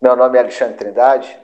Meu 0.00 0.16
nome 0.16 0.38
é 0.38 0.40
Alexandre 0.40 0.78
Trindade. 0.78 1.38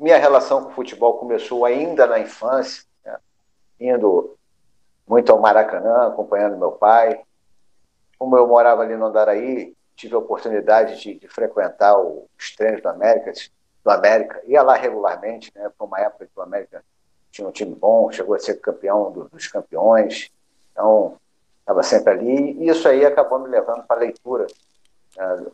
Minha 0.00 0.16
relação 0.16 0.64
com 0.64 0.70
o 0.70 0.74
futebol 0.74 1.18
começou 1.18 1.66
ainda 1.66 2.06
na 2.06 2.18
infância, 2.18 2.84
né? 3.04 3.18
indo 3.78 4.34
muito 5.06 5.30
ao 5.30 5.38
Maracanã, 5.38 6.06
acompanhando 6.06 6.56
meu 6.56 6.72
pai. 6.72 7.22
Como 8.18 8.34
eu 8.34 8.46
morava 8.46 8.80
ali 8.80 8.96
no 8.96 9.04
Andaraí, 9.04 9.76
tive 9.94 10.14
a 10.14 10.18
oportunidade 10.18 11.02
de, 11.02 11.18
de 11.18 11.28
frequentar 11.28 11.94
os 12.00 12.56
treinos 12.56 12.80
do 12.80 12.88
América, 12.88 13.30
do 13.84 13.90
América, 13.90 14.40
ia 14.46 14.62
lá 14.62 14.74
regularmente, 14.74 15.52
né? 15.54 15.70
Foi 15.76 15.86
uma 15.86 16.00
época 16.00 16.24
que 16.24 16.40
o 16.40 16.42
América 16.42 16.82
tinha 17.30 17.46
um 17.46 17.52
time 17.52 17.74
bom, 17.74 18.10
chegou 18.10 18.34
a 18.34 18.38
ser 18.38 18.54
campeão 18.54 19.12
do, 19.12 19.28
dos 19.28 19.48
campeões, 19.48 20.32
então 20.70 21.18
estava 21.60 21.82
sempre 21.82 22.10
ali, 22.14 22.52
e 22.52 22.70
isso 22.70 22.88
aí 22.88 23.04
acabou 23.04 23.38
me 23.38 23.48
levando 23.48 23.82
para 23.84 23.96
a 23.96 24.00
leitura 24.00 24.46
né, 25.14 25.46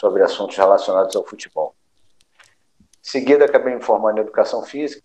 sobre 0.00 0.22
assuntos 0.22 0.56
relacionados 0.56 1.14
ao 1.14 1.24
futebol. 1.24 1.74
Seguida, 3.02 3.44
acabei 3.44 3.74
me 3.74 3.82
formando 3.82 4.18
em 4.18 4.20
educação 4.20 4.62
física, 4.62 5.02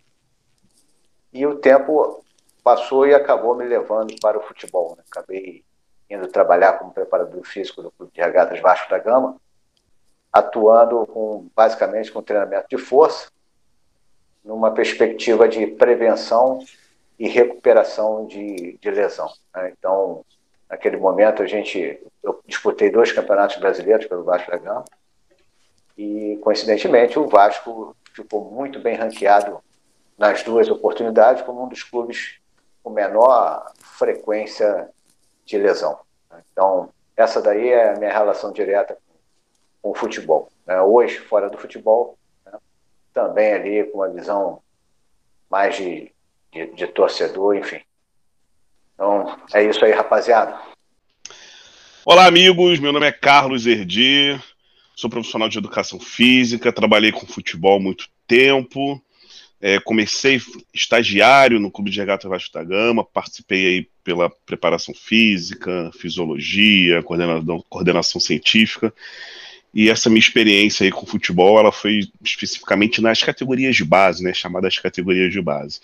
e 1.33 1.45
o 1.47 1.55
tempo 1.57 2.23
passou 2.63 3.07
e 3.07 3.13
acabou 3.13 3.55
me 3.55 3.65
levando 3.65 4.15
para 4.21 4.37
o 4.37 4.43
futebol. 4.43 4.95
Né? 4.95 5.03
Acabei 5.09 5.63
indo 6.09 6.27
trabalhar 6.27 6.73
como 6.73 6.93
preparador 6.93 7.43
físico 7.43 7.81
do 7.81 7.91
Clube 7.91 8.13
de 8.13 8.21
Regatas 8.21 8.59
Vasco 8.61 8.89
da 8.89 8.99
Gama, 8.99 9.35
atuando 10.31 11.05
com, 11.07 11.49
basicamente 11.55 12.11
com 12.11 12.21
treinamento 12.21 12.67
de 12.69 12.77
força, 12.77 13.29
numa 14.43 14.71
perspectiva 14.71 15.47
de 15.47 15.65
prevenção 15.67 16.63
e 17.17 17.27
recuperação 17.27 18.27
de, 18.27 18.77
de 18.79 18.91
lesão. 18.91 19.31
Né? 19.55 19.73
Então, 19.77 20.23
naquele 20.69 20.97
momento, 20.97 21.41
a 21.41 21.47
gente, 21.47 21.99
eu 22.23 22.41
disputei 22.45 22.91
dois 22.91 23.11
campeonatos 23.11 23.57
brasileiros 23.57 24.05
pelo 24.05 24.23
Vasco 24.23 24.51
da 24.51 24.57
Gama 24.57 24.85
e, 25.97 26.37
coincidentemente, 26.43 27.17
o 27.17 27.27
Vasco 27.27 27.95
ficou 28.13 28.51
muito 28.51 28.79
bem 28.79 28.95
ranqueado 28.95 29.59
nas 30.17 30.43
duas 30.43 30.69
oportunidades 30.69 31.41
como 31.43 31.63
um 31.63 31.67
dos 31.67 31.83
clubes 31.83 32.39
com 32.83 32.91
menor 32.91 33.71
frequência 33.79 34.89
de 35.45 35.57
lesão. 35.57 35.99
Então, 36.51 36.89
essa 37.15 37.41
daí 37.41 37.69
é 37.69 37.91
a 37.91 37.97
minha 37.97 38.11
relação 38.11 38.51
direta 38.51 38.97
com 39.81 39.91
o 39.91 39.95
futebol. 39.95 40.51
Né? 40.65 40.79
Hoje, 40.81 41.17
fora 41.17 41.49
do 41.49 41.57
futebol, 41.57 42.17
né? 42.45 42.53
também 43.13 43.53
ali 43.53 43.83
com 43.85 43.99
uma 43.99 44.09
visão 44.09 44.61
mais 45.49 45.75
de, 45.75 46.11
de, 46.51 46.67
de 46.67 46.87
torcedor, 46.87 47.55
enfim. 47.55 47.81
Então, 48.93 49.39
é 49.53 49.63
isso 49.63 49.83
aí, 49.83 49.91
rapaziada. 49.91 50.59
Olá, 52.05 52.25
amigos. 52.25 52.79
Meu 52.79 52.93
nome 52.93 53.07
é 53.07 53.11
Carlos 53.11 53.65
Erdi. 53.65 54.39
Sou 54.97 55.11
profissional 55.11 55.47
de 55.47 55.59
educação 55.59 55.99
física, 55.99 56.73
trabalhei 56.73 57.11
com 57.11 57.27
futebol 57.27 57.77
há 57.77 57.79
muito 57.79 58.09
tempo. 58.25 58.99
É, 59.61 59.79
comecei 59.79 60.41
estagiário 60.73 61.59
no 61.59 61.69
Clube 61.69 61.91
de 61.91 61.99
Regata 61.99 62.27
Vasco 62.27 62.51
da 62.51 62.63
Gama, 62.63 63.05
participei 63.05 63.67
aí 63.67 63.87
pela 64.03 64.27
preparação 64.27 64.95
física, 64.95 65.91
fisiologia, 65.99 67.03
coordenação, 67.03 67.63
coordenação 67.69 68.19
científica. 68.19 68.91
E 69.71 69.87
essa 69.87 70.09
minha 70.09 70.19
experiência 70.19 70.83
aí 70.83 70.91
com 70.91 71.05
futebol, 71.05 71.59
ela 71.59 71.71
foi 71.71 72.09
especificamente 72.23 72.99
nas 72.99 73.21
categorias 73.21 73.75
de 73.75 73.85
base, 73.85 74.23
né, 74.23 74.33
chamadas 74.33 74.79
categorias 74.79 75.31
de 75.31 75.39
base. 75.39 75.79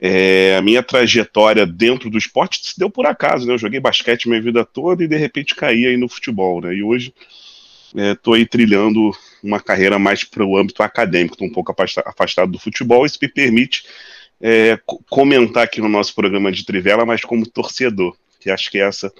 É, 0.00 0.56
a 0.56 0.60
minha 0.60 0.82
trajetória 0.82 1.64
dentro 1.64 2.10
do 2.10 2.18
esporte 2.18 2.66
se 2.66 2.76
deu 2.76 2.90
por 2.90 3.06
acaso, 3.06 3.46
né? 3.46 3.54
Eu 3.54 3.58
joguei 3.58 3.78
basquete 3.78 4.28
minha 4.28 4.42
vida 4.42 4.64
toda 4.64 5.04
e 5.04 5.08
de 5.08 5.16
repente 5.16 5.54
caí 5.54 5.86
aí 5.86 5.96
no 5.96 6.08
futebol, 6.08 6.60
né? 6.60 6.74
E 6.74 6.82
hoje 6.82 7.14
estou 7.94 8.34
é, 8.34 8.38
aí 8.38 8.46
trilhando 8.46 9.12
uma 9.42 9.60
carreira 9.60 9.98
mais 9.98 10.24
para 10.24 10.44
o 10.44 10.56
âmbito 10.56 10.82
acadêmico, 10.82 11.34
estou 11.34 11.46
um 11.46 11.52
pouco 11.52 11.74
afastado 12.04 12.50
do 12.50 12.58
futebol, 12.58 13.06
isso 13.06 13.18
me 13.22 13.28
permite 13.28 13.84
é, 14.40 14.78
comentar 15.08 15.62
aqui 15.64 15.80
no 15.80 15.88
nosso 15.88 16.14
programa 16.14 16.50
de 16.50 16.64
Trivela, 16.64 17.06
mas 17.06 17.22
como 17.22 17.48
torcedor, 17.48 18.16
que 18.40 18.50
acho 18.50 18.70
que 18.70 18.78
essa 18.78 19.12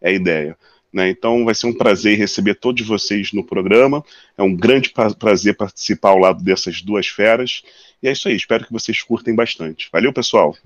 é 0.00 0.10
a 0.10 0.12
ideia. 0.12 0.56
Né? 0.92 1.08
Então 1.10 1.44
vai 1.44 1.54
ser 1.54 1.66
um 1.66 1.76
prazer 1.76 2.18
receber 2.18 2.54
todos 2.54 2.86
vocês 2.86 3.32
no 3.32 3.44
programa, 3.44 4.04
é 4.36 4.42
um 4.42 4.54
grande 4.54 4.90
pra 4.90 5.12
prazer 5.12 5.56
participar 5.56 6.10
ao 6.10 6.18
lado 6.18 6.42
dessas 6.42 6.82
duas 6.82 7.06
feras, 7.06 7.62
e 8.02 8.08
é 8.08 8.12
isso 8.12 8.28
aí, 8.28 8.34
espero 8.34 8.66
que 8.66 8.72
vocês 8.72 9.02
curtem 9.02 9.34
bastante. 9.34 9.88
Valeu, 9.92 10.12
pessoal! 10.12 10.56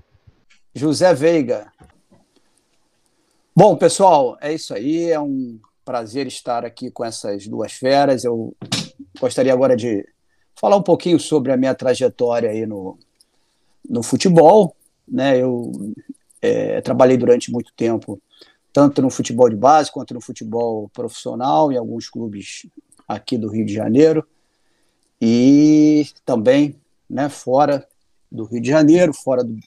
José 0.73 1.13
Veiga. 1.13 1.71
Bom, 3.55 3.75
pessoal, 3.75 4.37
é 4.39 4.53
isso 4.53 4.73
aí, 4.73 5.09
é 5.09 5.19
um 5.19 5.59
prazer 5.87 6.27
estar 6.27 6.65
aqui 6.65 6.91
com 6.91 7.05
essas 7.05 7.47
duas 7.47 7.71
feras. 7.71 8.25
Eu 8.25 8.53
gostaria 9.21 9.53
agora 9.53 9.73
de 9.73 10.05
falar 10.53 10.75
um 10.75 10.83
pouquinho 10.83 11.17
sobre 11.17 11.49
a 11.49 11.55
minha 11.55 11.73
trajetória 11.73 12.49
aí 12.49 12.65
no, 12.65 12.99
no 13.89 14.03
futebol. 14.03 14.75
Né? 15.07 15.41
Eu 15.41 15.71
é, 16.41 16.81
trabalhei 16.81 17.15
durante 17.15 17.49
muito 17.53 17.71
tempo, 17.73 18.21
tanto 18.73 19.01
no 19.01 19.09
futebol 19.09 19.49
de 19.49 19.55
base 19.55 19.89
quanto 19.89 20.13
no 20.13 20.19
futebol 20.19 20.89
profissional, 20.89 21.71
em 21.71 21.77
alguns 21.77 22.09
clubes 22.09 22.67
aqui 23.07 23.37
do 23.37 23.47
Rio 23.47 23.65
de 23.65 23.73
Janeiro, 23.73 24.27
e 25.21 26.05
também 26.25 26.75
né, 27.09 27.29
fora 27.29 27.87
do 28.29 28.43
Rio 28.43 28.61
de 28.61 28.67
Janeiro, 28.67 29.13
fora 29.13 29.41
do, 29.41 29.57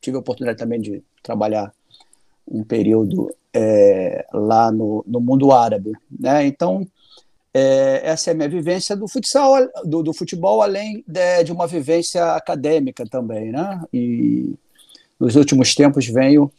tive 0.00 0.16
a 0.16 0.20
oportunidade 0.20 0.56
também 0.56 0.80
de 0.80 1.02
trabalhar 1.20 1.74
um 2.46 2.62
período 2.62 3.34
é, 3.54 4.26
lá 4.32 4.72
no, 4.72 5.04
no 5.06 5.20
mundo 5.20 5.52
árabe. 5.52 5.92
Né? 6.10 6.46
Então, 6.46 6.86
é, 7.52 8.00
essa 8.02 8.30
é 8.30 8.32
a 8.32 8.36
minha 8.36 8.48
vivência 8.48 8.96
do 8.96 9.06
futsal, 9.06 9.54
do, 9.84 10.02
do 10.02 10.12
futebol, 10.12 10.60
além 10.60 11.04
de, 11.06 11.44
de, 11.44 11.52
uma 11.52 11.68
vivência 11.68 12.34
acadêmica 12.34 13.06
também. 13.06 13.52
Né? 13.52 13.80
E 13.92 14.54
nos 15.20 15.36
últimos 15.36 15.74
tempos 15.74 16.06
venho 16.06 16.50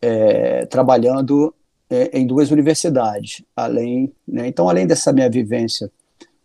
é, 0.00 0.64
trabalhando 0.66 1.52
é, 1.90 2.16
em 2.16 2.24
duas 2.24 2.52
universidades. 2.52 3.42
Além, 3.56 4.12
né? 4.26 4.46
Então, 4.46 4.68
além 4.68 4.86
dessa 4.86 5.12
minha 5.12 5.28
vivência 5.28 5.90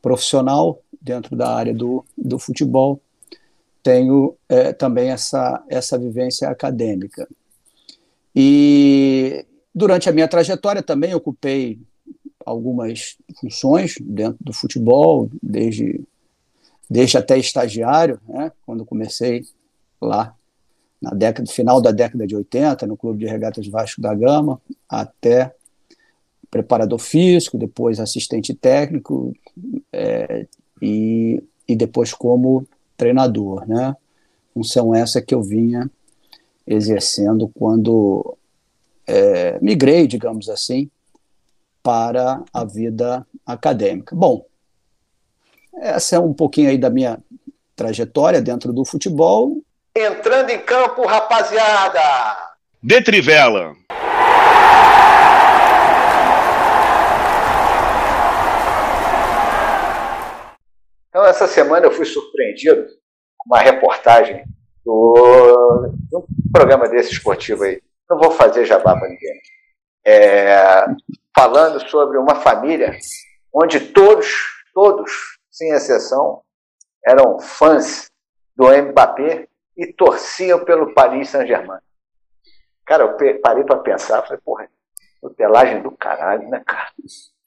profissional 0.02 0.82
dentro 1.00 1.36
da 1.36 1.54
área 1.54 1.74
do, 1.74 2.04
do 2.18 2.40
futebol, 2.40 3.00
tenho 3.84 4.36
é, 4.50 4.74
também 4.74 5.10
essa, 5.10 5.64
essa 5.70 5.98
vivência 5.98 6.50
acadêmica. 6.50 7.28
E 8.36 9.46
durante 9.74 10.10
a 10.10 10.12
minha 10.12 10.28
trajetória 10.28 10.82
também 10.82 11.14
ocupei 11.14 11.80
algumas 12.46 13.18
funções 13.40 13.96
dentro 14.02 14.38
do 14.42 14.54
futebol, 14.54 15.30
desde, 15.42 16.02
desde 16.90 17.18
até 17.18 17.38
estagiário, 17.38 18.20
né, 18.28 18.52
quando 18.66 18.86
comecei 18.86 19.46
lá 20.02 20.36
na 21.02 21.12
década 21.12 21.52
final 21.52 21.82
da 21.82 21.92
década 21.92 22.28
de 22.28 22.36
80, 22.36 22.86
no 22.86 22.96
Clube 22.96 23.20
de 23.20 23.26
Regatas 23.26 23.68
Vasco 23.68 24.02
da 24.02 24.14
Gama, 24.14 24.62
até 24.88 25.54
preparador 26.50 27.00
físico, 27.00 27.58
depois 27.58 28.00
assistente 28.00 28.54
técnico 28.54 29.34
é, 29.92 30.46
e, 30.82 31.42
e 31.68 31.76
depois 31.76 32.14
como 32.14 32.68
treinador, 32.98 33.68
né? 33.68 33.96
Função 34.54 34.94
essa 34.94 35.22
que 35.22 35.34
eu 35.34 35.42
vinha 35.42 35.90
exercendo 36.68 37.48
quando 37.48 38.38
é, 39.12 39.60
migrei, 39.62 40.08
digamos 40.08 40.48
assim, 40.48 40.90
para 41.84 42.42
a 42.54 42.64
vida 42.64 43.28
acadêmica. 43.46 44.16
Bom, 44.16 44.46
essa 45.76 46.16
é 46.16 46.20
um 46.20 46.34
pouquinho 46.34 46.70
aí 46.70 46.78
da 46.78 46.90
minha 46.90 47.20
trajetória 47.76 48.42
dentro 48.42 48.72
do 48.72 48.86
futebol. 48.86 49.58
Entrando 49.94 50.50
em 50.52 50.60
campo, 50.60 51.06
rapaziada! 51.06 52.00
De 52.82 53.02
Trivela! 53.02 53.76
Então, 61.10 61.26
essa 61.26 61.48
semana 61.48 61.86
eu 61.86 61.92
fui 61.92 62.06
surpreendido 62.06 62.86
com 63.38 63.54
uma 63.54 63.60
reportagem 63.60 64.46
do, 64.86 65.90
de 66.10 66.16
um 66.16 66.24
programa 66.54 66.88
desse 66.88 67.12
esportivo 67.12 67.64
aí. 67.64 67.82
Não 68.12 68.20
vou 68.20 68.32
fazer 68.32 68.66
jabá 68.66 68.94
para 68.94 69.08
ninguém. 69.08 69.42
É, 70.06 70.86
falando 71.34 71.80
sobre 71.90 72.18
uma 72.18 72.36
família 72.36 73.00
onde 73.54 73.80
todos, 73.80 74.28
todos, 74.74 75.40
sem 75.50 75.72
exceção, 75.72 76.42
eram 77.08 77.40
fãs 77.40 78.12
do 78.54 78.68
Mbappé 78.68 79.48
e 79.78 79.94
torciam 79.94 80.66
pelo 80.66 80.94
Paris 80.94 81.30
Saint-Germain. 81.30 81.80
Cara, 82.86 83.04
eu 83.04 83.40
parei 83.40 83.64
para 83.64 83.78
pensar, 83.78 84.22
falei, 84.24 84.42
porra, 84.44 84.68
tutelagem 85.22 85.82
do 85.82 85.92
caralho, 85.92 86.50
né, 86.50 86.62
cara? 86.68 86.90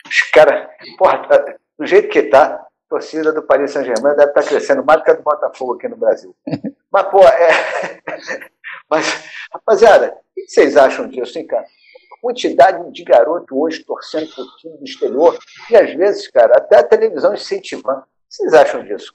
Os 0.07 0.21
caras, 0.33 0.67
porra, 0.97 1.29
tá, 1.29 1.57
do 1.79 1.85
jeito 1.85 2.09
que 2.09 2.23
tá, 2.23 2.55
a 2.55 2.67
torcida 2.89 3.35
do 3.35 3.43
Paris 3.43 3.71
Saint-Germain 3.71 4.17
deve 4.17 4.31
estar 4.31 4.43
tá 4.43 4.49
crescendo 4.49 4.83
mais 4.83 5.01
do 5.01 5.05
que 5.05 5.11
a 5.11 5.15
do 5.15 5.23
Botafogo 5.23 5.75
aqui 5.75 5.89
no 5.89 5.97
Brasil. 5.99 6.35
Mas, 6.91 7.07
pô, 7.09 7.21
é. 7.23 7.51
Mas, 8.91 9.25
rapaziada, 9.53 10.13
o 10.13 10.35
que 10.35 10.49
vocês 10.49 10.77
acham 10.77 11.09
disso, 11.09 11.39
hein, 11.39 11.47
cara? 11.47 11.67
quantidade 12.25 12.91
de 12.91 13.05
garoto 13.05 13.55
hoje 13.61 13.85
torcendo 13.85 14.27
por 14.35 14.47
time 14.57 14.79
do 14.79 14.85
exterior, 14.85 15.39
e 15.71 15.77
às 15.77 15.95
vezes, 15.95 16.27
cara, 16.29 16.57
até 16.57 16.79
a 16.79 16.83
televisão 16.83 17.35
incentivando. 17.35 18.03
vocês 18.27 18.55
acham 18.55 18.83
disso? 18.83 19.13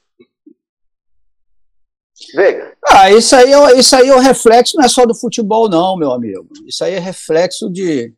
Veiga. 2.35 2.77
Ah, 2.87 3.09
isso 3.09 3.35
aí, 3.35 3.51
é, 3.51 3.79
isso 3.79 3.95
aí 3.95 4.09
é 4.09 4.15
o 4.15 4.19
reflexo, 4.19 4.77
não 4.77 4.83
é 4.83 4.87
só 4.87 5.07
do 5.07 5.15
futebol, 5.15 5.67
não, 5.67 5.97
meu 5.97 6.11
amigo. 6.11 6.47
Isso 6.67 6.83
aí 6.83 6.93
é 6.93 6.99
reflexo 6.99 7.67
de, 7.71 8.13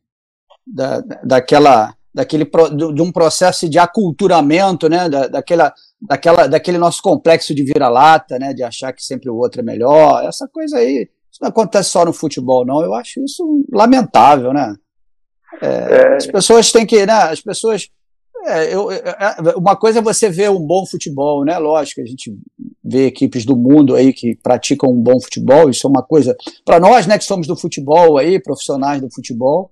da, 0.67 0.99
daquela, 1.23 1.95
daquele, 2.13 2.43
de 2.43 3.01
um 3.01 3.11
processo 3.13 3.69
de 3.69 3.79
aculturamento, 3.79 4.89
né? 4.89 5.07
Da, 5.07 5.27
daquela, 5.27 5.73
daquela, 6.01 6.47
daquele 6.47 6.77
nosso 6.77 7.01
complexo 7.01 7.55
de 7.55 7.63
vira-lata, 7.63 8.37
né? 8.39 8.53
De 8.53 8.63
achar 8.63 8.91
que 8.91 9.05
sempre 9.05 9.29
o 9.29 9.37
outro 9.37 9.61
é 9.61 9.63
melhor. 9.63 10.25
Essa 10.25 10.47
coisa 10.47 10.79
aí, 10.79 11.07
isso 11.31 11.39
não 11.41 11.49
acontece 11.49 11.89
só 11.89 12.03
no 12.03 12.13
futebol, 12.13 12.65
não. 12.65 12.81
Eu 12.81 12.93
acho 12.93 13.23
isso 13.23 13.65
lamentável, 13.71 14.53
né? 14.53 14.75
É, 15.61 15.67
é. 15.67 16.15
As 16.17 16.27
pessoas 16.27 16.71
têm 16.71 16.85
que, 16.85 17.05
né? 17.05 17.13
As 17.13 17.41
pessoas 17.41 17.87
é, 18.45 18.73
eu, 18.73 18.91
é, 18.91 18.97
é, 18.97 19.55
uma 19.55 19.75
coisa 19.75 19.99
é 19.99 20.01
você 20.01 20.29
ver 20.29 20.49
um 20.49 20.59
bom 20.59 20.85
futebol, 20.85 21.45
né? 21.45 21.57
Lógico, 21.57 22.01
a 22.01 22.05
gente 22.05 22.35
vê 22.83 23.05
equipes 23.05 23.45
do 23.45 23.55
mundo 23.55 23.95
aí 23.95 24.11
que 24.11 24.35
praticam 24.35 24.89
um 24.89 25.01
bom 25.01 25.19
futebol, 25.21 25.69
isso 25.69 25.85
é 25.85 25.89
uma 25.89 26.03
coisa. 26.03 26.35
Para 26.65 26.79
nós, 26.79 27.05
né, 27.05 27.17
que 27.17 27.23
somos 27.23 27.45
do 27.47 27.55
futebol 27.55 28.17
aí, 28.17 28.41
profissionais 28.41 28.99
do 28.99 29.11
futebol, 29.13 29.71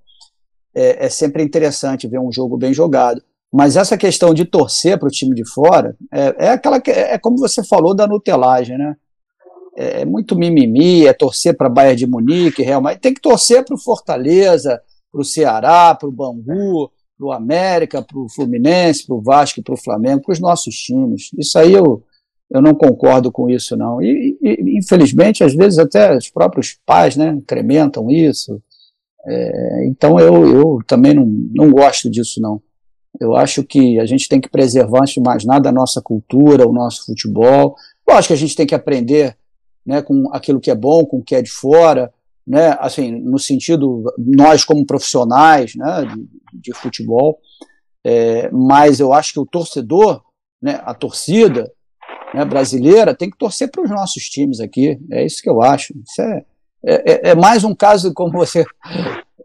é, 0.76 1.06
é, 1.06 1.10
sempre 1.10 1.44
interessante 1.44 2.08
ver 2.08 2.20
um 2.20 2.32
jogo 2.32 2.58
bem 2.58 2.74
jogado. 2.74 3.22
Mas 3.52 3.76
essa 3.76 3.98
questão 3.98 4.34
de 4.34 4.46
torcer 4.46 5.00
para 5.00 5.08
o 5.08 5.12
time 5.12 5.34
de 5.34 5.48
fora 5.50 5.98
é, 6.14 6.36
é 6.46 6.50
aquela 6.50 6.80
que, 6.80 6.92
é 6.92 7.18
como 7.18 7.38
você 7.38 7.64
falou 7.64 7.96
da 7.96 8.08
nutelagem, 8.08 8.78
né? 8.78 8.96
É, 9.80 10.02
é 10.02 10.06
muito 10.06 10.36
mimimi, 10.36 11.08
é 11.08 11.14
torcer 11.14 11.56
para 11.56 11.70
Bayern 11.70 11.96
de 11.96 12.08
Munique, 12.08 12.64
Real 12.64 12.82
Madrid. 12.82 13.02
Tem 13.02 13.14
que 13.14 13.22
torcer 13.22 13.64
para 13.64 13.76
o 13.76 13.80
Fortaleza, 13.80 14.82
para 15.12 15.22
o 15.22 15.26
Ceará, 15.26 15.96
para 15.96 16.10
o 16.10 16.12
Bangu 16.12 16.92
para 17.20 17.28
o 17.28 17.32
América, 17.34 18.02
para 18.02 18.18
o 18.18 18.30
Fluminense, 18.30 19.06
para 19.06 19.16
o 19.16 19.22
Vasco, 19.22 19.62
para 19.62 19.74
o 19.74 19.78
Flamengo, 19.78 20.22
para 20.22 20.32
os 20.32 20.40
nossos 20.40 20.74
times. 20.74 21.30
Isso 21.38 21.60
aí 21.60 21.74
eu, 21.74 22.02
eu 22.50 22.62
não 22.62 22.74
concordo 22.74 23.30
com 23.30 23.50
isso, 23.50 23.76
não. 23.76 24.02
E, 24.02 24.38
e 24.42 24.78
infelizmente, 24.78 25.44
às 25.44 25.54
vezes 25.54 25.78
até 25.78 26.16
os 26.16 26.30
próprios 26.30 26.80
pais 26.86 27.18
né, 27.18 27.28
incrementam 27.28 28.10
isso. 28.10 28.62
É, 29.28 29.86
então 29.88 30.18
eu, 30.18 30.48
eu 30.48 30.80
também 30.88 31.14
não, 31.14 31.26
não 31.26 31.70
gosto 31.72 32.10
disso, 32.10 32.42
não. 32.42 32.62
Eu 33.20 33.36
acho 33.36 33.64
que 33.64 34.00
a 34.00 34.06
gente 34.06 34.30
tem 34.30 34.40
que 34.40 34.50
preservar, 34.50 35.02
antes 35.02 35.16
de 35.16 35.22
mais 35.22 35.44
nada, 35.44 35.68
a 35.68 35.74
nossa 35.74 36.02
cultura, 36.02 36.66
o 36.66 36.72
nosso 36.72 37.06
futebol. 37.06 37.76
Lógico 38.08 38.28
que 38.28 38.34
a 38.34 38.38
gente 38.38 38.56
tem 38.56 38.66
que 38.66 38.76
aprender 38.76 39.36
né, 39.86 40.02
com 40.02 40.30
aquilo 40.32 40.60
que 40.60 40.72
é 40.72 40.76
bom, 40.76 41.06
com 41.06 41.18
o 41.18 41.24
que 41.24 41.36
é 41.36 41.42
de 41.42 41.52
fora, 41.52 42.14
né, 42.46 42.76
assim, 42.80 43.12
no 43.12 43.38
sentido, 43.38 44.04
nós 44.18 44.64
como 44.66 44.86
profissionais 44.86 45.76
né, 45.76 46.06
de, 46.06 46.62
de 46.62 46.74
futebol, 46.74 47.40
é, 48.04 48.50
mas 48.52 49.00
eu 49.00 49.14
acho 49.14 49.34
que 49.34 49.40
o 49.40 49.46
torcedor, 49.46 50.22
né, 50.62 50.82
a 50.84 50.94
torcida 50.94 51.72
né, 52.34 52.44
brasileira, 52.46 53.16
tem 53.16 53.30
que 53.30 53.38
torcer 53.38 53.70
para 53.70 53.84
os 53.84 53.90
nossos 53.90 54.24
times 54.24 54.60
aqui, 54.60 55.00
é 55.12 55.26
isso 55.26 55.42
que 55.42 55.50
eu 55.50 55.62
acho. 55.62 55.94
Isso 55.94 56.22
é, 56.22 56.46
é, 56.86 57.12
é, 57.12 57.30
é 57.32 57.36
mais 57.36 57.64
um 57.64 57.76
caso, 57.76 58.14
como 58.14 58.32
você 58.32 58.66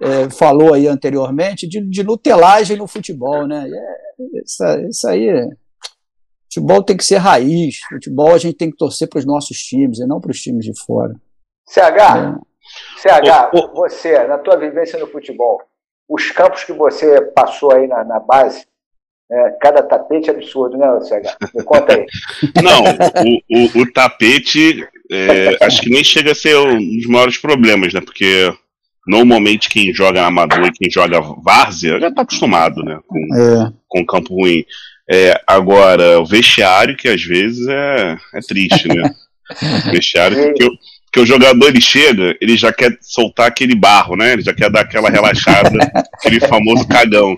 é, 0.01 0.31
falou 0.31 0.75
aí 0.75 0.87
anteriormente, 0.87 1.69
de, 1.69 1.81
de 1.81 2.03
nutelagem 2.03 2.77
no 2.77 2.87
futebol, 2.87 3.47
né? 3.47 3.69
É, 3.69 4.41
isso, 4.43 4.65
isso 4.89 5.09
aí. 5.09 5.29
Futebol 6.55 6.83
tem 6.85 6.97
que 6.97 7.05
ser 7.05 7.17
raiz. 7.17 7.81
Futebol 7.89 8.33
a 8.33 8.39
gente 8.39 8.57
tem 8.57 8.71
que 8.71 8.77
torcer 8.77 9.09
para 9.09 9.19
os 9.19 9.27
nossos 9.27 9.59
times 9.59 9.99
e 9.99 10.07
não 10.07 10.21
para 10.21 10.31
os 10.31 10.41
times 10.41 10.65
de 10.65 10.73
fora. 10.79 11.15
CH, 11.67 12.39
CH, 12.99 13.51
o... 13.53 13.75
você, 13.75 14.25
na 14.25 14.39
tua 14.39 14.57
vivência 14.57 14.99
no 14.99 15.07
futebol, 15.09 15.61
os 16.09 16.31
campos 16.31 16.63
que 16.63 16.73
você 16.73 17.21
passou 17.33 17.73
aí 17.73 17.89
na, 17.89 18.05
na 18.05 18.21
base, 18.21 18.67
é, 19.31 19.51
cada 19.61 19.83
tapete 19.83 20.31
é 20.31 20.33
absurdo, 20.33 20.77
né, 20.77 20.87
CH? 21.01 21.37
Me 21.55 21.65
conta 21.65 21.95
aí. 21.95 22.07
Não, 22.63 22.85
o, 22.85 23.81
o, 23.81 23.83
o 23.83 23.93
tapete 23.93 24.87
é, 25.11 25.57
acho 25.65 25.81
que 25.81 25.91
nem 25.91 26.05
chega 26.05 26.33
a 26.33 26.37
ser 26.37 26.57
um 26.57 26.79
dos 26.79 27.07
maiores 27.07 27.39
problemas, 27.39 27.93
né? 27.93 28.01
Porque 28.01 28.55
normalmente 29.07 29.69
quem 29.69 29.93
joga 29.93 30.25
amador 30.25 30.67
e 30.67 30.73
quem 30.73 30.91
joga 30.91 31.21
várzea 31.21 31.99
já 31.99 32.09
está 32.09 32.23
acostumado, 32.23 32.83
né? 32.83 33.01
Com, 33.07 33.19
é. 33.35 33.73
com 33.89 34.07
campo 34.07 34.35
ruim. 34.35 34.65
É, 35.11 35.41
agora, 35.47 36.19
o 36.21 36.25
vestiário, 36.25 36.97
que 36.97 37.09
às 37.09 37.23
vezes 37.23 37.67
é, 37.69 38.17
é 38.35 38.41
triste, 38.41 38.89
né? 38.89 39.15
O 39.87 39.91
vestiário 39.93 40.55
que 40.55 40.65
eu, 40.65 40.71
que 41.15 41.21
o 41.21 41.27
jogador 41.27 41.69
ele 41.69 41.81
chega, 41.81 42.35
ele 42.41 42.57
já 42.57 42.73
quer 42.73 42.99
soltar 43.01 43.47
aquele 43.47 43.77
barro, 43.77 44.17
né? 44.17 44.33
Ele 44.33 44.43
já 44.43 44.53
quer 44.53 44.69
dar 44.69 44.81
aquela 44.81 45.09
relaxada, 45.09 45.71
aquele 46.15 46.41
famoso 46.41 46.89
cagão. 46.89 47.37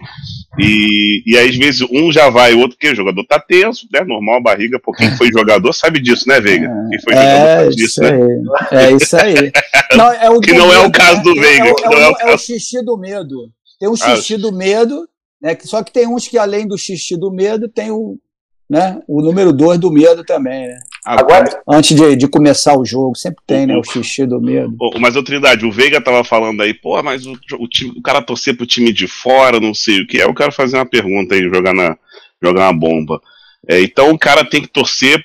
E, 0.59 1.23
e 1.27 1.37
aí, 1.37 1.51
às 1.51 1.57
vezes, 1.57 1.83
um 1.93 2.11
já 2.11 2.31
vai, 2.31 2.55
o 2.55 2.61
outro 2.61 2.79
que 2.79 2.89
o 2.89 2.95
jogador 2.95 3.23
tá 3.27 3.39
tenso, 3.39 3.87
né? 3.93 4.03
Normal 4.03 4.37
a 4.37 4.41
barriga, 4.41 4.81
porque 4.83 5.07
quem 5.07 5.15
foi 5.17 5.29
jogador 5.31 5.71
sabe 5.75 6.01
disso, 6.01 6.27
né, 6.27 6.41
Veiga? 6.41 6.71
Quem 6.89 7.01
foi 7.03 7.13
jogador 7.13 7.47
é, 7.47 7.59
sabe 7.59 7.77
disso, 7.77 8.01
né? 8.01 8.11
É 8.73 8.93
isso 8.93 9.17
aí. 9.17 9.53
Não, 9.95 10.13
é 10.13 10.31
o 10.31 10.41
que 10.41 10.53
não 10.53 10.73
é 10.73 10.79
o 10.81 10.91
caso 10.91 11.23
do 11.23 11.35
Veiga. 11.35 11.69
É, 11.69 11.73
o, 11.73 11.93
é, 11.93 12.09
o, 12.09 12.17
é 12.31 12.35
o 12.35 12.39
xixi 12.39 12.83
do 12.83 12.99
medo. 12.99 13.51
Tem 13.79 13.89
um 13.89 13.93
ah, 13.93 14.17
xixi 14.17 14.35
ah, 14.35 14.39
do 14.39 14.53
medo, 14.53 15.07
né? 15.41 15.57
Só 15.63 15.83
que 15.83 15.93
tem 15.93 16.07
uns 16.07 16.27
que, 16.27 16.39
além 16.39 16.67
do 16.67 16.79
xixi 16.79 17.17
do 17.17 17.31
medo, 17.31 17.69
tem 17.69 17.91
o, 17.91 18.19
né? 18.69 19.01
O 19.07 19.23
número 19.23 19.53
dois 19.53 19.79
do 19.79 19.91
medo 19.91 20.25
também, 20.25 20.67
né? 20.67 20.79
Agora, 21.05 21.63
antes 21.69 21.97
de, 21.97 22.17
de 22.17 22.29
começar 22.29 22.77
o 22.77 22.85
jogo, 22.85 23.15
sempre 23.17 23.43
tem, 23.47 23.67
né? 23.67 23.77
O 23.77 23.85
xixi 23.85 24.27
do 24.27 24.41
medo. 24.41 24.77
Mas, 25.01 25.15
ô 25.15 25.23
Trindade, 25.23 25.65
o 25.65 25.71
Veiga 25.71 26.01
tava 26.01 26.25
falando 26.25 26.61
aí, 26.63 26.75
pô, 26.75 27.01
mas 27.03 27.27
o, 27.27 27.39
o, 27.61 27.69
time, 27.69 27.93
o 27.97 28.03
cara 28.03 28.21
torcer 28.21 28.57
pro 28.57 28.67
time 28.67 28.93
de 28.93 29.07
fora, 29.07 29.61
não 29.61 29.73
sei 29.73 30.01
o 30.03 30.07
que. 30.07 30.21
É, 30.21 30.25
eu 30.25 30.35
quero 30.35 30.51
fazer 30.51 30.77
uma 30.77 30.87
pergunta 30.87 31.35
aí, 31.35 31.43
jogar 31.43 31.73
na, 31.73 31.97
jogar 32.43 32.67
uma 32.67 32.79
bomba. 32.79 33.21
É, 33.69 33.81
então 33.81 34.11
o 34.11 34.19
cara 34.19 34.45
tem 34.45 34.63
que 34.63 34.69
torcer 34.69 35.25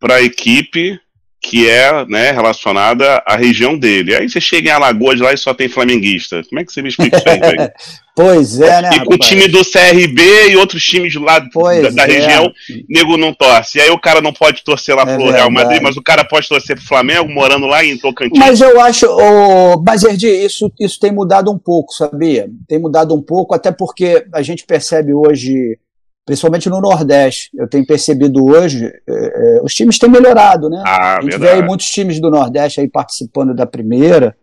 para 0.00 0.16
a 0.16 0.22
equipe 0.22 0.98
que 1.40 1.68
é 1.68 2.04
né, 2.06 2.32
relacionada 2.32 3.22
à 3.26 3.34
região 3.34 3.76
dele. 3.76 4.14
Aí 4.14 4.28
você 4.28 4.40
chega 4.40 4.68
em 4.68 4.72
Alagoas 4.72 5.18
lá 5.18 5.32
e 5.32 5.38
só 5.38 5.54
tem 5.54 5.68
flamenguista. 5.68 6.42
Como 6.48 6.60
é 6.60 6.64
que 6.64 6.72
você 6.72 6.82
me 6.82 6.90
explica 6.90 7.16
isso 7.16 7.28
aí, 7.28 7.40
velho? 7.40 7.70
pois 8.14 8.60
é, 8.60 8.82
né? 8.82 8.90
E 8.94 9.04
com 9.06 9.14
o 9.14 9.18
time 9.18 9.48
do 9.48 9.64
CRB 9.64 10.50
e 10.50 10.56
outros 10.56 10.84
times 10.84 11.14
lá 11.14 11.38
da, 11.38 11.90
da 11.90 12.02
é. 12.02 12.06
região, 12.06 12.52
nego 12.86 13.16
não 13.16 13.32
torce. 13.32 13.78
E 13.78 13.80
aí 13.80 13.90
o 13.90 13.98
cara 13.98 14.20
não 14.20 14.34
pode 14.34 14.62
torcer 14.62 14.94
lá 14.94 15.02
é 15.02 15.16
pro 15.16 15.30
Real 15.30 15.50
Madrid, 15.50 15.80
mas 15.80 15.96
o 15.96 16.02
cara 16.02 16.24
pode 16.24 16.46
torcer 16.46 16.76
pro 16.76 16.84
Flamengo, 16.84 17.30
morando 17.30 17.66
lá 17.66 17.82
em 17.82 17.96
Tocantins. 17.96 18.38
Mas 18.38 18.60
eu 18.60 18.78
acho, 18.78 19.06
oh, 19.06 19.82
mas 19.82 20.04
Erdi, 20.04 20.28
isso, 20.28 20.70
isso 20.78 21.00
tem 21.00 21.10
mudado 21.10 21.50
um 21.50 21.58
pouco, 21.58 21.94
sabia? 21.94 22.50
Tem 22.68 22.78
mudado 22.78 23.14
um 23.14 23.22
pouco, 23.22 23.54
até 23.54 23.72
porque 23.72 24.26
a 24.34 24.42
gente 24.42 24.66
percebe 24.66 25.14
hoje 25.14 25.78
principalmente 26.24 26.68
no 26.68 26.80
Nordeste. 26.80 27.50
Eu 27.56 27.68
tenho 27.68 27.86
percebido 27.86 28.44
hoje, 28.44 28.86
é, 28.86 29.56
é, 29.58 29.60
os 29.62 29.74
times 29.74 29.98
têm 29.98 30.08
melhorado, 30.08 30.68
né? 30.68 30.82
Ah, 30.86 31.18
a 31.18 31.20
gente 31.22 31.30
verdade. 31.30 31.52
vê 31.52 31.60
aí 31.60 31.66
muitos 31.66 31.86
times 31.86 32.20
do 32.20 32.30
Nordeste 32.30 32.80
aí 32.80 32.88
participando 32.88 33.54
da 33.54 33.66
primeira, 33.66 34.36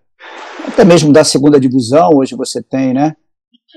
até 0.67 0.83
mesmo 0.83 1.13
da 1.13 1.23
segunda 1.23 1.59
divisão, 1.59 2.09
hoje 2.15 2.35
você 2.35 2.61
tem, 2.61 2.93
né? 2.93 3.15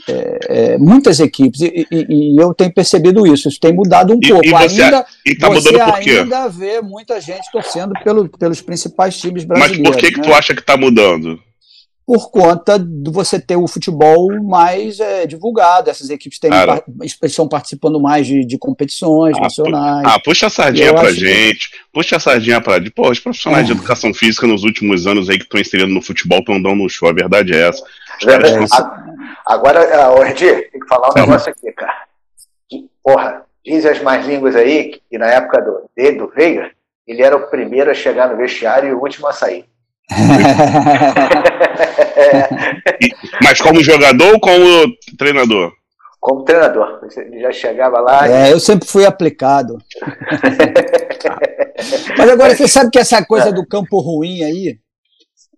É, 0.09 0.39
é, 0.49 0.79
muitas 0.79 1.21
equipes, 1.21 1.61
e, 1.61 1.87
e, 1.91 2.07
e, 2.09 2.37
eu 2.41 2.55
tenho 2.55 2.73
percebido 2.73 3.27
isso, 3.27 3.49
isso 3.49 3.61
tem 3.61 3.73
mudado 3.73 4.15
um 4.15 4.19
e, 4.23 4.29
pouco. 4.29 4.47
E 4.47 4.51
você, 4.51 4.83
ainda 4.83 5.07
e 5.27 5.37
tá 5.37 5.49
você 5.49 5.81
ainda 5.81 6.49
vê 6.49 6.81
muita 6.81 7.21
gente 7.21 7.51
torcendo 7.53 7.93
pelo, 8.03 8.29
pelos 8.29 8.63
principais 8.63 9.19
times 9.19 9.45
brasileiros. 9.45 9.81
Mas 9.81 9.97
por 9.97 10.01
que, 10.01 10.07
né? 10.07 10.13
que 10.13 10.23
tu 10.23 10.33
acha 10.33 10.55
que 10.55 10.61
está 10.61 10.77
mudando? 10.77 11.39
Por 12.11 12.33
conta 12.33 12.77
de 12.77 13.09
você 13.09 13.39
ter 13.39 13.55
o 13.55 13.69
futebol 13.69 14.43
mais 14.43 14.99
é, 14.99 15.29
divulgado. 15.29 15.89
Essas 15.89 16.11
equipes 16.11 16.41
têm, 16.41 16.51
estão 17.05 17.47
participando 17.47 18.01
mais 18.01 18.27
de, 18.27 18.45
de 18.45 18.59
competições 18.59 19.37
ah, 19.39 19.43
nacionais. 19.43 20.03
Ah, 20.05 20.19
puxa 20.19 20.49
a 20.49 20.51
sardinha 20.51 20.93
pra 20.93 21.13
gente. 21.13 21.71
Que... 21.71 21.77
Puxa 21.93 22.17
a 22.17 22.19
sardinha 22.19 22.61
pra. 22.61 22.81
Pô, 22.93 23.09
os 23.09 23.21
profissionais 23.21 23.63
é. 23.63 23.67
de 23.67 23.73
educação 23.79 24.13
física 24.13 24.45
nos 24.45 24.65
últimos 24.65 25.07
anos 25.07 25.31
aí 25.31 25.39
que 25.39 25.45
estão 25.45 25.61
inserindo 25.61 25.95
no 25.95 26.03
futebol 26.03 26.41
estão 26.41 26.61
dando 26.61 26.83
no 26.83 26.89
show. 26.89 27.09
A 27.09 27.13
verdade 27.13 27.55
é 27.55 27.69
essa. 27.69 27.85
É, 28.27 28.65
estão... 28.65 28.91
Agora, 29.47 30.11
uh, 30.11 30.19
Ordi, 30.19 30.53
tem 30.73 30.81
que 30.81 30.89
falar 30.89 31.11
um 31.11 31.13
uhum. 31.13 31.27
negócio 31.27 31.53
aqui, 31.53 31.71
cara. 31.71 32.07
Porra, 33.05 33.43
diz 33.65 33.87
as 33.87 34.03
mais 34.03 34.27
línguas 34.27 34.57
aí 34.57 35.01
que 35.09 35.17
na 35.17 35.27
época 35.27 35.61
do, 35.61 35.89
dele, 35.97 36.19
do 36.19 36.27
Veiga, 36.27 36.73
ele 37.07 37.23
era 37.23 37.37
o 37.37 37.47
primeiro 37.47 37.89
a 37.89 37.95
chegar 37.95 38.29
no 38.29 38.37
vestiário 38.37 38.89
e 38.89 38.93
o 38.93 39.01
último 39.01 39.29
a 39.29 39.33
sair. 39.33 39.70
Mas 43.43 43.61
como 43.61 43.83
jogador 43.83 44.35
ou 44.35 44.41
como 44.41 44.95
treinador? 45.17 45.73
Como 46.19 46.45
treinador. 46.45 47.01
Ele 47.17 47.41
já 47.41 47.53
chegava 47.53 48.01
lá. 48.01 48.29
É, 48.29 48.49
e... 48.49 48.53
eu 48.53 48.61
sempre 48.61 48.87
fui 48.87 49.07
aplicado. 49.07 49.79
Mas 52.19 52.29
agora 52.29 52.55
você 52.55 52.69
sabe 52.69 52.91
que 52.91 52.99
essa 52.99 53.25
coisa 53.25 53.51
do 53.53 53.67
campo 53.67 53.99
ruim 54.01 54.43
aí. 54.43 54.79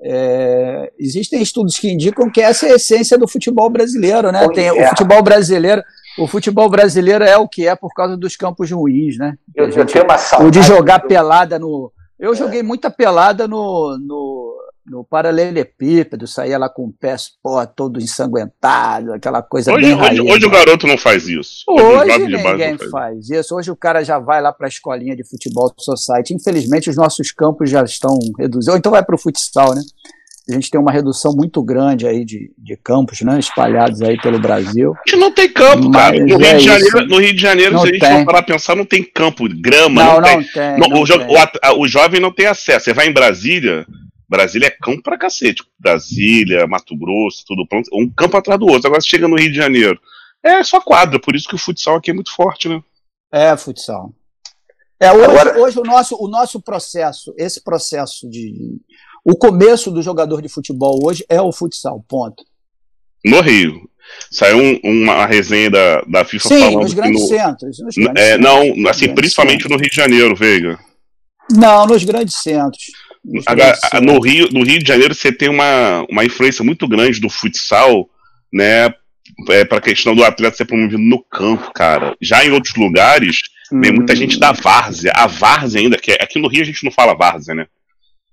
É, 0.05 0.91
existem 0.99 1.41
estudos 1.41 1.79
que 1.79 1.89
indicam 1.89 2.29
que 2.29 2.41
essa 2.41 2.67
é 2.67 2.73
a 2.73 2.75
essência 2.75 3.17
do 3.17 3.29
futebol 3.29 3.71
brasileiro, 3.71 4.33
né? 4.33 4.49
Tem, 4.53 4.69
o 4.73 4.89
futebol 4.89 5.23
brasileiro, 5.23 5.81
o 6.19 6.27
futebol 6.27 6.69
brasileiro 6.69 7.23
é 7.23 7.37
o 7.37 7.47
que 7.47 7.69
é 7.69 7.77
por 7.77 7.95
causa 7.95 8.17
dos 8.17 8.35
campos 8.35 8.69
ruins, 8.69 9.17
né? 9.17 9.35
Eu, 9.55 9.67
gente, 9.67 9.79
eu 9.79 9.87
tenho 9.87 10.05
uma 10.05 10.17
O 10.45 10.51
de 10.51 10.61
jogar 10.61 11.07
pelada 11.07 11.57
no, 11.57 11.93
eu 12.23 12.37
joguei 12.37 12.63
muita 12.63 12.89
pelada 12.89 13.49
no, 13.49 13.99
no, 13.99 14.42
no 14.85 15.05
paralelepípedo, 15.05 16.27
saía 16.27 16.59
lá 16.59 16.69
com 16.69 16.87
o 16.87 16.93
pé 16.93 17.15
pô, 17.43 17.65
todo 17.67 18.01
ensanguentado, 18.01 19.13
aquela 19.13 19.41
coisa 19.41 19.73
hoje, 19.73 19.87
bem 19.87 19.95
hoje, 19.95 20.21
hoje, 20.21 20.47
o 20.47 20.51
garoto 20.51 20.87
não 20.87 20.99
faz 20.99 21.29
isso. 21.29 21.65
Hoje, 21.69 22.11
hoje 22.13 22.19
ninguém 22.19 22.77
faz, 22.77 22.91
faz 22.91 23.31
isso. 23.31 23.55
Hoje 23.55 23.71
o 23.71 23.77
cara 23.77 24.05
já 24.05 24.19
vai 24.19 24.41
lá 24.43 24.53
para 24.53 24.67
a 24.67 24.69
escolinha 24.69 25.15
de 25.15 25.25
futebol 25.29 25.73
society. 25.79 26.35
Infelizmente, 26.35 26.91
os 26.91 26.97
nossos 26.97 27.31
campos 27.31 27.71
já 27.71 27.83
estão 27.85 28.19
reduzidos. 28.39 28.69
Ou 28.69 28.77
então 28.77 28.93
vai 28.93 29.05
para 29.05 29.15
o 29.15 29.19
futsal, 29.19 29.75
né? 29.75 29.83
A 30.51 30.55
gente 30.55 30.71
tem 30.71 30.81
uma 30.81 30.91
redução 30.91 31.33
muito 31.33 31.63
grande 31.63 32.07
aí 32.07 32.25
de, 32.25 32.51
de 32.59 32.77
campos, 32.77 33.21
né? 33.21 33.39
Espalhados 33.39 34.03
aí 34.03 34.21
pelo 34.21 34.41
Brasil. 34.41 34.93
A 34.93 35.09
gente 35.09 35.21
não 35.21 35.31
tem 35.31 35.49
campo, 35.49 35.89
cara. 35.93 36.19
No, 36.19 36.27
Rio, 36.27 36.45
é 36.45 36.57
de 36.57 36.65
Janeiro, 36.65 37.07
no 37.07 37.19
Rio 37.21 37.33
de 37.33 37.41
Janeiro, 37.41 37.79
se 37.79 37.85
a 37.85 37.87
gente 37.87 38.01
tem. 38.01 38.19
for 38.19 38.27
parar 38.27 38.43
pensar, 38.43 38.75
não 38.75 38.85
tem 38.85 39.05
campo, 39.05 39.49
grama, 39.49 40.03
não, 40.03 40.15
não, 40.15 40.23
tem. 40.23 40.37
Não 40.37 40.45
tem, 40.53 40.79
não, 40.79 41.01
o, 41.01 41.07
tem. 41.07 41.71
O, 41.71 41.81
o, 41.81 41.89
jovem 41.89 42.21
não 42.21 42.33
tem 42.33 42.47
acesso. 42.47 42.87
Você 42.87 42.93
vai 42.93 43.07
em 43.07 43.13
Brasília, 43.13 43.87
Brasília 44.33 44.69
é 44.69 44.71
campo 44.71 45.03
pra 45.03 45.19
cacete. 45.19 45.63
Brasília, 45.79 46.67
Mato 46.67 46.97
Grosso, 46.97 47.45
tudo 47.47 47.67
pronto. 47.69 47.91
Um 47.93 48.09
campo 48.09 48.39
atrás 48.39 48.59
do 48.59 48.67
outro. 48.67 48.87
Agora 48.87 49.03
você 49.03 49.09
chega 49.09 49.29
no 49.29 49.37
Rio 49.37 49.51
de 49.51 49.59
Janeiro. 49.59 50.01
É 50.43 50.65
só 50.65 50.81
quadra, 50.81 51.21
por 51.21 51.37
isso 51.37 51.47
que 51.47 51.55
o 51.55 51.59
futsal 51.59 51.97
aqui 51.97 52.11
é 52.11 52.15
muito 52.15 52.35
forte, 52.35 52.67
né? 52.67 52.83
É, 53.31 53.55
futsal. 53.59 54.11
É, 54.99 55.13
hoje, 55.13 55.25
Agora... 55.25 55.61
hoje 55.61 55.79
o, 55.79 55.85
nosso, 55.85 56.17
o 56.19 56.29
nosso 56.29 56.63
processo, 56.63 57.35
esse 57.37 57.63
processo 57.63 58.27
de. 58.27 58.81
O 59.23 59.37
começo 59.37 59.91
do 59.91 60.01
jogador 60.01 60.41
de 60.41 60.49
futebol 60.49 61.05
hoje 61.05 61.27
é 61.29 61.41
o 61.41 61.53
futsal, 61.53 62.03
ponto. 62.09 62.43
No 63.23 63.43
Rio. 63.43 63.87
Saiu 64.31 64.57
um, 64.57 64.81
uma 64.83 65.27
resenha 65.27 65.71
da, 65.71 66.01
da 66.03 66.25
FIFA 66.25 66.49
Sim, 66.49 66.59
falando 66.59 66.81
nos 66.81 66.95
grandes 66.95 67.21
no, 67.21 67.29
centros. 67.29 67.79
Nos 67.81 67.95
grandes 67.95 68.23
é, 68.23 68.33
centros, 68.33 68.77
não, 68.79 68.91
assim, 68.91 69.15
principalmente 69.15 69.63
centros. 69.63 69.77
no 69.77 69.83
Rio 69.83 69.91
de 69.91 69.97
Janeiro, 69.97 70.35
Veiga. 70.35 70.79
Não, 71.51 71.87
nos 71.87 72.03
grandes 72.03 72.37
centros. 72.37 72.87
Agora, 73.47 73.79
no 74.03 74.21
Rio, 74.21 74.49
no 74.53 74.65
Rio 74.65 74.81
de 74.81 74.89
Janeiro 74.89 75.15
você 75.15 75.33
tem 75.33 75.49
uma, 75.49 76.05
uma 76.11 76.25
influência 76.25 76.65
muito 76.65 76.89
grande 76.89 77.21
do 77.21 77.29
futsal, 77.29 78.09
né? 78.53 78.93
É, 79.49 79.65
para 79.65 79.79
a 79.79 79.83
questão 79.83 80.15
do 80.15 80.25
atleta 80.25 80.57
ser 80.57 80.65
promovido 80.65 80.99
no 80.99 81.23
campo, 81.23 81.73
cara. 81.73 82.17
Já 82.21 82.45
em 82.45 82.51
outros 82.51 82.75
lugares, 82.75 83.43
hum. 83.73 83.81
tem 83.81 83.93
muita 83.93 84.15
gente 84.17 84.39
da 84.39 84.53
várzea. 84.53 85.13
A 85.15 85.27
várzea 85.27 85.81
ainda, 85.81 85.97
que 85.97 86.13
é, 86.13 86.19
aqui 86.21 86.41
no 86.41 86.49
Rio 86.49 86.63
a 86.63 86.67
gente 86.67 86.85
não 86.85 86.91
fala 86.91 87.15
várzea, 87.15 87.55
né? 87.55 87.67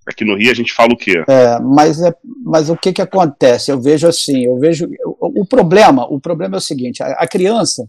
Aqui 0.08 0.25
no 0.25 0.36
Rio 0.36 0.51
a 0.51 0.55
gente 0.55 0.74
fala 0.74 0.91
o 0.91 0.98
quê? 0.98 1.24
É, 1.27 1.60
mas, 1.60 2.01
é, 2.01 2.12
mas 2.43 2.69
o 2.69 2.75
que 2.75 2.91
que 2.91 3.01
acontece? 3.01 3.72
Eu 3.72 3.79
vejo 3.79 4.08
assim, 4.08 4.46
eu 4.46 4.58
vejo 4.58 4.89
o, 5.05 5.41
o 5.41 5.46
problema, 5.46 6.05
o 6.12 6.19
problema 6.19 6.55
é 6.55 6.58
o 6.58 6.62
seguinte, 6.62 7.03
a, 7.03 7.12
a 7.12 7.27
criança, 7.27 7.88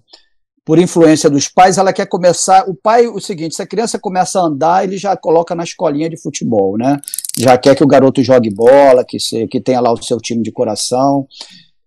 por 0.71 0.79
influência 0.79 1.29
dos 1.29 1.49
pais, 1.49 1.79
ela 1.79 1.93
quer 1.93 2.07
começar. 2.07 2.63
O 2.69 2.77
pai, 2.77 3.09
o 3.09 3.19
seguinte, 3.19 3.57
se 3.57 3.61
a 3.61 3.67
criança 3.67 3.99
começa 3.99 4.39
a 4.39 4.45
andar, 4.45 4.85
ele 4.85 4.97
já 4.97 5.17
coloca 5.17 5.53
na 5.53 5.65
escolinha 5.65 6.09
de 6.09 6.17
futebol, 6.17 6.79
né? 6.79 6.97
Já 7.37 7.59
quer 7.59 7.75
que 7.75 7.83
o 7.83 7.89
garoto 7.89 8.23
jogue 8.23 8.55
bola, 8.55 9.05
que, 9.05 9.19
se, 9.19 9.49
que 9.49 9.61
tenha 9.61 9.81
lá 9.81 9.93
o 9.93 10.01
seu 10.01 10.19
time 10.19 10.45
de 10.45 10.53
coração. 10.53 11.27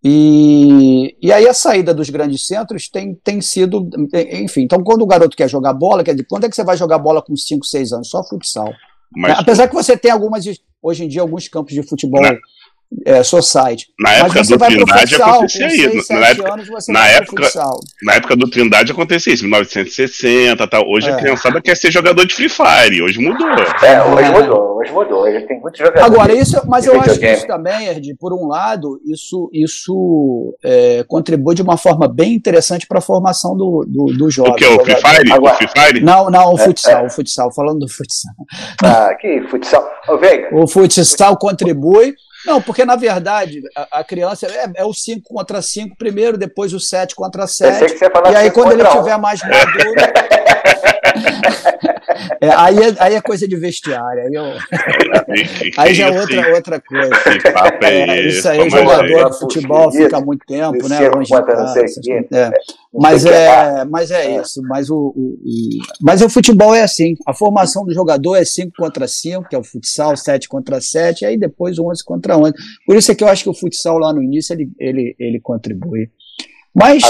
E, 0.04 1.16
e 1.22 1.32
aí 1.32 1.48
a 1.48 1.54
saída 1.54 1.94
dos 1.94 2.10
grandes 2.10 2.46
centros 2.46 2.90
tem, 2.90 3.16
tem 3.24 3.40
sido, 3.40 3.90
enfim, 4.34 4.64
então 4.64 4.84
quando 4.84 5.04
o 5.04 5.08
garoto 5.08 5.38
quer 5.38 5.50
jogar 5.50 5.72
bola, 5.72 6.04
quer 6.04 6.12
dizer, 6.12 6.28
quando 6.30 6.44
é 6.44 6.50
que 6.50 6.56
você 6.58 6.66
vai 6.66 6.76
jogar 6.76 7.00
bola 7.00 7.22
com 7.22 7.38
5, 7.38 7.66
6 7.66 7.94
anos? 7.94 8.10
Só 8.10 8.22
futsal. 8.22 8.68
Mas, 9.16 9.40
Apesar 9.40 9.70
que 9.70 9.74
você 9.74 9.96
tem 9.96 10.12
algumas, 10.12 10.44
hoje 10.82 11.06
em 11.06 11.08
dia, 11.08 11.22
alguns 11.22 11.48
campos 11.48 11.74
de 11.74 11.84
futebol 11.84 12.22
na, 12.22 12.36
é, 13.06 13.24
society. 13.24 13.88
Na 14.00 14.12
época 14.14 14.44
do 14.44 14.58
Trindade 14.58 15.16
acontecia 15.16 15.68
isso. 15.68 16.14
Na 16.14 16.28
época, 16.28 16.56
na, 16.88 17.08
época, 17.08 17.50
na 18.02 18.14
época 18.14 18.36
do 18.36 18.50
Trindade 18.50 18.92
acontecia 18.92 19.34
isso, 19.34 19.44
1960 19.44 20.68
tal. 20.68 20.88
Hoje 20.88 21.10
é. 21.10 21.14
a 21.14 21.18
criançada 21.18 21.62
quer 21.62 21.76
ser 21.76 21.92
jogador 21.92 22.26
de 22.26 22.34
Free 22.34 22.50
Fire, 22.50 23.02
hoje 23.02 23.20
mudou. 23.20 23.48
É, 23.82 24.02
hoje 24.04 24.32
mudou, 24.32 24.78
hoje 24.78 24.92
mudou. 24.92 25.22
Hoje 25.24 25.42
tem 25.42 25.60
muitos 25.60 25.80
jogadores. 25.80 26.06
Agora, 26.06 26.34
isso, 26.34 26.62
mas 26.68 26.86
eu 26.86 27.00
acho 27.00 27.20
que 27.20 27.32
isso 27.32 27.48
também, 27.48 27.88
Erd, 27.88 28.16
por 28.20 28.34
um 28.34 28.48
lado, 28.48 29.00
isso, 29.06 29.50
isso 29.54 30.56
é, 30.64 31.04
contribui 31.08 31.56
de 31.56 31.62
uma 31.62 31.78
forma 31.78 32.08
bem 32.08 32.34
interessante 32.34 32.86
para 32.88 33.00
a 33.00 33.02
formação 33.02 33.56
do, 33.56 33.86
do, 33.88 34.06
do 34.18 34.30
jovem. 34.30 34.54
O 34.54 34.56
que? 34.56 34.66
O 34.66 34.80
Free 34.84 34.96
Fire? 34.96 35.32
Agora, 35.32 35.54
o 35.54 35.58
Free 35.58 35.70
Fire? 35.70 36.02
Não, 36.02 36.30
não, 36.30 36.54
o 36.54 36.60
é, 36.60 36.64
futsal, 36.64 37.04
é. 37.04 37.06
o 37.06 37.10
futsal, 37.10 37.54
falando 37.54 37.80
do 37.80 37.90
futsal. 37.90 38.34
Ah, 38.84 39.14
que 39.20 39.42
futsal. 39.50 39.90
Ô, 40.08 40.18
Veiga. 40.18 40.50
O 40.54 40.68
futsal 40.68 41.38
contribui 41.38 42.14
não, 42.46 42.62
porque 42.62 42.86
na 42.86 42.96
verdade 42.96 43.62
a, 43.76 44.00
a 44.00 44.04
criança 44.04 44.48
é, 44.48 44.82
é 44.82 44.86
o 44.86 44.94
5 44.94 45.22
contra 45.34 45.62
5 45.62 45.96
primeiro, 45.98 46.38
depois 46.38 46.74
o 46.74 46.80
7 46.80 47.16
contra 47.16 47.48
7. 47.48 47.96
E 48.32 48.36
aí 48.36 48.52
quando 48.52 48.72
ele 48.74 48.86
tiver 48.86 49.18
mais 49.18 49.42
maduro. 49.42 49.94
é, 52.42 52.50
aí, 52.50 52.78
é, 52.78 52.96
aí 53.00 53.16
é 53.16 53.22
coisa 53.22 53.48
de 53.48 53.56
vestiário. 53.56 54.24
Aí, 54.24 54.34
eu... 54.34 54.44
aí 55.78 55.94
já 55.94 56.08
é 56.08 56.20
outra, 56.20 56.54
outra 56.56 56.82
coisa. 56.82 57.12
É, 57.82 58.28
isso 58.28 58.48
aí, 58.48 58.70
jogador 58.70 59.30
de 59.30 59.40
futebol 59.40 59.92
fica 59.92 60.20
muito 60.20 60.46
tempo, 60.46 60.88
né? 60.88 61.10
Longe 61.10 61.32
de 61.32 61.46
casa, 61.46 61.82
é. 62.34 62.52
Mas 62.94 63.26
é, 63.26 63.86
mas 63.86 64.12
é 64.12 64.40
isso. 64.40 64.62
Mas 64.64 64.90
o, 64.90 65.14
o, 65.16 65.38
mas 66.02 66.22
o 66.22 66.30
futebol 66.30 66.74
é 66.76 66.84
assim. 66.84 67.16
A 67.26 67.34
formação 67.34 67.86
do 67.86 67.94
jogador 67.94 68.36
é 68.36 68.46
5 68.46 68.72
contra 68.78 69.08
5, 69.08 69.50
que 69.50 69.56
é 69.56 69.60
o 69.60 69.64
futsal, 69.64 70.16
7 70.16 70.48
contra 70.48 70.80
7, 70.80 71.26
aí 71.26 71.38
depois 71.38 71.80
11 71.80 72.04
contra 72.04 72.38
11. 72.38 72.54
Por 72.86 72.96
isso 72.96 73.12
é 73.12 73.16
que 73.16 73.24
eu 73.24 73.28
acho 73.28 73.44
que 73.44 73.50
o 73.50 73.54
futsal 73.54 73.98
lá 73.98 74.14
no 74.14 74.22
início 74.22 74.54
ele, 74.54 74.72
ele, 74.80 75.16
ele 75.20 75.40
contribui. 75.40 76.10
Mas 76.74 77.04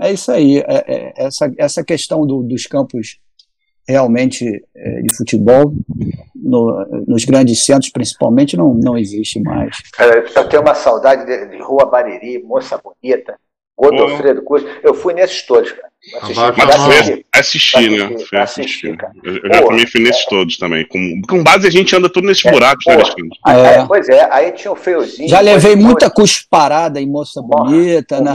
é 0.00 0.12
isso 0.12 0.30
aí. 0.30 0.58
É, 0.58 0.84
é, 0.86 1.12
essa, 1.16 1.52
essa 1.58 1.84
questão 1.84 2.26
do, 2.26 2.42
dos 2.42 2.66
campos 2.66 3.18
realmente 3.86 4.64
é, 4.74 5.02
de 5.02 5.16
futebol 5.16 5.74
no, 6.34 7.04
nos 7.06 7.24
grandes 7.24 7.64
centros 7.64 7.90
principalmente 7.90 8.56
não, 8.56 8.74
não 8.74 8.96
existe 8.96 9.40
mais. 9.40 9.76
eu 10.34 10.48
tenho 10.48 10.62
uma 10.62 10.74
saudade 10.74 11.26
de, 11.26 11.46
de 11.46 11.62
Rua 11.62 11.86
Bariri, 11.86 12.42
Moça 12.42 12.78
Bonita, 12.78 13.36
Godofredo 13.76 14.42
Cruz. 14.44 14.64
Eu 14.82 14.94
fui 14.94 15.14
nesses 15.14 15.42
todos, 15.42 15.72
cara. 15.72 15.90
Assisti, 16.20 16.66
mas 16.66 16.76
foi 16.76 17.24
assistir, 17.32 17.90
né? 17.90 18.16
Assistir. 18.40 18.98
Eu, 19.22 19.36
eu 19.36 19.54
já 19.54 19.62
também 19.62 19.86
fui 19.86 20.00
nesses 20.02 20.26
é, 20.26 20.28
todos 20.28 20.58
também. 20.58 20.86
Com, 20.86 21.22
com 21.28 21.42
base 21.44 21.66
a 21.66 21.70
gente 21.70 21.94
anda 21.94 22.08
tudo 22.08 22.26
nesses 22.26 22.44
é, 22.44 22.50
buracos, 22.50 22.84
né, 22.86 22.96
é. 23.46 23.50
é. 23.50 23.86
Pois 23.86 24.08
é, 24.08 24.28
aí 24.32 24.52
tinha 24.52 24.72
o 24.72 24.76
feiozinho. 24.76 25.28
Já 25.28 25.40
levei 25.40 25.76
muita 25.76 26.10
cusparada 26.10 27.00
em 27.00 27.08
moça 27.08 27.40
bonita, 27.40 28.20
né? 28.20 28.34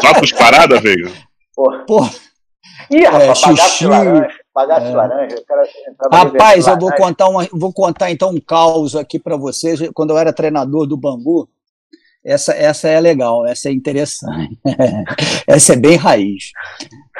Só 0.00 0.14
cusparada, 0.20 0.80
veio? 0.80 1.10
Porra. 1.54 1.84
Porra. 1.84 2.10
Ih, 2.90 3.04
rapaz, 3.04 3.82
é, 3.82 4.43
bagaço 4.54 4.86
de 4.86 4.92
laranja. 4.92 5.36
É. 5.36 5.40
de 5.40 5.44
laranja. 5.48 5.72
Rapaz, 6.12 6.66
eu 6.66 6.78
vou 6.78 6.94
contar, 6.94 7.28
uma, 7.28 7.48
vou 7.52 7.72
contar 7.72 8.10
então 8.10 8.30
um 8.30 8.40
caos 8.40 8.94
aqui 8.94 9.18
para 9.18 9.36
vocês. 9.36 9.80
Quando 9.92 10.10
eu 10.10 10.18
era 10.18 10.32
treinador 10.32 10.86
do 10.86 10.96
Bangu, 10.96 11.48
essa, 12.24 12.52
essa 12.52 12.88
é 12.88 12.98
legal, 13.00 13.46
essa 13.46 13.68
é 13.68 13.72
interessante. 13.72 14.58
essa 15.46 15.74
é 15.74 15.76
bem 15.76 15.96
raiz. 15.96 16.52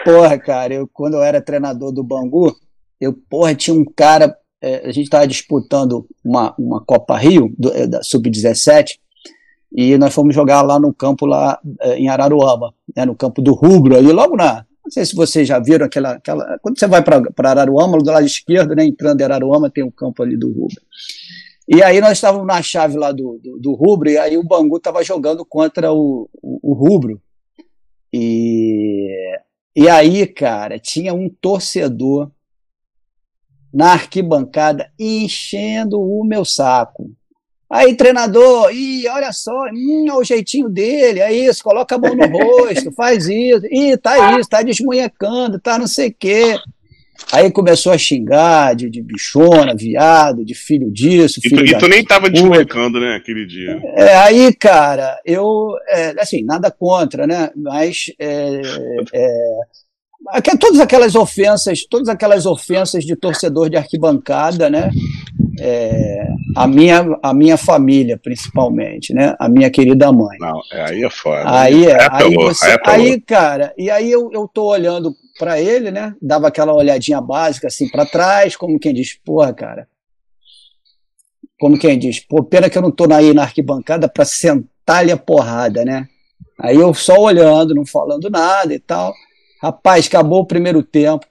Porra, 0.04 0.38
cara, 0.38 0.72
eu, 0.72 0.88
quando 0.92 1.14
eu 1.14 1.22
era 1.22 1.42
treinador 1.42 1.92
do 1.92 2.02
Bangu, 2.02 2.54
eu, 3.00 3.12
porra, 3.12 3.54
tinha 3.54 3.74
um 3.74 3.84
cara, 3.84 4.36
é, 4.62 4.88
a 4.88 4.92
gente 4.92 5.04
estava 5.04 5.26
disputando 5.26 6.06
uma, 6.24 6.54
uma 6.58 6.82
Copa 6.82 7.16
Rio, 7.16 7.52
do, 7.58 7.72
é, 7.72 7.86
da 7.86 8.02
Sub-17, 8.02 8.98
e 9.76 9.98
nós 9.98 10.14
fomos 10.14 10.34
jogar 10.34 10.62
lá 10.62 10.78
no 10.78 10.94
campo, 10.94 11.26
lá 11.26 11.58
é, 11.80 11.98
em 11.98 12.08
Araruama, 12.08 12.72
né, 12.96 13.04
no 13.04 13.14
campo 13.14 13.42
do 13.42 13.52
Rubro, 13.52 13.96
ali 13.96 14.12
logo 14.12 14.36
na, 14.36 14.64
não 14.84 14.90
sei 14.90 15.04
se 15.06 15.14
vocês 15.14 15.48
já 15.48 15.58
viram 15.58 15.86
aquela. 15.86 16.12
aquela 16.12 16.58
quando 16.60 16.78
você 16.78 16.86
vai 16.86 17.02
para 17.02 17.50
Araruama, 17.50 17.98
do 17.98 18.10
lado 18.10 18.26
esquerdo, 18.26 18.74
né, 18.74 18.84
entrando 18.84 19.20
em 19.20 19.24
Araruama, 19.24 19.70
tem 19.70 19.82
o 19.82 19.86
um 19.86 19.90
campo 19.90 20.22
ali 20.22 20.36
do 20.36 20.48
Rubro. 20.48 20.80
E 21.66 21.82
aí 21.82 22.00
nós 22.00 22.12
estávamos 22.12 22.46
na 22.46 22.60
chave 22.60 22.98
lá 22.98 23.10
do, 23.10 23.40
do, 23.42 23.58
do 23.58 23.72
Rubro, 23.72 24.10
e 24.10 24.18
aí 24.18 24.36
o 24.36 24.44
Bangu 24.44 24.76
estava 24.76 25.02
jogando 25.02 25.44
contra 25.46 25.90
o, 25.90 26.28
o, 26.34 26.60
o, 26.62 26.74
Rubro. 26.74 27.20
E, 28.12 29.08
e 29.74 29.88
aí, 29.88 30.26
cara, 30.26 30.78
tinha 30.78 31.14
um 31.14 31.30
torcedor 31.30 32.30
na 33.72 33.92
arquibancada 33.92 34.92
enchendo 35.00 35.98
o 35.98 36.22
meu 36.22 36.44
saco. 36.44 37.10
Aí, 37.74 37.96
treinador, 37.96 38.70
ih, 38.72 39.08
olha 39.08 39.32
só, 39.32 39.64
hum, 39.74 40.06
é 40.08 40.14
o 40.14 40.22
jeitinho 40.22 40.68
dele, 40.68 41.18
é 41.18 41.32
isso, 41.32 41.64
coloca 41.64 41.96
a 41.96 41.98
mão 41.98 42.14
no 42.14 42.24
rosto, 42.28 42.92
faz 42.94 43.26
isso, 43.26 43.66
ih, 43.68 43.96
tá 43.96 44.38
isso, 44.38 44.48
tá 44.48 44.62
desmunhecando, 44.62 45.58
tá 45.58 45.76
não 45.76 45.88
sei 45.88 46.10
o 46.10 46.14
quê. 46.16 46.56
Aí 47.32 47.50
começou 47.50 47.90
a 47.90 47.98
xingar 47.98 48.76
de, 48.76 48.88
de 48.88 49.02
bichona, 49.02 49.74
viado, 49.74 50.44
de 50.44 50.54
filho 50.54 50.88
disso. 50.88 51.40
Filho 51.40 51.66
e, 51.66 51.70
tu, 51.70 51.74
e 51.74 51.78
tu 51.78 51.88
nem 51.88 52.04
tava 52.04 52.30
desmolecando, 52.30 53.00
né, 53.00 53.16
aquele 53.16 53.44
dia. 53.44 53.80
É, 53.96 54.18
aí, 54.18 54.54
cara, 54.54 55.18
eu, 55.24 55.70
é, 55.88 56.14
assim, 56.20 56.44
nada 56.44 56.70
contra, 56.70 57.26
né, 57.26 57.50
mas 57.56 58.04
é, 58.20 58.60
é, 59.12 60.56
todas 60.60 60.78
aquelas 60.78 61.16
ofensas, 61.16 61.84
todas 61.84 62.08
aquelas 62.08 62.46
ofensas 62.46 63.04
de 63.04 63.16
torcedor 63.16 63.68
de 63.68 63.76
arquibancada, 63.76 64.70
né, 64.70 64.92
é, 65.58 66.26
a, 66.56 66.66
minha, 66.66 67.18
a 67.22 67.32
minha 67.32 67.56
família, 67.56 68.18
principalmente, 68.18 69.12
né? 69.14 69.34
A 69.38 69.48
minha 69.48 69.70
querida 69.70 70.10
mãe. 70.12 70.38
Não, 70.38 70.60
é, 70.72 70.90
aí 70.90 71.04
é 71.04 71.10
foda. 71.10 71.42
Aí 71.46 71.86
é, 71.86 72.08
aí, 72.10 72.34
você, 72.34 72.76
aí, 72.84 73.20
cara, 73.20 73.72
e 73.76 73.90
aí 73.90 74.10
eu, 74.10 74.30
eu 74.32 74.48
tô 74.48 74.64
olhando 74.64 75.14
para 75.38 75.60
ele, 75.60 75.90
né? 75.90 76.14
Dava 76.20 76.48
aquela 76.48 76.72
olhadinha 76.72 77.20
básica 77.20 77.68
assim 77.68 77.88
para 77.88 78.06
trás, 78.06 78.56
como 78.56 78.78
quem 78.78 78.94
diz, 78.94 79.18
porra, 79.24 79.52
cara. 79.52 79.88
como 81.58 81.78
quem 81.78 81.98
diz, 81.98 82.20
pô, 82.20 82.42
pena 82.42 82.68
que 82.68 82.76
eu 82.76 82.82
não 82.82 82.90
tô 82.90 83.12
aí 83.12 83.32
na 83.32 83.42
arquibancada 83.42 84.08
para 84.08 84.24
sentar-lhe 84.24 85.12
a 85.12 85.16
porrada, 85.16 85.84
né? 85.84 86.08
Aí 86.60 86.76
eu 86.76 86.94
só 86.94 87.20
olhando, 87.20 87.74
não 87.74 87.84
falando 87.84 88.30
nada 88.30 88.72
e 88.72 88.78
tal. 88.78 89.12
Rapaz, 89.62 90.06
acabou 90.06 90.40
o 90.40 90.46
primeiro 90.46 90.82
tempo. 90.82 91.26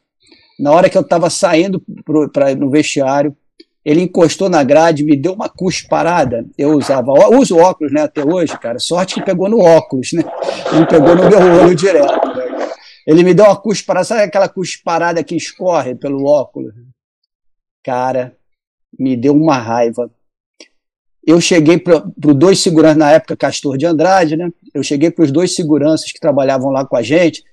Na 0.60 0.72
hora 0.72 0.90
que 0.90 0.98
eu 0.98 1.02
estava 1.02 1.30
saindo 1.30 1.82
pro, 2.06 2.30
pra, 2.30 2.54
no 2.56 2.70
vestiário, 2.70 3.36
ele 3.86 4.02
encostou 4.02 4.50
na 4.50 4.64
grade, 4.64 5.04
me 5.04 5.18
deu 5.18 5.34
uma 5.34 5.50
cusparada. 5.50 6.46
Eu 6.58 6.78
usava, 6.78 7.12
uso 7.38 7.58
óculos, 7.58 7.92
né, 7.92 8.02
até 8.02 8.24
hoje, 8.24 8.58
cara. 8.58 8.80
Sorte 8.80 9.16
que 9.16 9.26
pegou 9.26 9.50
no 9.50 9.60
óculos, 9.60 10.14
né? 10.14 10.24
Não 10.72 10.86
pegou 10.86 11.16
no 11.16 11.30
meu 11.30 11.64
olho 11.64 11.76
direto. 11.76 12.28
Né? 12.28 12.72
Ele 13.06 13.24
me 13.24 13.34
deu 13.34 13.46
uma 13.46 13.58
cusparada, 13.58 14.06
sabe 14.06 14.22
aquela 14.22 14.48
cusparada 14.48 15.22
que 15.24 15.36
escorre 15.36 15.96
pelo 15.96 16.24
óculos? 16.24 16.74
Cara, 17.84 18.38
me 18.98 19.18
deu 19.18 19.34
uma 19.34 19.58
raiva. 19.58 20.10
Eu 21.26 21.42
cheguei 21.42 21.78
para 21.78 22.06
os 22.26 22.36
dois 22.36 22.60
seguranças, 22.60 22.98
na 22.98 23.12
época, 23.12 23.36
Castor 23.36 23.78
de 23.78 23.86
Andrade, 23.86 24.38
né? 24.38 24.50
Eu 24.74 24.82
cheguei 24.82 25.12
para 25.12 25.26
os 25.26 25.32
dois 25.32 25.56
seguranças 25.56 26.10
que 26.10 26.20
trabalhavam 26.20 26.70
lá 26.70 26.86
com 26.86 26.96
a 26.96 27.02
gente, 27.02 27.44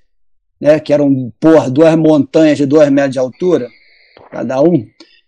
né? 0.61 0.79
Que 0.79 0.93
eram, 0.93 1.33
por 1.41 1.69
duas 1.69 1.93
montanhas 1.97 2.57
de 2.57 2.65
dois 2.65 2.89
metros 2.89 3.13
de 3.13 3.19
altura, 3.19 3.69
cada 4.31 4.61
um 4.61 4.85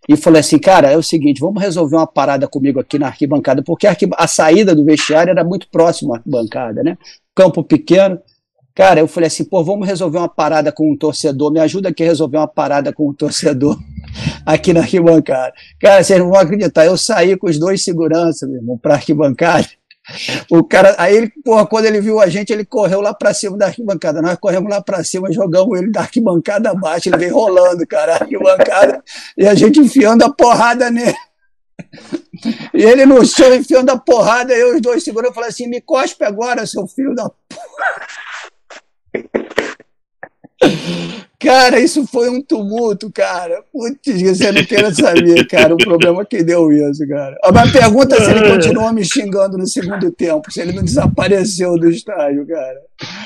e 0.07 0.17
falei 0.17 0.41
assim, 0.41 0.59
cara, 0.59 0.91
é 0.91 0.97
o 0.97 1.03
seguinte, 1.03 1.39
vamos 1.39 1.61
resolver 1.61 1.95
uma 1.95 2.07
parada 2.07 2.47
comigo 2.47 2.79
aqui 2.79 2.99
na 2.99 3.07
arquibancada, 3.07 3.63
porque 3.63 3.87
a, 3.87 3.95
a 4.17 4.27
saída 4.27 4.75
do 4.75 4.83
vestiário 4.83 5.31
era 5.31 5.43
muito 5.43 5.67
próxima 5.69 6.15
à 6.15 6.17
arquibancada, 6.17 6.83
né? 6.83 6.97
Campo 7.33 7.63
pequeno. 7.63 8.19
Cara, 8.75 8.99
eu 8.99 9.07
falei 9.07 9.27
assim, 9.27 9.43
pô, 9.43 9.63
vamos 9.63 9.87
resolver 9.87 10.17
uma 10.17 10.27
parada 10.27 10.71
com 10.71 10.91
um 10.91 10.97
torcedor, 10.97 11.51
me 11.51 11.59
ajuda 11.59 11.89
aqui 11.89 12.03
a 12.03 12.07
resolver 12.07 12.37
uma 12.37 12.47
parada 12.47 12.91
com 12.91 13.07
um 13.07 13.13
torcedor 13.13 13.77
aqui 14.45 14.73
na 14.73 14.81
arquibancada. 14.81 15.53
Cara, 15.79 16.03
vocês 16.03 16.19
não 16.19 16.29
vão 16.31 16.39
acreditar, 16.39 16.85
eu 16.85 16.97
saí 16.97 17.37
com 17.37 17.47
os 17.47 17.59
dois 17.59 17.83
seguranças, 17.83 18.49
meu 18.49 18.59
irmão, 18.59 18.77
pra 18.77 18.95
arquibancada, 18.95 19.67
o 20.49 20.63
cara, 20.63 20.95
aí 20.97 21.29
porra, 21.43 21.65
quando 21.65 21.85
ele 21.85 22.01
viu 22.01 22.19
a 22.19 22.27
gente, 22.27 22.51
ele 22.51 22.65
correu 22.65 22.99
lá 23.01 23.13
para 23.13 23.33
cima 23.33 23.57
da 23.57 23.67
arquibancada. 23.67 24.21
Nós 24.21 24.37
corremos 24.37 24.69
lá 24.69 24.81
para 24.81 25.03
cima, 25.03 25.31
jogamos 25.31 25.77
ele 25.77 25.91
da 25.91 26.01
arquibancada 26.01 26.71
abaixo, 26.71 27.09
ele 27.09 27.17
veio 27.17 27.33
rolando, 27.33 27.85
cara, 27.87 28.13
a 28.13 28.15
arquibancada, 28.17 29.03
e 29.37 29.47
a 29.47 29.53
gente 29.55 29.79
enfiando 29.79 30.23
a 30.23 30.29
porrada 30.29 30.89
nele. 30.89 31.15
E 32.73 32.83
ele 32.83 33.05
no 33.05 33.25
chão 33.25 33.53
enfiando 33.53 33.89
a 33.91 33.97
porrada, 33.97 34.53
eu 34.53 34.75
os 34.75 34.81
dois 34.81 35.03
segurando, 35.03 35.29
eu 35.29 35.33
falei 35.33 35.49
assim: 35.49 35.67
me 35.67 35.81
cospe 35.81 36.23
agora, 36.23 36.65
seu 36.65 36.87
filho 36.87 37.15
da 37.15 37.29
porra. 37.29 38.07
Cara, 41.43 41.79
isso 41.79 42.07
foi 42.07 42.29
um 42.29 42.41
tumulto, 42.41 43.11
cara. 43.11 43.61
Putz, 43.71 44.21
você 44.21 44.51
não 44.51 44.63
queira 44.63 44.93
saber, 44.93 45.45
cara, 45.47 45.73
o 45.73 45.77
problema 45.77 46.25
que 46.25 46.41
deu 46.41 46.71
isso, 46.71 47.05
cara. 47.07 47.37
Mas 47.53 47.71
pergunta 47.71 48.15
se 48.23 48.31
ele 48.31 48.49
continua 48.49 48.93
me 48.93 49.03
xingando 49.03 49.57
no 49.57 49.67
segundo 49.67 50.09
tempo, 50.09 50.51
se 50.51 50.61
ele 50.61 50.71
não 50.71 50.83
desapareceu 50.83 51.77
do 51.77 51.89
estádio, 51.89 52.47
cara. 52.47 52.79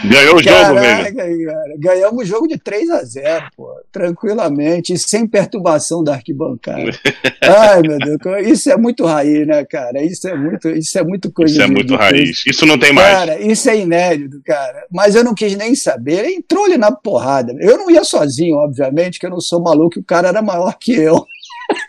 Ganhou 0.09 0.37
o 0.37 0.43
jogo, 0.43 0.79
velho. 0.79 1.15
Cara, 1.45 1.73
ganhamos 1.77 2.23
o 2.23 2.25
jogo 2.25 2.47
de 2.47 2.57
3 2.57 2.89
a 2.89 3.03
0 3.03 3.45
pô, 3.55 3.69
tranquilamente, 3.91 4.93
e 4.93 4.97
sem 4.97 5.27
perturbação 5.27 6.03
da 6.03 6.13
arquibancada. 6.13 6.89
Ai, 7.41 7.81
meu 7.81 7.99
Deus, 7.99 8.47
isso 8.47 8.71
é 8.71 8.77
muito 8.77 9.05
raiz, 9.05 9.45
né, 9.45 9.63
cara? 9.65 10.03
Isso 10.03 10.27
é 10.27 10.35
muito, 10.35 10.69
isso 10.69 10.97
é 10.97 11.03
muito 11.03 11.31
coisa. 11.31 11.53
Isso 11.53 11.61
é 11.61 11.67
muito 11.67 11.95
raiz. 11.95 12.43
Isso 12.47 12.65
não 12.65 12.79
tem 12.79 12.91
mais. 12.91 13.15
Cara, 13.15 13.39
isso 13.39 13.69
é 13.69 13.77
inédito, 13.77 14.41
cara. 14.43 14.85
Mas 14.91 15.13
eu 15.13 15.23
não 15.23 15.35
quis 15.35 15.55
nem 15.55 15.75
saber. 15.75 16.25
Ele 16.25 16.35
entrou 16.35 16.65
ali 16.65 16.77
na 16.77 16.91
porrada. 16.91 17.55
Eu 17.59 17.77
não 17.77 17.91
ia 17.91 18.03
sozinho, 18.07 18.57
obviamente, 18.57 19.19
que 19.19 19.25
eu 19.25 19.29
não 19.29 19.39
sou 19.39 19.61
maluco, 19.61 19.99
o 19.99 20.03
cara 20.03 20.29
era 20.29 20.41
maior 20.41 20.77
que 20.79 20.93
eu. 20.93 21.25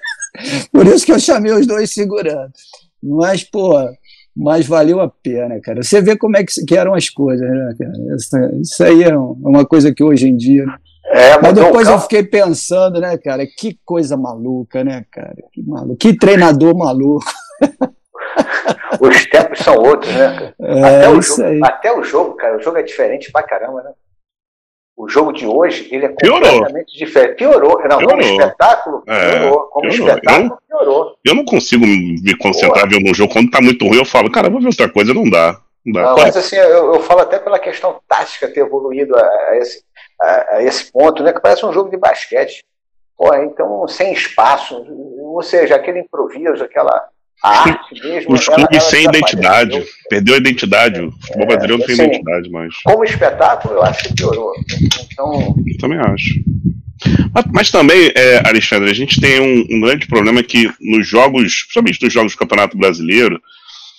Por 0.73 0.87
isso 0.87 1.07
que 1.07 1.13
eu 1.13 1.19
chamei 1.19 1.53
os 1.53 1.67
dois 1.67 1.93
seguranças. 1.93 2.53
Mas, 3.03 3.45
pô, 3.45 3.75
mas 4.37 4.67
valeu 4.67 5.01
a 5.01 5.09
pena, 5.09 5.61
cara. 5.61 5.83
Você 5.83 6.01
vê 6.01 6.17
como 6.17 6.37
é 6.37 6.45
que, 6.45 6.65
que 6.65 6.77
eram 6.77 6.95
as 6.95 7.09
coisas, 7.11 7.49
né, 7.49 7.75
cara? 7.79 7.93
Isso, 8.15 8.37
isso 8.61 8.85
aí 8.85 9.03
é 9.03 9.17
uma 9.17 9.67
coisa 9.67 9.93
que 9.93 10.03
hoje 10.03 10.29
em 10.29 10.37
dia. 10.37 10.65
Né? 10.65 10.77
É, 11.11 11.39
mas 11.41 11.55
depois 11.55 11.89
eu 11.89 11.99
fiquei 11.99 12.23
pensando, 12.23 13.01
né, 13.01 13.17
cara? 13.19 13.47
Que 13.47 13.79
coisa 13.85 14.17
maluca, 14.17 14.85
né, 14.85 15.05
cara? 15.11 15.35
Que 15.53 15.63
maluco. 15.63 15.97
Que 15.97 16.17
treinador 16.17 16.77
maluco. 16.77 17.25
Os 19.01 19.27
tempos 19.27 19.59
são 19.61 19.75
outros, 19.75 20.13
né, 20.15 20.29
cara? 20.29 20.55
É, 20.61 20.85
até, 20.85 21.09
o 21.09 21.23
jogo, 21.23 21.65
até 21.65 21.93
o 21.93 22.05
jogo, 22.05 22.35
cara, 22.37 22.57
o 22.57 22.61
jogo 22.61 22.79
é 22.79 22.83
diferente 22.83 23.33
pra 23.33 23.43
caramba, 23.43 23.83
né? 23.83 23.91
O 24.99 25.09
jogo 25.09 25.33
de 25.33 25.47
hoje 25.47 25.89
ele 25.93 26.07
é 26.07 26.09
completamente 26.09 26.99
diferente. 26.99 27.37
Piorou. 27.37 27.79
Não, 27.89 27.99
piorou. 27.99 28.09
como 28.09 28.21
espetáculo, 28.21 29.03
é, 29.07 29.31
piorou. 29.31 29.61
Como 29.69 29.89
piorou. 29.89 30.09
espetáculo, 30.09 30.45
eu, 30.45 30.77
piorou. 30.77 31.17
Eu 31.25 31.35
não 31.37 31.45
consigo 31.45 31.87
me 31.87 32.37
concentrar 32.37 32.89
vendo 32.89 33.09
um 33.09 33.15
jogo. 33.15 33.33
Quando 33.33 33.49
tá 33.49 33.61
muito 33.61 33.87
ruim, 33.87 33.99
eu 33.99 34.05
falo, 34.05 34.31
cara, 34.31 34.51
vou 34.51 34.61
ver 34.61 34.67
outra 34.67 34.91
coisa, 34.91 35.15
não 35.15 35.31
dá. 35.31 35.57
Não 35.87 35.93
dá. 35.93 36.03
Não, 36.03 36.17
mas 36.17 36.37
assim, 36.37 36.57
eu, 36.57 36.95
eu, 36.95 37.01
falo 37.01 37.21
até 37.21 37.39
pela 37.39 37.61
questão 37.61 38.01
tática 38.09 38.49
ter 38.49 38.61
evoluído 38.61 39.17
a, 39.17 39.23
a 39.23 39.59
esse, 39.59 39.85
a, 40.21 40.57
a, 40.57 40.63
esse 40.65 40.91
ponto, 40.91 41.23
né? 41.23 41.33
Que 41.33 41.41
parece 41.41 41.65
um 41.65 41.73
jogo 41.73 41.91
de 41.91 41.97
basquete. 41.97 42.65
Pô, 43.17 43.33
então, 43.37 43.87
sem 43.87 44.13
espaço, 44.13 44.85
ou 45.21 45.43
seja, 45.43 45.77
aquele 45.77 46.01
improviso, 46.01 46.65
aquela 46.65 47.09
a 47.43 47.63
arte 47.63 47.95
mesmo. 48.03 48.35
Os 48.35 48.47
clubes 48.47 48.83
sem 48.85 49.05
identidade. 49.05 49.85
Perdeu 50.09 50.35
a 50.35 50.39
identidade. 50.39 51.01
O 51.01 51.13
futebol 51.13 51.43
é, 51.43 51.47
brasileiro 51.47 51.79
não 51.79 51.87
tem 51.87 51.95
assim, 51.95 52.05
identidade 52.05 52.51
mais. 52.51 52.75
Como 52.83 53.05
espetáculo, 53.05 53.75
eu 53.75 53.83
acho 53.83 54.05
que 54.05 54.15
piorou. 54.15 54.53
Então... 55.13 55.55
Eu 55.67 55.79
também 55.79 55.99
acho. 55.99 56.41
Mas, 57.33 57.45
mas 57.53 57.71
também, 57.71 58.11
é, 58.15 58.43
Alexandre, 58.47 58.91
a 58.91 58.95
gente 58.95 59.21
tem 59.21 59.41
um, 59.41 59.77
um, 59.77 59.81
grande 59.81 60.07
problema 60.07 60.43
que 60.43 60.71
nos 60.81 61.07
jogos, 61.07 61.63
principalmente 61.63 62.03
nos 62.03 62.13
jogos 62.13 62.33
do 62.33 62.39
Campeonato 62.39 62.77
Brasileiro, 62.77 63.41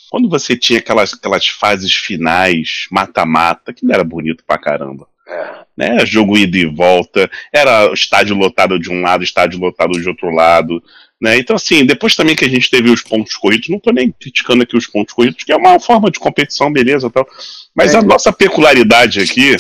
quando 0.09 0.29
você 0.29 0.57
tinha 0.57 0.79
aquelas, 0.79 1.13
aquelas 1.13 1.47
fases 1.47 1.93
finais, 1.93 2.87
mata-mata, 2.91 3.71
que 3.71 3.85
não 3.85 3.93
era 3.93 4.03
bonito 4.03 4.43
pra 4.45 4.57
caramba. 4.57 5.07
É. 5.27 5.59
Né? 5.77 6.05
Jogo 6.05 6.37
ida 6.37 6.57
e 6.57 6.65
volta, 6.65 7.29
era 7.53 7.93
estádio 7.93 8.35
lotado 8.35 8.79
de 8.79 8.89
um 8.89 9.01
lado, 9.01 9.23
estádio 9.23 9.59
lotado 9.59 9.93
de 9.93 10.09
outro 10.09 10.29
lado. 10.31 10.83
Né? 11.21 11.37
Então, 11.37 11.55
assim, 11.55 11.85
depois 11.85 12.15
também 12.15 12.35
que 12.35 12.45
a 12.45 12.49
gente 12.49 12.69
teve 12.69 12.89
os 12.89 13.01
pontos 13.01 13.35
corridos, 13.35 13.67
não 13.67 13.77
estou 13.77 13.93
nem 13.93 14.11
criticando 14.11 14.63
aqui 14.63 14.77
os 14.77 14.87
pontos 14.87 15.13
corridos, 15.13 15.43
que 15.43 15.51
é 15.51 15.55
uma 15.55 15.79
forma 15.79 16.09
de 16.09 16.19
competição, 16.19 16.71
beleza 16.71 17.09
tal. 17.09 17.27
Mas 17.75 17.93
é. 17.93 17.97
a 17.97 18.01
nossa 18.01 18.31
peculiaridade 18.31 19.19
aqui 19.19 19.57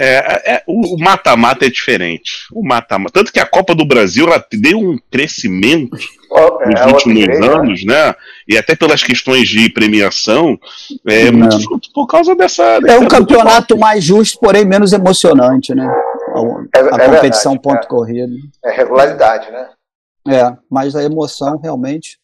é, 0.00 0.54
é 0.54 0.62
o 0.66 0.96
mata-mata 0.96 1.66
é 1.66 1.68
diferente. 1.68 2.46
O 2.52 2.66
mata-mata. 2.66 3.12
Tanto 3.12 3.32
que 3.32 3.40
a 3.40 3.46
Copa 3.46 3.74
do 3.74 3.84
Brasil 3.84 4.26
ela 4.26 4.42
deu 4.52 4.78
um 4.78 4.96
crescimento 5.10 5.98
oh, 6.30 6.66
nos 6.66 6.80
é, 6.80 6.86
últimos 6.86 7.26
né? 7.26 7.46
anos, 7.46 7.84
né? 7.84 8.14
E 8.46 8.56
até 8.56 8.76
pelas 8.76 9.02
questões 9.02 9.48
de 9.48 9.68
premiação, 9.68 10.58
é 11.04 11.30
muito 11.32 11.60
fruto 11.60 11.90
por 11.92 12.06
causa 12.06 12.36
dessa. 12.36 12.62
É 12.86 12.96
um 12.96 13.08
campeonato 13.08 13.76
mais 13.76 14.04
justo, 14.04 14.38
porém 14.38 14.64
menos 14.64 14.92
emocionante, 14.92 15.74
né? 15.74 15.86
A, 15.86 16.96
a 16.96 17.02
é 17.02 17.08
competição 17.08 17.52
verdade, 17.52 17.62
ponto 17.62 17.88
corrido. 17.88 18.36
É 18.64 18.70
regularidade, 18.70 19.50
né? 19.50 19.66
É, 20.28 20.56
mas 20.70 20.94
a 20.94 21.02
emoção 21.02 21.58
realmente. 21.58 22.18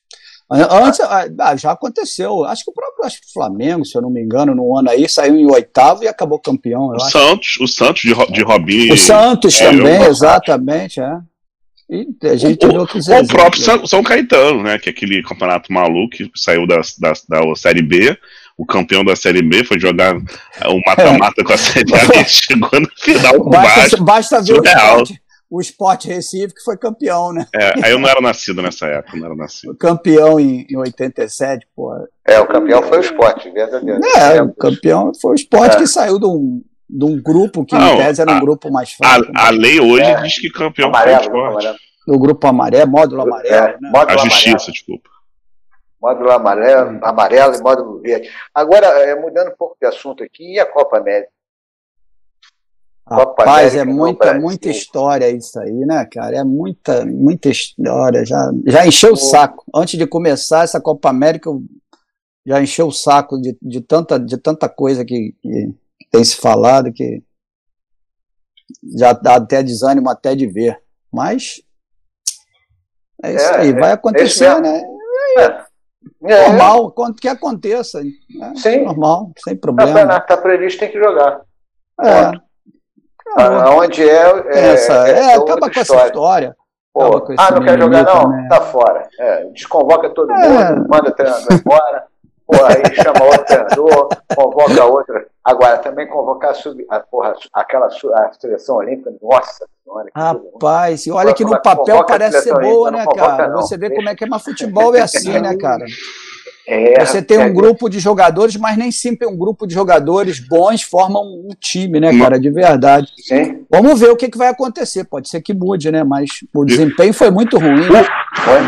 Antes, 0.50 1.00
ah, 1.00 1.26
ah, 1.40 1.56
já 1.56 1.72
aconteceu. 1.72 2.44
Acho 2.44 2.64
que 2.64 2.70
o 2.70 2.74
próprio 2.74 3.04
acho 3.04 3.20
que 3.20 3.26
o 3.26 3.32
Flamengo, 3.32 3.84
se 3.84 3.96
eu 3.96 4.02
não 4.02 4.10
me 4.10 4.22
engano, 4.22 4.54
no 4.54 4.76
ano 4.76 4.90
aí, 4.90 5.08
saiu 5.08 5.36
em 5.36 5.50
oitavo 5.50 6.04
e 6.04 6.08
acabou 6.08 6.38
campeão. 6.38 6.88
o 6.88 7.00
Santos, 7.00 7.56
o 7.60 7.66
Santos 7.66 8.02
de, 8.02 8.14
de 8.32 8.42
Robinho. 8.42 8.92
O 8.92 8.96
Santos 8.96 9.58
é, 9.60 9.70
também, 9.70 10.02
exatamente, 10.02 11.00
é. 11.00 11.18
E 11.88 12.06
a 12.26 12.36
gente 12.36 12.64
o, 12.64 12.76
outros 12.76 13.08
o, 13.08 13.14
o 13.14 13.26
próprio 13.26 13.62
São, 13.62 13.86
São, 13.86 14.02
Caetano, 14.02 14.62
né? 14.62 14.78
Que 14.78 14.88
é 14.88 14.92
aquele 14.92 15.22
campeonato 15.22 15.72
maluco 15.72 16.16
que 16.16 16.30
saiu 16.34 16.66
da, 16.66 16.80
da, 16.98 17.12
da 17.28 17.54
Série 17.56 17.82
B. 17.82 18.16
O 18.56 18.64
campeão 18.64 19.04
da 19.04 19.16
Série 19.16 19.42
B 19.42 19.64
foi 19.64 19.78
jogar 19.78 20.14
o 20.16 20.80
mata-mata 20.86 21.40
é. 21.40 21.44
com 21.44 21.52
a 21.52 21.58
Série 21.58 21.92
A 21.94 22.20
e 22.20 22.24
chegou 22.28 22.80
no 22.80 22.88
final 22.96 23.34
com 23.38 23.50
basta, 23.50 23.96
basta 23.98 24.42
ver 24.42 24.60
o 24.60 24.64
esporte, 24.64 25.20
o 25.54 25.60
Sport 25.60 26.06
Recife, 26.06 26.52
que 26.52 26.64
foi 26.64 26.76
campeão, 26.76 27.32
né? 27.32 27.46
É, 27.54 27.86
aí 27.86 27.92
eu 27.92 27.98
não 27.98 28.08
era 28.08 28.20
nascido 28.20 28.60
nessa 28.60 28.86
época, 28.86 29.16
não 29.16 29.26
era 29.26 29.36
nascido. 29.36 29.76
campeão 29.76 30.40
em, 30.40 30.66
em 30.68 30.76
87, 30.76 31.68
pô. 31.76 31.94
É, 32.26 32.40
o 32.40 32.46
campeão 32.48 32.82
foi 32.82 32.98
o 32.98 33.00
Sport, 33.00 33.44
verdadeiro. 33.52 34.00
É, 34.16 34.42
o 34.42 34.52
campeão 34.52 35.12
foi 35.14 35.32
o 35.32 35.34
Sport 35.36 35.74
é. 35.74 35.76
que 35.76 35.86
saiu 35.86 36.18
de 36.18 36.26
um, 36.26 36.60
de 36.90 37.04
um 37.04 37.22
grupo 37.22 37.64
que, 37.64 37.76
não, 37.76 37.94
em 37.94 37.98
tese, 37.98 38.20
era 38.20 38.32
um 38.32 38.36
a, 38.36 38.40
grupo 38.40 38.68
mais 38.72 38.92
fraco. 38.92 39.30
A, 39.36 39.46
a 39.46 39.50
lei 39.50 39.78
hoje 39.78 40.10
é. 40.10 40.22
diz 40.22 40.40
que 40.40 40.50
campeão 40.50 40.88
amarelo, 40.88 41.22
foi 41.22 41.40
o 41.40 41.58
Sport. 41.58 41.76
Do 42.04 42.18
grupo 42.18 42.46
amarelo, 42.48 42.90
módulo 42.90 43.22
amarelo. 43.22 43.54
É, 43.54 43.72
né? 43.80 43.90
módulo 43.92 44.18
a 44.18 44.24
justiça, 44.24 44.48
amarelo. 44.48 44.72
desculpa. 44.72 45.10
Módulo 46.02 46.30
amarelo, 46.32 46.98
amarelo 47.00 47.54
e 47.54 47.62
módulo 47.62 48.00
verde. 48.00 48.28
Agora, 48.52 48.86
é, 48.86 49.14
mudando 49.14 49.52
um 49.52 49.56
pouco 49.56 49.76
de 49.80 49.86
assunto 49.86 50.24
aqui, 50.24 50.54
e 50.54 50.58
a 50.58 50.66
Copa 50.66 50.98
América? 50.98 51.30
Rapaz, 53.06 53.74
é 53.74 53.84
muita, 53.84 54.32
muita 54.34 54.70
história 54.70 55.28
isso 55.30 55.58
aí, 55.60 55.72
né, 55.72 56.06
cara? 56.06 56.38
É 56.38 56.44
muita, 56.44 57.04
muita 57.04 57.50
história. 57.50 58.24
Já, 58.24 58.50
já 58.66 58.86
encheu 58.86 59.12
o 59.12 59.16
saco. 59.16 59.64
Antes 59.74 59.98
de 59.98 60.06
começar 60.06 60.64
essa 60.64 60.80
Copa 60.80 61.10
América, 61.10 61.50
já 62.46 62.62
encheu 62.62 62.86
o 62.86 62.92
saco 62.92 63.38
de, 63.38 63.56
de, 63.60 63.80
tanta, 63.82 64.18
de 64.18 64.38
tanta 64.38 64.70
coisa 64.70 65.04
que, 65.04 65.34
que 65.42 65.74
tem 66.10 66.24
se 66.24 66.36
falado 66.36 66.92
que 66.92 67.22
já 68.96 69.12
dá 69.12 69.36
até 69.36 69.62
desânimo 69.62 70.08
até 70.08 70.34
de 70.34 70.46
ver. 70.46 70.80
Mas 71.12 71.62
é 73.22 73.34
isso 73.34 73.44
é, 73.44 73.60
aí, 73.60 73.72
vai 73.72 73.90
é, 73.90 73.92
acontecer, 73.92 74.60
né? 74.60 74.82
É, 75.38 75.64
É. 76.22 76.48
Normal, 76.48 76.90
quanto 76.92 77.20
que 77.20 77.28
aconteça. 77.28 78.02
Né? 78.02 78.54
Sim. 78.56 78.84
Normal, 78.84 79.32
sem 79.42 79.56
problema. 79.56 80.00
Está 80.00 80.20
tá 80.20 80.36
previsto, 80.38 80.80
tem 80.80 80.90
que 80.90 80.98
jogar. 80.98 81.42
É. 82.00 82.43
Aonde 83.36 84.08
é, 84.08 84.42
é, 84.46 84.72
essa, 84.72 85.08
é, 85.08 85.18
é 85.18 85.34
acaba 85.34 85.70
com 85.70 85.80
essa 85.80 86.06
história. 86.06 86.56
Pô, 86.92 87.02
ah, 87.36 87.50
não 87.50 87.62
quer 87.64 87.80
jogar 87.80 88.04
não? 88.04 88.28
Né? 88.28 88.46
Tá 88.48 88.60
fora. 88.60 89.08
É, 89.18 89.44
desconvoca 89.46 90.08
todo 90.10 90.30
é. 90.30 90.48
mundo, 90.48 90.88
manda 90.88 91.10
o 91.10 91.12
treinador 91.12 91.48
embora. 91.52 92.04
Pô, 92.46 92.54
aí 92.64 92.94
chama 92.94 93.24
outro 93.24 93.44
treinador, 93.44 94.08
convoca 94.36 94.84
outra. 94.84 95.26
Agora, 95.42 95.78
também 95.78 96.06
convocar 96.06 96.50
a, 96.50 96.54
sub, 96.54 96.86
a, 96.88 97.00
porra, 97.00 97.34
aquela 97.52 97.86
a 97.86 98.32
seleção 98.38 98.76
olímpica, 98.76 99.12
nossa 99.20 99.66
senhora. 99.82 100.08
Rapaz, 100.14 101.06
e 101.06 101.10
olha 101.10 101.34
que 101.34 101.44
no 101.44 101.60
papel 101.60 102.04
parece 102.06 102.42
ser 102.42 102.54
boa, 102.54 102.90
né, 102.90 103.04
cara? 103.14 103.48
Não. 103.48 103.56
Você 103.56 103.76
vê 103.76 103.90
como 103.90 104.08
é 104.08 104.14
que 104.14 104.24
é, 104.24 104.28
mas 104.28 104.42
futebol 104.42 104.94
é 104.94 105.00
assim, 105.00 105.38
né, 105.40 105.56
cara? 105.58 105.84
É, 106.66 107.04
você 107.04 107.20
tem 107.20 107.36
um 107.36 107.42
é, 107.42 107.50
grupo 107.50 107.90
de 107.90 108.00
jogadores, 108.00 108.56
mas 108.56 108.76
nem 108.78 108.90
sempre 108.90 109.26
um 109.26 109.36
grupo 109.36 109.66
de 109.66 109.74
jogadores 109.74 110.38
bons 110.38 110.82
formam 110.82 111.22
um 111.22 111.50
time, 111.60 112.00
né, 112.00 112.16
cara, 112.18 112.40
de 112.40 112.50
verdade. 112.50 113.08
Sim. 113.18 113.66
Vamos 113.70 114.00
ver 114.00 114.10
o 114.10 114.16
que, 114.16 114.30
que 114.30 114.38
vai 114.38 114.48
acontecer. 114.48 115.04
Pode 115.04 115.28
ser 115.28 115.42
que 115.42 115.52
mude, 115.52 115.90
né? 115.92 116.02
Mas 116.02 116.30
o 116.54 116.64
desempenho 116.64 117.12
foi 117.12 117.30
muito 117.30 117.58
ruim, 117.58 117.90
né? 117.90 118.06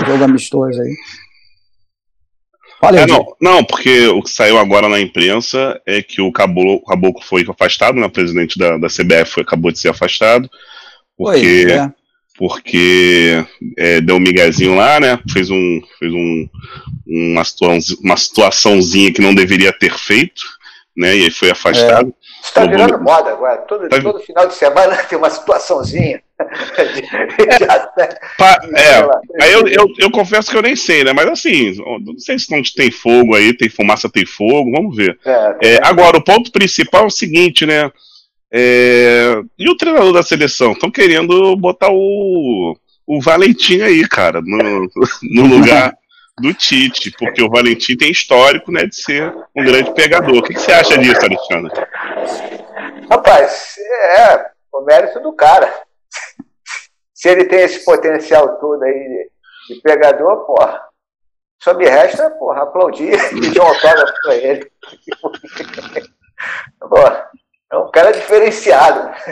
O 0.03 0.07
jogo 0.07 0.25
amistoso 0.25 0.81
aí. 0.81 0.95
É, 2.83 3.07
não, 3.07 3.27
não, 3.41 3.65
porque 3.65 4.07
o 4.09 4.23
que 4.23 4.31
saiu 4.31 4.59
agora 4.59 4.89
na 4.89 5.01
imprensa 5.01 5.81
é 5.87 6.03
que 6.03 6.21
o 6.21 6.31
Caboclo, 6.31 6.85
Caboclo 6.85 7.23
foi 7.23 7.45
afastado, 7.49 7.99
né? 7.99 8.07
O 8.07 8.11
presidente 8.11 8.59
da, 8.59 8.77
da 8.77 8.89
CBF 8.89 9.33
foi, 9.33 9.43
acabou 9.43 9.73
de 9.73 9.79
ser 9.79 9.89
afastado. 9.89 10.49
Porque, 11.17 11.67
é. 11.71 11.91
Porque 12.37 13.45
é, 13.77 14.01
deu 14.01 14.17
um 14.17 14.21
miguezinho 14.21 14.75
lá, 14.75 15.01
né? 15.01 15.19
Fez, 15.33 15.51
um, 15.51 15.81
fez 15.99 16.13
um, 16.13 16.49
uma, 17.07 17.45
situação, 17.45 17.97
uma 18.03 18.17
situaçãozinha 18.17 19.13
que 19.13 19.23
não 19.23 19.35
deveria 19.35 19.73
ter 19.73 19.93
feito, 19.97 20.43
né? 20.97 21.17
E 21.17 21.25
aí 21.25 21.31
foi 21.31 21.51
afastado. 21.51 22.09
É. 22.09 22.27
Está 22.47 22.65
virando 22.65 23.03
moda 23.03 23.31
agora. 23.33 23.59
Todo, 23.63 23.89
tá... 23.89 24.01
todo 24.01 24.21
final 24.21 24.47
de 24.47 24.55
semana 24.55 24.97
tem 25.05 25.19
uma 25.19 25.31
situaçãozinha. 25.31 26.23
pa, 28.39 28.59
é, 28.77 29.43
aí 29.43 29.53
eu, 29.53 29.67
eu, 29.67 29.87
eu, 29.99 30.11
confesso 30.11 30.51
que 30.51 30.57
eu 30.57 30.63
nem 30.63 30.77
sei, 30.77 31.03
né? 31.03 31.15
Mas 31.15 31.27
assim, 31.29 31.75
não 31.79 32.19
sei 32.19 32.39
se 32.39 32.55
onde 32.55 32.75
tem 32.75 32.91
fogo 32.91 33.35
aí, 33.35 33.57
tem 33.57 33.71
fumaça, 33.71 34.09
tem 34.09 34.27
fogo, 34.27 34.71
vamos 34.71 34.95
ver. 34.95 35.19
É, 35.25 35.57
é, 35.63 35.79
agora, 35.83 36.19
o 36.19 36.25
ponto 36.25 36.53
principal 36.53 37.05
é 37.05 37.07
o 37.07 37.11
seguinte, 37.11 37.65
né? 37.65 37.91
É, 38.53 39.41
e 39.59 39.71
o 39.71 39.77
treinador 39.77 40.13
da 40.13 40.23
seleção? 40.23 40.73
Estão 40.73 40.91
querendo 40.91 41.57
botar 41.57 41.91
o, 41.91 42.77
o 43.07 43.21
Valentim 43.21 43.81
aí, 43.81 44.07
cara, 44.09 44.41
no, 44.41 44.89
no 45.23 45.47
lugar 45.47 45.97
do 46.39 46.53
Tite, 46.53 47.11
porque 47.19 47.43
o 47.43 47.51
Valentim 47.51 47.97
tem 47.97 48.11
histórico 48.11 48.71
né, 48.71 48.87
de 48.87 48.97
ser 48.97 49.35
um 49.55 49.65
grande 49.65 49.93
pegador. 49.95 50.37
O 50.37 50.43
que, 50.43 50.55
que 50.55 50.61
você 50.61 50.73
acha 50.73 50.99
disso, 50.99 51.25
Alexandre? 51.25 51.73
Rapaz, 53.11 53.77
é 54.19 54.47
o 54.73 54.83
mérito 54.83 55.21
do 55.21 55.33
cara. 55.33 55.73
Se 57.15 57.29
ele 57.29 57.47
tem 57.47 57.61
esse 57.61 57.85
potencial 57.85 58.59
todo 58.59 58.83
aí 58.83 58.93
de, 58.93 59.75
de 59.75 59.81
pegador, 59.81 60.45
porra, 60.45 60.83
só 61.63 61.73
me 61.75 61.87
resta, 61.87 62.31
porra, 62.33 62.63
aplaudir 62.63 63.15
e 63.33 63.41
pedir 63.41 63.61
um 63.61 63.67
autógrafo 63.67 64.13
pra 64.23 64.37
ele. 64.37 64.71
é 67.77 67.79
um 67.79 67.91
cara 67.91 68.13
diferenciado. 68.13 69.11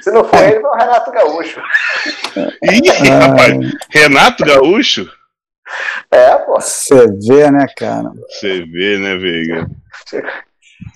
Se 0.00 0.10
não 0.10 0.24
for 0.24 0.42
ele, 0.42 0.60
vai 0.60 0.70
o 0.70 0.74
Renato 0.74 1.12
Gaúcho. 1.12 1.60
Ih, 2.62 2.88
rapaz, 3.08 3.54
Renato 3.90 4.44
Gaúcho? 4.44 5.10
É, 6.10 6.36
pô. 6.36 6.60
Você 6.60 7.06
vê, 7.28 7.50
né, 7.50 7.66
cara? 7.76 8.10
Você 8.28 8.64
vê, 8.64 8.98
né, 8.98 9.16
Veiga? 9.16 9.70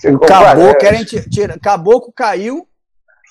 o 0.06 0.18
Caboclo, 0.18 0.78
querem 0.78 1.04
tirar. 1.04 1.58
Caboclo 1.60 2.12
caiu. 2.12 2.66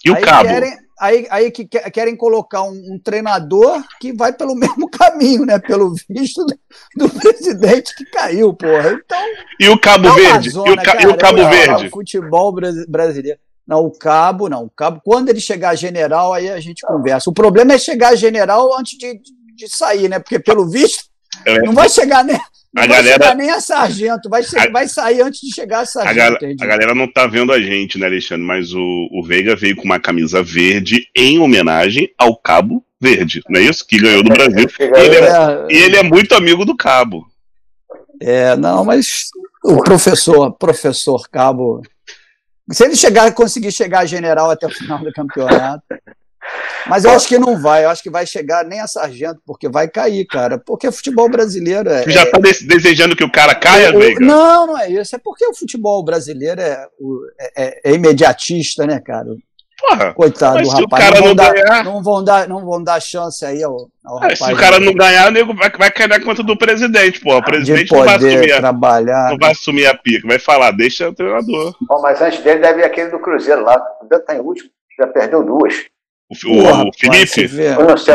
E 0.05 0.11
o 0.11 0.21
Cabo? 0.21 0.47
Querem, 0.47 0.77
aí, 0.99 1.27
aí 1.29 1.51
que 1.51 1.65
querem 1.65 2.15
colocar 2.15 2.63
um, 2.63 2.93
um, 2.93 2.99
treinador 2.99 3.83
que 3.99 4.13
vai 4.13 4.33
pelo 4.33 4.55
mesmo 4.55 4.89
caminho, 4.89 5.45
né? 5.45 5.59
Pelo 5.59 5.93
visto 6.09 6.45
do, 6.45 6.59
do 6.95 7.09
presidente 7.09 7.95
que 7.95 8.05
caiu, 8.05 8.53
porra. 8.53 8.91
Então. 8.91 9.25
E 9.59 9.69
o 9.69 9.79
Cabo 9.79 10.13
Verde? 10.13 10.49
Zona, 10.49 10.69
e, 10.69 10.73
o, 10.73 10.83
cara, 10.83 11.03
e 11.03 11.07
o 11.07 11.17
Cabo 11.17 11.49
Verde? 11.49 11.89
Futebol 11.89 12.53
brasileiro. 12.87 13.39
Não, 13.65 13.85
o 13.85 13.91
cabo, 13.91 14.49
não. 14.49 14.65
O 14.65 14.69
cabo, 14.69 15.01
quando 15.03 15.29
ele 15.29 15.39
chegar 15.39 15.69
a 15.69 15.75
general, 15.75 16.33
aí 16.33 16.49
a 16.49 16.59
gente 16.59 16.85
conversa. 16.85 17.29
O 17.29 17.33
problema 17.33 17.73
é 17.73 17.77
chegar 17.77 18.09
a 18.09 18.15
general 18.15 18.77
antes 18.77 18.97
de, 18.97 19.21
de 19.55 19.69
sair, 19.69 20.09
né? 20.09 20.19
Porque, 20.19 20.37
pelo 20.37 20.69
visto, 20.69 21.05
é. 21.45 21.59
não 21.61 21.73
vai 21.73 21.87
chegar 21.87 22.25
nem, 22.25 22.37
não 22.73 22.83
a 22.83 22.87
vai 22.87 22.97
galera, 22.97 23.23
chegar 23.23 23.35
nem 23.35 23.51
a 23.51 23.61
sargento, 23.61 24.29
vai, 24.29 24.43
ser, 24.43 24.59
a, 24.59 24.69
vai 24.69 24.87
sair 24.87 25.21
antes 25.21 25.41
de 25.41 25.53
chegar 25.53 25.81
a 25.81 25.85
sargento. 25.85 26.45
A, 26.61 26.65
a, 26.65 26.67
galera 26.67 26.95
não 26.95 27.07
tá 27.07 27.27
vendo 27.27 27.51
a 27.51 27.59
gente, 27.61 27.99
né, 27.99 28.07
Alexandre? 28.07 28.45
Mas 28.45 28.73
o, 28.73 29.09
o 29.11 29.23
Veiga 29.23 29.55
veio 29.55 29.75
com 29.75 29.83
uma 29.83 29.99
camisa 29.99 30.41
verde 30.41 31.07
em 31.15 31.39
homenagem 31.39 32.09
ao 32.17 32.35
Cabo 32.35 32.83
Verde, 32.99 33.41
não 33.49 33.59
é 33.59 33.63
isso? 33.63 33.85
Que 33.85 33.99
ganhou 33.99 34.23
do 34.23 34.29
Brasil. 34.29 34.67
E 34.79 34.83
ele 34.83 35.15
é, 35.17 35.67
e 35.69 35.77
ele 35.77 35.95
é 35.97 36.03
muito 36.03 36.33
amigo 36.33 36.65
do 36.65 36.75
Cabo. 36.75 37.27
É, 38.21 38.55
não, 38.55 38.85
mas 38.85 39.29
o 39.63 39.83
professor, 39.83 40.51
professor 40.53 41.27
Cabo 41.29 41.81
se 42.71 42.85
ele 42.85 42.95
chegar, 42.95 43.31
conseguir 43.33 43.71
chegar 43.71 43.99
a 43.99 44.05
general 44.05 44.49
até 44.49 44.65
o 44.65 44.69
final 44.69 44.99
do 44.99 45.11
campeonato. 45.11 45.83
Mas 46.87 47.05
eu 47.05 47.11
acho 47.11 47.27
que 47.27 47.37
não 47.37 47.59
vai, 47.59 47.85
eu 47.85 47.89
acho 47.89 48.03
que 48.03 48.09
vai 48.09 48.25
chegar 48.25 48.65
nem 48.65 48.79
a 48.81 48.87
sargento, 48.87 49.41
porque 49.45 49.69
vai 49.69 49.87
cair, 49.87 50.25
cara. 50.25 50.57
Porque 50.57 50.87
o 50.87 50.91
futebol 50.91 51.29
brasileiro 51.29 51.89
é. 51.89 52.03
Tu 52.03 52.11
já 52.11 52.25
tá 52.25 52.39
desejando 52.39 53.15
que 53.15 53.23
o 53.23 53.31
cara 53.31 53.55
caia, 53.55 53.91
Veiga? 53.91 54.19
Não, 54.25 54.67
não 54.67 54.77
é 54.77 54.89
isso. 54.89 55.15
É 55.15 55.19
porque 55.19 55.45
o 55.45 55.55
futebol 55.55 56.03
brasileiro 56.03 56.61
é, 56.61 56.85
é, 57.57 57.91
é 57.91 57.93
imediatista, 57.93 58.85
né, 58.85 58.99
cara? 58.99 59.29
Porra, 59.79 60.13
Coitado 60.13 60.61
do 60.61 60.69
rapaz. 60.69 61.03
Cara 61.03 61.19
não, 61.19 61.23
vão 61.23 61.35
não, 61.35 61.35
dar, 61.35 61.83
não, 61.83 62.03
vão 62.03 62.23
dar, 62.23 62.47
não 62.47 62.65
vão 62.65 62.83
dar 62.83 63.01
chance 63.01 63.43
aí 63.45 63.61
ao, 63.61 63.89
ao 64.05 64.17
é, 64.19 64.21
rapaz. 64.21 64.39
Se 64.39 64.53
o 64.53 64.57
cara 64.57 64.79
não 64.79 64.93
ganhar, 64.93 65.27
o 65.27 65.31
nego 65.31 65.53
vai, 65.53 65.69
vai 65.69 65.91
cair 65.91 66.07
na 66.07 66.21
conta 66.21 66.41
do 66.41 66.57
presidente, 66.57 67.19
pô. 67.19 67.37
O 67.37 67.43
presidente 67.43 67.91
não 67.91 68.05
vai 68.05 68.15
assumir 68.15 68.57
trabalhar, 68.57 69.27
a, 69.27 69.29
não 69.31 69.37
vai 69.37 69.51
assumir 69.51 69.85
a 69.87 69.93
pica, 69.93 70.27
vai 70.27 70.39
falar, 70.39 70.71
deixa 70.71 71.09
o 71.09 71.13
treinador. 71.13 71.75
Oh, 71.89 72.01
mas 72.01 72.21
antes 72.21 72.39
dele 72.41 72.59
deve 72.59 72.81
ir 72.81 72.85
aquele 72.85 73.09
do 73.09 73.19
Cruzeiro 73.19 73.61
lá. 73.61 73.81
Ainda 74.01 74.19
tá 74.19 74.35
em 74.35 74.39
último, 74.39 74.69
já 74.97 75.07
perdeu 75.07 75.43
duas. 75.43 75.73
O, 76.45 76.63
Porra, 76.63 76.83
o 76.83 76.91
Felipe? 76.93 77.49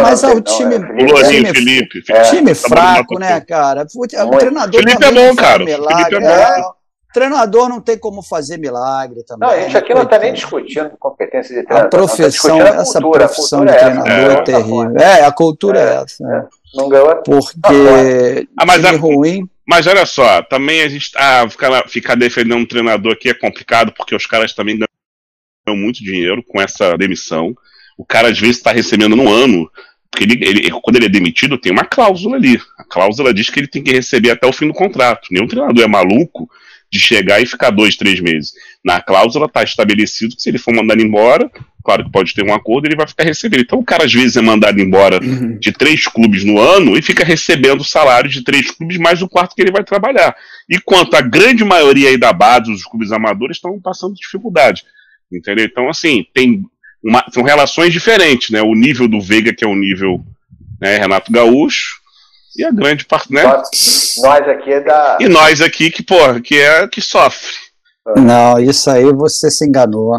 Mas 0.03 0.23
é 0.25 0.29
o 0.29 0.41
time. 0.41 0.77
O 0.77 1.13
Lourinho, 1.13 1.55
Felipe. 1.55 2.03
É. 2.11 2.23
Time 2.23 2.55
fraco, 2.55 3.19
né, 3.19 3.41
cara? 3.41 3.87
O 3.95 4.07
treinador. 4.07 4.81
Felipe 4.81 5.05
é 5.05 5.13
bom, 5.13 5.37
cara. 5.37 5.65
Felipe 5.65 6.15
é 6.15 6.21
bom. 6.21 6.27
É, 6.27 6.79
Treinador 7.13 7.71
não 7.71 7.81
tem 7.81 7.99
como 7.99 8.23
fazer 8.23 8.59
milagre 8.59 9.25
também. 9.25 9.49
Não, 9.49 9.57
a 9.57 9.61
gente 9.61 9.77
aqui 9.77 9.95
não 9.95 10.03
está 10.03 10.19
nem 10.19 10.35
discutindo 10.35 10.91
competência 10.99 11.55
de 11.55 11.67
treinador. 11.67 11.87
A 11.87 12.07
profissão, 12.07 12.59
tá 12.59 12.67
essa 12.67 13.01
cultura, 13.01 13.25
profissão 13.25 13.65
de 13.65 13.73
é 13.73 13.79
treinador 13.79 14.13
é, 14.13 14.33
é 14.33 14.43
terrível. 14.43 14.99
É, 14.99 15.25
a 15.25 15.33
cultura 15.33 15.81
é, 15.81 15.83
é 15.83 16.03
essa. 16.03 16.25
É. 16.25 16.47
Não 16.75 16.89
ganhou. 16.89 17.17
Porque 17.23 18.47
ah, 18.59 18.67
mas 18.67 18.85
é 18.85 18.91
ruim. 18.91 19.49
Mas 19.67 19.87
olha 19.87 20.05
só, 20.05 20.43
também 20.43 20.83
a 20.83 20.89
gente 20.89 21.11
ah, 21.17 21.49
ficar, 21.49 21.89
ficar 21.89 22.15
defendendo 22.15 22.59
um 22.59 22.67
treinador 22.67 23.13
aqui 23.13 23.31
é 23.31 23.35
complicado, 23.35 23.93
porque 23.93 24.15
os 24.15 24.27
caras 24.27 24.55
também 24.55 24.79
ganham 24.79 25.79
muito 25.79 26.03
dinheiro 26.03 26.43
com 26.47 26.61
essa 26.61 26.97
demissão. 26.97 27.55
O 27.99 28.07
cara 28.07 28.29
às 28.29 28.39
vezes 28.39 28.57
está 28.57 28.73
recebendo 28.73 29.17
no 29.17 29.29
ano 29.29 29.69
porque 30.11 30.25
ele, 30.25 30.45
ele, 30.45 30.71
quando 30.83 30.97
ele 30.97 31.07
é 31.07 31.09
demitido, 31.09 31.59
tem 31.59 31.71
uma 31.71 31.85
cláusula 31.85 32.37
ali. 32.37 32.61
A 32.79 32.85
cláusula 32.85 33.33
diz 33.33 33.51
que 33.51 33.61
ele 33.61 33.69
tem 33.69 33.83
que 33.83 33.93
receber 33.93 34.31
até 34.31 34.47
o 34.47 34.53
fim 34.53 34.67
do 34.67 34.73
contrato. 34.73 35.29
Nenhum 35.31 35.47
treinador 35.47 35.85
é 35.85 35.87
maluco 35.87 36.49
de 36.91 36.99
chegar 36.99 37.41
e 37.41 37.47
ficar 37.47 37.71
dois, 37.71 37.97
três 37.97 38.19
meses. 38.19 38.53
Na 38.83 39.01
cláusula 39.01 39.47
está 39.47 39.63
estabelecido 39.63 40.35
que 40.35 40.43
se 40.43 40.49
ele 40.49 40.59
for 40.59 40.75
mandado 40.75 41.03
embora, 41.03 41.51
claro 41.85 42.05
que 42.05 42.11
pode 42.11 42.35
ter 42.35 42.43
um 42.43 42.55
acordo, 42.55 42.87
ele 42.87 42.97
vai 42.97 43.07
ficar 43.07 43.25
recebendo. 43.25 43.61
Então 43.61 43.79
o 43.79 43.85
cara 43.85 44.05
às 44.05 44.13
vezes 44.13 44.37
é 44.37 44.41
mandado 44.41 44.81
embora 44.81 45.23
uhum. 45.23 45.59
de 45.59 45.71
três 45.71 46.07
clubes 46.07 46.45
no 46.45 46.59
ano 46.59 46.97
e 46.97 47.03
fica 47.03 47.25
recebendo 47.25 47.83
o 47.83 47.85
salário 47.85 48.31
de 48.31 48.43
três 48.43 48.71
clubes 48.71 48.97
mais 48.97 49.21
o 49.21 49.29
quarto 49.29 49.55
que 49.55 49.61
ele 49.61 49.71
vai 49.71 49.85
trabalhar. 49.85 50.35
Enquanto 50.71 51.15
a 51.15 51.21
grande 51.21 51.63
maioria 51.63 52.09
aí 52.09 52.17
da 52.17 52.33
base, 52.33 52.73
os 52.73 52.85
clubes 52.85 53.13
amadores, 53.13 53.59
estão 53.59 53.79
passando 53.79 54.15
dificuldade. 54.15 54.83
Entendeu? 55.31 55.67
Então, 55.67 55.91
assim, 55.91 56.25
tem 56.33 56.65
uma, 57.03 57.25
são 57.33 57.43
relações 57.43 57.93
diferentes, 57.93 58.51
né? 58.51 58.63
O 58.63 58.75
nível 58.75 59.09
do 59.09 59.21
Veiga, 59.21 59.55
que 59.55 59.65
é 59.65 59.69
o 59.69 59.75
nível 59.75 60.21
né, 60.81 60.99
Renato 60.99 61.33
Gaúcho, 61.33 62.01
e 62.57 62.65
a 62.65 62.71
grande 62.71 63.05
parte, 63.05 63.33
né? 63.33 63.45
Nós, 63.45 64.17
nós 64.19 64.49
aqui 64.49 64.73
é 64.73 64.81
da. 64.81 65.19
E 65.21 65.29
nós 65.29 65.61
aqui 65.61 65.91
que, 65.91 66.03
porra, 66.03 66.41
que 66.41 66.57
é 66.57 66.89
que 66.89 67.01
sofre. 67.01 67.57
Não, 68.17 68.59
isso 68.59 68.91
aí 68.91 69.05
você 69.13 69.51
se 69.51 69.67
enganou. 69.67 70.13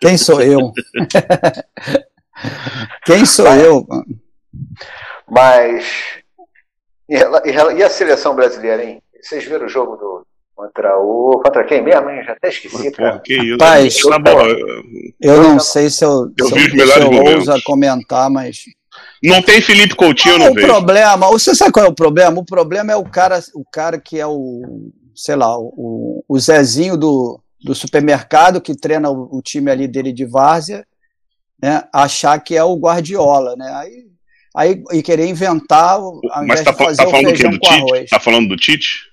Quem 0.00 0.16
sou 0.16 0.40
eu? 0.40 0.72
Quem 3.04 3.24
sou 3.26 3.44
mas, 3.44 3.62
eu? 3.62 3.86
Mas. 5.28 5.86
E 7.08 7.82
a 7.82 7.90
seleção 7.90 8.34
brasileira, 8.34 8.84
hein? 8.84 9.02
Vocês 9.20 9.44
viram 9.44 9.66
o 9.66 9.68
jogo 9.68 9.96
do, 9.96 10.26
contra 10.54 10.98
o. 10.98 11.40
Contra 11.44 11.64
quem 11.64 11.82
mesmo, 11.82 12.10
hein? 12.10 12.22
Já 12.24 12.32
até 12.32 12.48
esqueci. 12.48 12.90
Porra, 12.92 13.20
que 13.24 13.34
isso, 13.34 14.08
Rapaz, 14.08 14.36
eu, 15.20 15.34
eu 15.34 15.42
não 15.42 15.58
sei 15.58 15.90
se 15.90 16.04
eu, 16.04 16.32
eu, 16.38 16.46
se 16.46 16.54
eu, 16.54 16.86
se 16.86 17.00
eu 17.00 17.36
ouso 17.36 17.62
comentar, 17.64 18.30
mas 18.30 18.64
Não 19.22 19.42
tem 19.42 19.60
Felipe 19.60 19.94
Coutinho, 19.94 20.38
não, 20.38 20.46
não 20.46 20.52
o 20.52 20.54
vejo. 20.54 20.66
problema, 20.66 21.28
você 21.28 21.54
sabe 21.54 21.72
qual 21.72 21.86
é 21.86 21.88
o 21.88 21.94
problema? 21.94 22.40
O 22.40 22.44
problema 22.44 22.92
é 22.92 22.96
o 22.96 23.04
cara, 23.04 23.40
o 23.54 23.64
cara 23.64 23.98
que 23.98 24.18
é 24.18 24.26
o, 24.26 24.90
sei 25.14 25.36
lá, 25.36 25.56
o, 25.58 26.24
o 26.28 26.38
Zezinho 26.38 26.96
do, 26.96 27.40
do 27.62 27.74
supermercado 27.74 28.60
que 28.60 28.74
treina 28.74 29.10
o, 29.10 29.38
o 29.38 29.42
time 29.42 29.70
ali 29.70 29.88
dele 29.88 30.12
de 30.12 30.24
várzea, 30.24 30.86
né, 31.62 31.84
achar 31.92 32.38
que 32.40 32.56
é 32.56 32.64
o 32.64 32.76
Guardiola, 32.76 33.54
né? 33.56 33.72
Aí, 33.74 34.04
aí 34.54 34.82
e 34.92 35.02
querer 35.02 35.28
inventar, 35.28 35.94
ao 35.94 36.20
Mas 36.44 36.62
tá, 36.62 36.72
tá 36.72 37.06
falando 37.06 37.26
do 37.28 37.34
quê? 37.34 37.48
Do 37.48 37.58
Tite? 37.58 38.10
Tá 38.10 38.20
falando 38.20 38.48
do 38.48 38.56
Tite? 38.56 39.11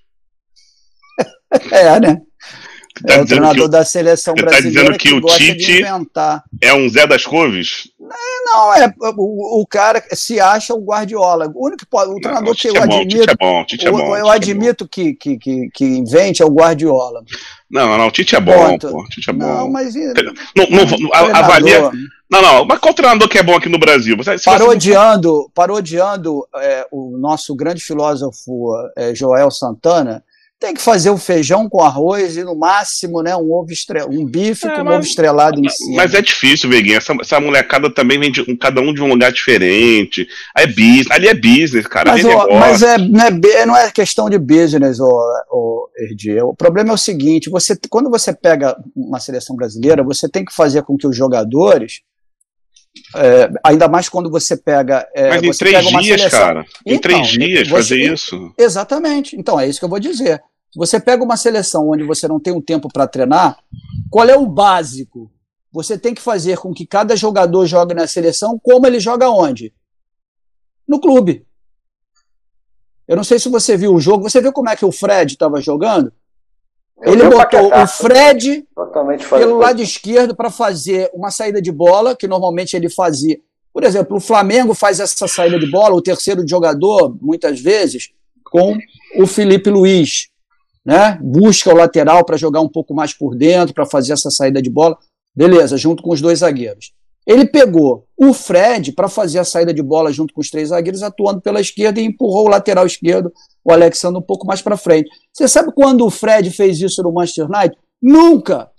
é, 1.71 1.99
né? 1.99 2.21
Tá 3.05 3.13
é 3.13 3.21
o 3.21 3.25
treinador 3.25 3.65
o, 3.65 3.69
da 3.69 3.85
seleção 3.85 4.35
tá 4.35 4.43
brasileira 4.43 4.91
tá 4.91 4.97
que, 4.97 5.09
que 5.09 5.13
o 5.13 5.21
Tite 5.21 5.83
é 6.61 6.73
um 6.73 6.89
Zé 6.89 7.07
das 7.07 7.25
Couves? 7.25 7.89
Não, 7.99 8.73
é 8.73 8.91
o, 9.15 9.61
o, 9.61 9.67
cara 9.67 10.03
se 10.11 10.39
acha 10.39 10.73
o 10.73 10.83
Guardiola. 10.83 11.51
O 11.53 11.67
único 11.67 11.85
pode, 11.87 12.09
o 12.09 12.13
não, 12.15 12.21
treinador 12.21 12.55
que 12.55 12.67
eu 12.67 12.75
é 12.75 12.87
bom, 12.87 13.01
admito, 13.01 13.31
é 13.31 13.35
bom, 13.35 13.65
é 13.81 13.91
bom, 13.91 14.17
eu 14.17 14.29
admito 14.29 14.87
que, 14.87 15.13
que, 15.13 15.37
que, 15.37 15.69
que 15.73 15.85
invente 15.85 16.41
é 16.41 16.45
o 16.45 16.51
Guardiola. 16.51 17.23
Não, 17.69 17.97
não, 17.97 18.07
o 18.07 18.11
Tite 18.11 18.35
é 18.35 18.39
bom, 18.39 18.77
pô. 18.79 19.01
O 19.01 19.07
Tite 19.07 19.29
é 19.29 19.33
bom. 19.33 19.45
Não, 19.45 19.69
mas 19.69 19.93
não, 19.95 20.65
não, 20.69 21.09
avalia. 21.33 21.91
Não, 22.29 22.41
não, 22.41 22.65
mas 22.65 22.79
qual 22.79 22.93
treinador 22.93 23.29
que 23.29 23.37
é 23.37 23.43
bom 23.43 23.55
aqui 23.55 23.69
no 23.69 23.79
Brasil? 23.79 24.17
Você, 24.17 24.35
parodiando, 24.43 25.43
você... 25.43 25.49
parodiando 25.53 26.47
é, 26.55 26.87
o 26.91 27.17
nosso 27.17 27.55
grande 27.55 27.81
filósofo 27.81 28.71
é, 28.95 29.15
Joel 29.15 29.49
Santana, 29.49 30.23
tem 30.59 30.73
que 30.73 30.81
fazer 30.81 31.09
o 31.09 31.17
feijão 31.17 31.69
com 31.69 31.81
arroz 31.81 32.35
e 32.35 32.43
no 32.43 32.53
máximo, 32.53 33.23
né, 33.23 33.35
um 33.35 33.49
ovo 33.51 33.71
estrelado, 33.71 34.11
um 34.11 34.25
bife 34.25 34.67
é, 34.67 34.75
com 34.75 34.83
mas, 34.83 34.93
um 34.93 34.97
ovo 34.97 35.07
estrelado 35.07 35.59
em 35.65 35.69
cima. 35.69 35.95
Mas 35.95 36.13
é 36.13 36.21
difícil, 36.21 36.69
Veguinha. 36.69 36.97
Essa, 36.97 37.15
essa 37.21 37.39
molecada 37.39 37.89
também 37.89 38.19
vem 38.19 38.29
de 38.29 38.43
cada 38.57 38.81
um 38.81 38.93
de 38.93 39.01
um 39.01 39.07
lugar 39.07 39.31
diferente. 39.31 40.27
Aí 40.53 40.65
é 40.65 40.67
business, 40.67 41.11
ali 41.11 41.27
é 41.27 41.33
business, 41.33 41.87
cara. 41.87 42.11
Mas, 42.11 42.25
ó, 42.25 42.47
mas 42.59 42.83
é, 42.83 42.97
não, 42.97 43.25
é, 43.25 43.65
não 43.65 43.77
é 43.77 43.89
questão 43.89 44.29
de 44.29 44.37
business, 44.37 44.99
ô, 44.99 45.09
ô, 45.49 45.89
Erdi. 45.97 46.41
O 46.41 46.53
problema 46.53 46.89
é 46.89 46.93
o 46.93 46.97
seguinte: 46.97 47.49
você, 47.49 47.77
quando 47.89 48.09
você 48.09 48.33
pega 48.33 48.75
uma 48.93 49.19
seleção 49.19 49.55
brasileira, 49.55 50.03
você 50.03 50.27
tem 50.27 50.43
que 50.43 50.53
fazer 50.53 50.83
com 50.83 50.97
que 50.97 51.07
os 51.07 51.15
jogadores 51.15 52.01
é, 53.15 53.49
ainda 53.63 53.87
mais 53.87 54.09
quando 54.09 54.29
você 54.29 54.57
pega. 54.57 55.07
É, 55.13 55.29
Mas 55.29 55.43
em 55.43 55.51
três 55.51 55.87
dias, 55.87 56.19
seleção... 56.21 56.39
cara. 56.39 56.65
Em 56.85 56.95
então, 56.95 57.01
três 57.01 57.27
dias 57.27 57.67
você... 57.67 57.75
fazer 57.75 58.13
isso. 58.13 58.53
Exatamente. 58.57 59.35
Então, 59.37 59.59
é 59.59 59.67
isso 59.67 59.79
que 59.79 59.85
eu 59.85 59.89
vou 59.89 59.99
dizer. 59.99 60.41
Você 60.75 60.99
pega 60.99 61.23
uma 61.23 61.37
seleção 61.37 61.89
onde 61.89 62.03
você 62.03 62.27
não 62.27 62.39
tem 62.39 62.53
um 62.53 62.61
tempo 62.61 62.89
para 62.91 63.07
treinar, 63.07 63.57
qual 64.09 64.27
é 64.27 64.37
o 64.37 64.45
básico? 64.45 65.31
Você 65.71 65.97
tem 65.97 66.13
que 66.13 66.21
fazer 66.21 66.57
com 66.57 66.73
que 66.73 66.85
cada 66.85 67.15
jogador 67.15 67.65
jogue 67.65 67.93
na 67.93 68.07
seleção 68.07 68.59
como 68.61 68.85
ele 68.85 68.99
joga 68.99 69.29
onde? 69.29 69.73
No 70.87 70.99
clube. 70.99 71.45
Eu 73.07 73.15
não 73.15 73.23
sei 73.23 73.39
se 73.39 73.49
você 73.49 73.75
viu 73.75 73.93
o 73.93 73.99
jogo. 73.99 74.29
Você 74.29 74.41
viu 74.41 74.53
como 74.53 74.69
é 74.69 74.75
que 74.75 74.85
o 74.85 74.91
Fred 74.91 75.33
estava 75.33 75.59
jogando? 75.59 76.13
Ele 77.01 77.23
botou 77.23 77.71
o 77.73 77.87
Fred 77.87 78.67
pelo 79.29 79.57
lado 79.57 79.81
esquerdo 79.81 80.35
para 80.35 80.49
fazer 80.49 81.09
uma 81.13 81.31
saída 81.31 81.61
de 81.61 81.71
bola, 81.71 82.15
que 82.15 82.27
normalmente 82.27 82.75
ele 82.75 82.89
fazia. 82.89 83.39
Por 83.73 83.83
exemplo, 83.83 84.17
o 84.17 84.21
Flamengo 84.21 84.73
faz 84.73 84.99
essa 84.99 85.27
saída 85.27 85.57
de 85.59 85.69
bola, 85.69 85.95
o 85.95 86.01
terceiro 86.01 86.45
jogador, 86.47 87.15
muitas 87.21 87.59
vezes, 87.61 88.09
com 88.43 88.77
o 89.17 89.25
Felipe 89.25 89.69
Luiz 89.69 90.29
né? 90.89 91.19
Busca 91.21 91.71
o 91.71 91.77
lateral 91.77 92.25
para 92.25 92.37
jogar 92.37 92.61
um 92.61 92.67
pouco 92.67 92.95
mais 92.95 93.13
por 93.13 93.35
dentro, 93.35 93.73
para 93.73 93.85
fazer 93.85 94.13
essa 94.13 94.31
saída 94.31 94.59
de 94.59 94.69
bola. 94.69 94.97
Beleza, 95.35 95.77
junto 95.77 96.01
com 96.01 96.11
os 96.11 96.19
dois 96.19 96.39
zagueiros. 96.39 96.93
Ele 97.29 97.45
pegou 97.45 98.07
o 98.17 98.33
Fred 98.33 98.91
para 98.91 99.07
fazer 99.07 99.37
a 99.37 99.43
saída 99.43 99.71
de 99.71 99.83
bola 99.83 100.11
junto 100.11 100.33
com 100.33 100.41
os 100.41 100.49
três 100.49 100.69
zagueiros, 100.69 101.03
atuando 101.03 101.39
pela 101.39 101.61
esquerda 101.61 102.01
e 102.01 102.03
empurrou 102.03 102.47
o 102.47 102.49
lateral 102.49 102.87
esquerdo, 102.87 103.31
o 103.63 103.71
Alexandre, 103.71 104.17
um 104.17 104.25
pouco 104.25 104.47
mais 104.47 104.63
para 104.63 104.75
frente. 104.75 105.11
Você 105.31 105.47
sabe 105.47 105.71
quando 105.71 106.03
o 106.03 106.09
Fred 106.09 106.49
fez 106.49 106.81
isso 106.81 107.03
no 107.03 107.13
Manchester 107.13 107.45
United? 107.45 107.77
Nunca! 108.01 108.71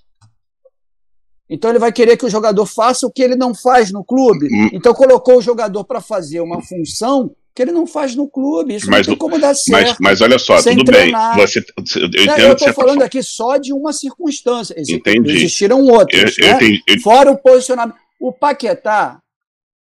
Então 1.48 1.70
ele 1.70 1.78
vai 1.78 1.92
querer 1.92 2.16
que 2.16 2.26
o 2.26 2.28
jogador 2.28 2.66
faça 2.66 3.06
o 3.06 3.10
que 3.12 3.22
ele 3.22 3.36
não 3.36 3.54
faz 3.54 3.92
no 3.92 4.02
clube. 4.02 4.48
Hum. 4.52 4.70
Então 4.72 4.92
colocou 4.94 5.38
o 5.38 5.42
jogador 5.42 5.84
para 5.84 6.00
fazer 6.00 6.40
uma 6.40 6.60
função 6.60 7.30
que 7.54 7.62
ele 7.62 7.70
não 7.70 7.86
faz 7.86 8.16
no 8.16 8.28
clube. 8.28 8.74
Isso 8.74 8.90
mas, 8.90 9.06
não 9.06 9.14
tem 9.14 9.18
como 9.18 9.38
dar 9.38 9.54
certo. 9.54 9.96
Mas, 10.00 10.18
mas 10.18 10.20
olha 10.20 10.40
só, 10.40 10.60
tudo 10.60 10.84
treinar. 10.84 11.36
bem. 11.36 11.46
Você, 11.46 11.64
eu 12.36 12.52
estou 12.54 12.72
falando 12.72 13.02
aqui 13.02 13.22
só 13.22 13.58
de 13.58 13.72
uma 13.72 13.92
circunstância. 13.92 14.74
Entendi. 14.76 15.36
Existiram 15.36 15.80
outras. 15.82 16.36
Eu, 16.36 16.46
né? 16.46 16.58
eu 16.88 17.00
Fora 17.00 17.30
o 17.30 17.38
posicionamento. 17.38 17.94
O 18.20 18.32
Paquetá, 18.32 19.20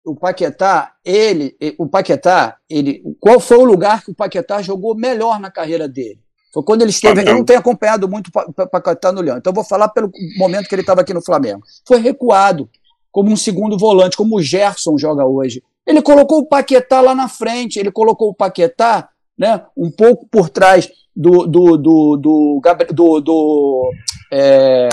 o 0.06 0.15
Paquetá, 0.15 0.93
ele, 1.04 1.56
o 1.78 1.86
Paquetá, 1.88 2.58
ele, 2.69 3.04
qual 3.19 3.39
foi 3.39 3.58
o 3.58 3.65
lugar 3.65 4.04
que 4.04 4.12
o 4.12 4.15
Paquetá 4.15 4.62
jogou 4.62 4.95
melhor 4.95 5.39
na 5.39 5.52
carreira 5.52 5.88
dele? 5.88 6.19
Foi 6.54 6.63
quando 6.63 6.82
ele 6.82 6.89
esteve. 6.89 7.21
Eu 7.21 7.36
não 7.36 7.43
tenho 7.43 7.60
acompanhado 7.60 8.08
muito 8.08 8.32
o 8.34 8.67
Paquetá 8.67 9.12
no 9.12 9.21
Leão, 9.21 9.38
então 9.38 9.54
vou 9.54 9.63
falar 9.63 9.89
pelo 9.89 10.10
momento 10.38 10.67
que 10.67 10.73
ele 10.73 10.82
estava 10.82 11.02
aqui 11.02 11.13
no 11.13 11.21
Flamengo. 11.21 11.62
Foi 11.86 11.99
recuado, 11.99 12.69
como 13.12 13.30
um 13.30 13.38
segundo 13.38 13.78
volante, 13.78 14.17
como 14.17 14.38
o 14.38 14.41
Gerson 14.41 14.97
joga 14.97 15.25
hoje. 15.25 15.62
Ele 15.86 16.02
colocou 16.02 16.39
o 16.39 16.45
Paquetá 16.45 17.02
lá 17.02 17.13
na 17.13 17.28
frente, 17.28 17.78
ele 17.78 17.91
colocou 17.91 18.30
o 18.30 18.34
Paquetá 18.34 19.10
né, 19.38 19.63
um 19.75 19.91
pouco 19.91 20.28
por 20.30 20.49
trás 20.49 20.89
do, 21.15 21.45
do, 21.45 21.78
do, 21.78 22.17
do, 22.17 22.62
do, 22.93 23.21
do 23.21 23.91
é, 24.32 24.89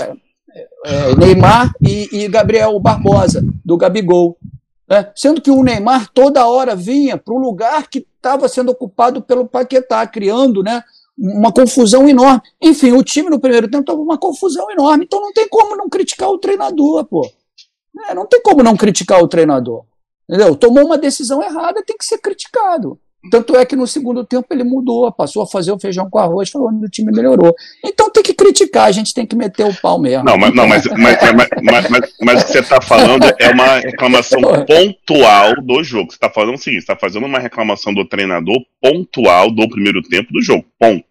é, 0.85 1.15
Neymar 1.15 1.71
e, 1.81 2.23
e, 2.23 2.27
Gabriel 2.27 2.79
Barbosa, 2.79 3.43
do 3.63 3.77
Gabigol. 3.77 4.37
Né? 4.89 5.11
Sendo 5.15 5.41
que 5.41 5.51
o 5.51 5.63
Neymar 5.63 6.09
toda 6.13 6.47
hora 6.47 6.75
vinha 6.75 7.17
para 7.17 7.33
o 7.33 7.37
lugar 7.37 7.87
que 7.89 8.05
estava 8.15 8.47
sendo 8.47 8.71
ocupado 8.71 9.21
pelo 9.21 9.47
Paquetá, 9.47 10.05
criando 10.07 10.63
né, 10.63 10.83
uma 11.17 11.51
confusão 11.51 12.07
enorme. 12.07 12.41
Enfim, 12.61 12.91
o 12.91 13.03
time 13.03 13.29
no 13.29 13.39
primeiro 13.39 13.69
tempo 13.69 13.81
estava 13.81 13.99
uma 13.99 14.17
confusão 14.17 14.69
enorme, 14.71 15.05
então 15.05 15.19
não 15.19 15.33
tem 15.33 15.47
como 15.47 15.75
não 15.75 15.89
criticar 15.89 16.29
o 16.29 16.37
treinador, 16.37 17.05
pô. 17.05 17.29
É, 18.09 18.13
não 18.13 18.25
tem 18.25 18.41
como 18.41 18.61
não 18.63 18.77
criticar 18.77 19.21
o 19.21 19.27
treinador. 19.27 19.83
Entendeu? 20.29 20.55
Tomou 20.55 20.85
uma 20.85 20.97
decisão 20.97 21.41
errada, 21.41 21.83
tem 21.83 21.97
que 21.97 22.05
ser 22.05 22.19
criticado. 22.19 22.99
Tanto 23.29 23.55
é 23.55 23.65
que 23.65 23.75
no 23.75 23.87
segundo 23.87 24.25
tempo 24.25 24.47
ele 24.51 24.63
mudou, 24.63 25.11
passou 25.11 25.43
a 25.43 25.47
fazer 25.47 25.71
o 25.71 25.79
feijão 25.79 26.09
com 26.09 26.19
arroz, 26.19 26.49
falando 26.49 26.79
que 26.79 26.85
o 26.85 26.89
time 26.89 27.11
melhorou. 27.11 27.53
Então 27.83 28.09
tem 28.09 28.23
que 28.23 28.33
criticar, 28.33 28.87
a 28.87 28.91
gente 28.91 29.13
tem 29.13 29.25
que 29.25 29.35
meter 29.35 29.65
o 29.65 29.73
pau 29.73 29.99
mesmo. 29.99 30.23
Não, 30.23 30.37
mas, 30.37 30.53
não, 30.53 30.67
mas, 30.67 30.85
mas, 30.85 31.17
mas, 31.61 31.89
mas, 31.89 32.13
mas 32.21 32.41
o 32.41 32.45
que 32.45 32.51
você 32.51 32.59
está 32.59 32.81
falando 32.81 33.25
é 33.39 33.49
uma 33.49 33.79
reclamação 33.79 34.41
pontual 34.65 35.61
do 35.61 35.83
jogo. 35.83 36.11
Você 36.11 36.17
está 36.17 36.29
falando 36.29 36.55
o 36.55 36.57
seguinte: 36.57 36.81
está 36.81 36.95
fazendo 36.95 37.25
uma 37.25 37.39
reclamação 37.39 37.93
do 37.93 38.05
treinador 38.05 38.57
pontual 38.81 39.51
do 39.51 39.67
primeiro 39.69 40.01
tempo 40.01 40.31
do 40.31 40.41
jogo. 40.41 40.65
Ponto. 40.79 41.05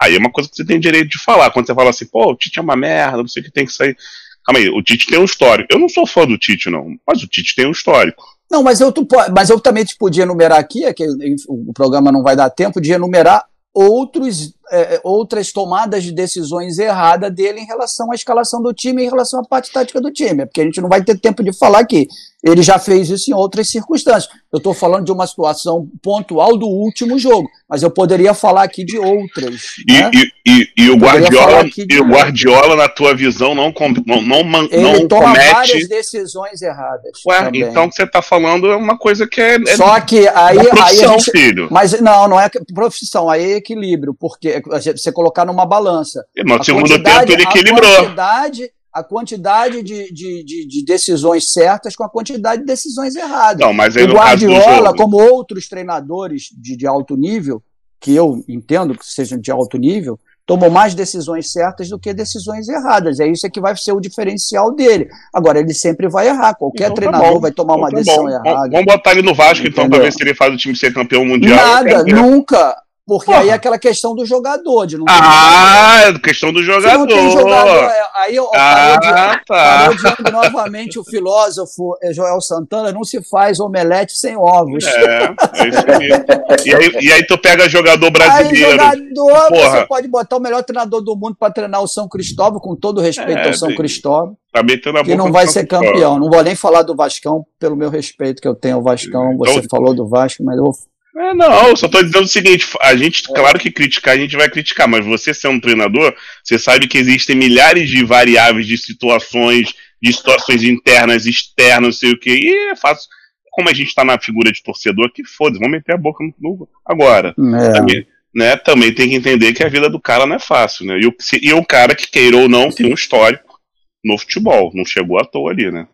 Aí 0.00 0.14
é 0.14 0.18
uma 0.18 0.30
coisa 0.30 0.48
que 0.48 0.56
você 0.56 0.64
tem 0.64 0.78
direito 0.78 1.08
de 1.10 1.18
falar. 1.18 1.50
Quando 1.50 1.66
você 1.66 1.74
fala 1.74 1.90
assim, 1.90 2.06
pô, 2.06 2.30
o 2.30 2.36
Tite 2.36 2.58
é 2.58 2.62
uma 2.62 2.76
merda, 2.76 3.18
não 3.18 3.28
sei 3.28 3.42
o 3.42 3.44
que 3.44 3.52
tem 3.52 3.64
que 3.64 3.72
sair. 3.72 3.96
Calma 4.44 4.60
aí, 4.60 4.68
o 4.68 4.82
Tite 4.82 5.06
tem 5.06 5.18
um 5.18 5.24
histórico. 5.24 5.68
Eu 5.72 5.78
não 5.78 5.88
sou 5.88 6.06
fã 6.06 6.26
do 6.26 6.38
Tite, 6.38 6.70
não, 6.70 6.96
mas 7.06 7.22
o 7.22 7.26
Tite 7.26 7.56
tem 7.56 7.66
um 7.66 7.72
histórico. 7.72 8.24
Não, 8.50 8.62
mas 8.62 8.80
eu, 8.80 8.92
mas 9.34 9.50
eu 9.50 9.60
também 9.60 9.84
te 9.84 9.96
podia 9.96 10.22
enumerar 10.22 10.58
aqui, 10.58 10.84
é 10.84 10.94
que 10.94 11.04
o 11.48 11.72
programa 11.72 12.12
não 12.12 12.22
vai 12.22 12.36
dar 12.36 12.48
tempo 12.50 12.80
de 12.80 12.92
enumerar 12.92 13.44
outros, 13.74 14.54
é, 14.70 15.00
outras 15.04 15.52
tomadas 15.52 16.02
de 16.02 16.12
decisões 16.12 16.78
erradas 16.78 17.32
dele 17.32 17.60
em 17.60 17.66
relação 17.66 18.10
à 18.10 18.14
escalação 18.14 18.62
do 18.62 18.72
time, 18.72 19.04
em 19.04 19.08
relação 19.08 19.40
à 19.40 19.44
parte 19.44 19.70
tática 19.72 20.00
do 20.00 20.12
time, 20.12 20.46
porque 20.46 20.60
a 20.60 20.64
gente 20.64 20.80
não 20.80 20.88
vai 20.88 21.02
ter 21.02 21.18
tempo 21.18 21.42
de 21.42 21.52
falar 21.52 21.80
aqui. 21.80 22.08
Ele 22.44 22.62
já 22.62 22.78
fez 22.78 23.10
isso 23.10 23.30
em 23.30 23.34
outras 23.34 23.68
circunstâncias. 23.68 24.28
Eu 24.52 24.58
estou 24.58 24.72
falando 24.72 25.04
de 25.04 25.10
uma 25.10 25.26
situação 25.26 25.88
pontual 26.00 26.56
do 26.56 26.66
último 26.66 27.18
jogo, 27.18 27.48
mas 27.68 27.82
eu 27.82 27.90
poderia 27.90 28.34
falar 28.34 28.62
aqui 28.62 28.84
de 28.84 28.96
outras. 28.96 29.74
E, 29.88 29.92
né? 29.92 30.10
e, 30.14 30.30
e, 30.48 30.84
e 30.84 30.90
o, 30.90 30.96
Guardiola, 30.96 31.64
de... 31.64 32.00
o 32.00 32.04
Guardiola, 32.04 32.76
na 32.76 32.88
tua 32.88 33.14
visão, 33.14 33.52
não, 33.52 33.74
não, 34.06 34.22
não, 34.22 34.42
não 34.44 34.64
Ele 34.70 35.08
toma 35.08 35.32
comete... 35.32 35.52
várias 35.52 35.88
decisões 35.88 36.62
erradas. 36.62 37.20
Ué, 37.26 37.42
também. 37.42 37.62
então 37.62 37.84
o 37.86 37.88
que 37.88 37.96
você 37.96 38.04
está 38.04 38.22
falando 38.22 38.70
é 38.70 38.76
uma 38.76 38.96
coisa 38.96 39.26
que 39.26 39.40
é. 39.40 39.56
é 39.56 39.76
Só 39.76 39.98
que 40.00 40.28
aí. 40.28 40.58
aí 40.58 41.04
a 41.04 41.08
gente... 41.08 41.30
filho. 41.32 41.66
Mas 41.70 42.00
não, 42.00 42.28
não 42.28 42.40
é 42.40 42.48
profissão, 42.72 43.28
aí 43.28 43.52
é 43.52 43.56
equilíbrio, 43.56 44.14
porque 44.14 44.55
você 44.62 45.12
colocar 45.12 45.44
numa 45.44 45.66
balança. 45.66 46.24
No 46.44 46.62
segundo 46.62 47.02
tempo 47.02 47.32
ele 47.32 47.42
equilibrou. 47.42 47.90
A 47.90 47.96
quantidade 47.96 48.70
a 48.96 49.04
quantidade 49.04 49.82
de, 49.82 50.10
de, 50.10 50.42
de, 50.42 50.66
de, 50.66 50.84
decisões 50.86 51.52
certas 51.52 51.94
com 51.94 52.02
a 52.02 52.08
quantidade 52.08 52.62
de 52.62 52.66
decisões 52.66 53.14
erradas. 53.14 53.60
Não, 53.60 53.74
mas 53.74 53.94
o 53.94 54.06
Guardiola, 54.06 54.96
como 54.96 55.18
outros 55.18 55.68
treinadores 55.68 56.44
de, 56.58 56.74
de 56.74 56.86
alto 56.86 57.14
nível, 57.14 57.62
que 58.00 58.14
eu 58.14 58.42
entendo 58.48 58.96
que 58.96 59.04
sejam 59.04 59.38
de 59.38 59.50
alto 59.50 59.76
nível, 59.76 60.18
tomou 60.46 60.70
mais 60.70 60.94
decisões 60.94 61.52
certas 61.52 61.90
do 61.90 61.98
que 61.98 62.14
decisões 62.14 62.68
erradas. 62.68 63.20
É 63.20 63.26
isso 63.26 63.50
que 63.50 63.60
vai 63.60 63.76
ser 63.76 63.92
o 63.92 64.00
diferencial 64.00 64.74
dele. 64.74 65.08
Agora, 65.34 65.58
ele 65.58 65.74
sempre 65.74 66.08
vai 66.08 66.28
errar. 66.28 66.54
Qualquer 66.54 66.84
então, 66.84 66.94
tá 66.94 67.02
treinador 67.02 67.34
tá 67.34 67.40
vai 67.40 67.52
tomar 67.52 67.74
então, 67.74 67.82
uma 67.82 67.90
tá 67.90 67.96
decisão 67.96 68.24
bom. 68.24 68.30
errada. 68.30 68.70
Vamos 68.70 68.86
botar 68.86 69.12
ele 69.12 69.22
no 69.22 69.34
Vasco, 69.34 69.66
Entendeu? 69.66 69.84
então, 69.84 69.90
para 69.90 70.04
ver 70.04 70.12
se 70.12 70.22
ele 70.22 70.34
faz 70.34 70.54
o 70.54 70.56
time 70.56 70.74
ser 70.74 70.94
campeão 70.94 71.24
mundial. 71.24 71.56
Nada, 71.56 72.04
nunca. 72.04 72.76
Porque 73.06 73.26
Porra. 73.26 73.38
aí 73.38 73.50
é 73.50 73.52
aquela 73.52 73.78
questão 73.78 74.16
do 74.16 74.26
jogador, 74.26 74.84
de 74.84 74.98
não 74.98 75.04
Ah, 75.08 76.06
é 76.08 76.18
questão 76.18 76.52
do 76.52 76.60
jogador. 76.60 76.98
não 76.98 77.06
tem 77.06 77.30
jogador, 77.30 77.84
é, 77.84 78.02
aí 78.16 78.36
ó, 78.36 78.50
ah, 78.52 78.98
parodiando, 78.98 79.40
tá. 79.46 79.46
parodiando 79.46 80.32
novamente 80.32 80.98
o 80.98 81.04
filósofo 81.04 81.96
é, 82.02 82.12
Joel 82.12 82.40
Santana, 82.40 82.90
não 82.90 83.04
se 83.04 83.22
faz 83.22 83.60
omelete 83.60 84.12
sem 84.12 84.36
ovos. 84.36 84.84
É, 84.84 85.24
é 85.24 85.68
isso 85.68 85.86
mesmo. 85.86 86.24
E 86.64 86.74
aí, 86.74 87.04
e 87.04 87.12
aí 87.12 87.24
tu 87.24 87.38
pega 87.38 87.68
jogador 87.68 88.10
brasileiro. 88.10 88.72
Aí, 88.72 88.88
jogador, 88.88 89.48
Porra. 89.50 89.70
você 89.70 89.86
pode 89.86 90.08
botar 90.08 90.38
o 90.38 90.40
melhor 90.40 90.64
treinador 90.64 91.00
do 91.00 91.14
mundo 91.14 91.36
para 91.38 91.52
treinar 91.52 91.80
o 91.80 91.86
São 91.86 92.08
Cristóvão, 92.08 92.58
com 92.58 92.74
todo 92.74 93.00
respeito 93.00 93.38
é, 93.38 93.46
ao 93.46 93.54
São 93.54 93.72
Cristóvão. 93.72 94.36
Tá 94.52 94.64
metendo 94.64 94.98
a 94.98 95.04
que 95.04 95.14
não 95.14 95.30
vai 95.30 95.46
ser 95.46 95.64
campeão. 95.64 96.18
Não 96.18 96.28
vou 96.28 96.42
nem 96.42 96.56
falar 96.56 96.82
do 96.82 96.96
Vascão, 96.96 97.46
pelo 97.56 97.76
meu 97.76 97.88
respeito 97.88 98.42
que 98.42 98.48
eu 98.48 98.54
tenho 98.56 98.76
ao 98.76 98.82
Vascão. 98.82 99.32
Então, 99.32 99.54
você 99.54 99.62
falou 99.70 99.94
do 99.94 100.08
Vasco, 100.08 100.42
mas 100.42 100.56
eu 100.56 100.64
vou 100.64 100.74
é, 101.18 101.34
não, 101.34 101.74
só 101.74 101.88
tô 101.88 102.02
dizendo 102.02 102.24
o 102.24 102.28
seguinte: 102.28 102.66
a 102.80 102.94
gente, 102.94 103.22
claro 103.22 103.58
que 103.58 103.70
criticar, 103.70 104.14
a 104.14 104.18
gente 104.18 104.36
vai 104.36 104.50
criticar, 104.50 104.86
mas 104.86 105.04
você 105.04 105.32
ser 105.32 105.48
um 105.48 105.58
treinador, 105.58 106.14
você 106.44 106.58
sabe 106.58 106.86
que 106.86 106.98
existem 106.98 107.34
milhares 107.34 107.88
de 107.88 108.04
variáveis, 108.04 108.66
de 108.66 108.76
situações, 108.76 109.74
de 110.02 110.12
situações 110.12 110.62
internas, 110.62 111.24
externas, 111.24 111.82
não 111.82 111.92
sei 111.92 112.12
o 112.12 112.18
que, 112.18 112.30
e 112.30 112.70
é 112.70 112.76
fácil. 112.76 113.08
Como 113.50 113.70
a 113.70 113.72
gente 113.72 113.94
tá 113.94 114.04
na 114.04 114.20
figura 114.20 114.52
de 114.52 114.62
torcedor, 114.62 115.10
que 115.10 115.24
foda-se, 115.24 115.58
vamos 115.58 115.72
meter 115.72 115.94
a 115.94 115.98
boca 115.98 116.22
no. 116.22 116.34
no 116.38 116.68
agora. 116.84 117.30
É. 117.30 117.72
Também, 117.72 118.06
né, 118.34 118.56
também 118.58 118.94
tem 118.94 119.08
que 119.08 119.14
entender 119.14 119.54
que 119.54 119.64
a 119.64 119.68
vida 119.68 119.88
do 119.88 119.98
cara 119.98 120.26
não 120.26 120.36
é 120.36 120.38
fácil, 120.38 120.84
né? 120.84 121.00
E 121.00 121.06
o, 121.06 121.14
se, 121.18 121.40
e 121.42 121.54
o 121.54 121.64
cara 121.64 121.94
que 121.94 122.06
queira 122.06 122.36
ou 122.36 122.50
não 122.50 122.70
tem 122.70 122.84
um 122.84 122.94
histórico 122.94 123.58
no 124.04 124.18
futebol, 124.18 124.70
não 124.74 124.84
chegou 124.84 125.18
à 125.18 125.24
toa 125.24 125.50
ali, 125.50 125.70
né? 125.70 125.88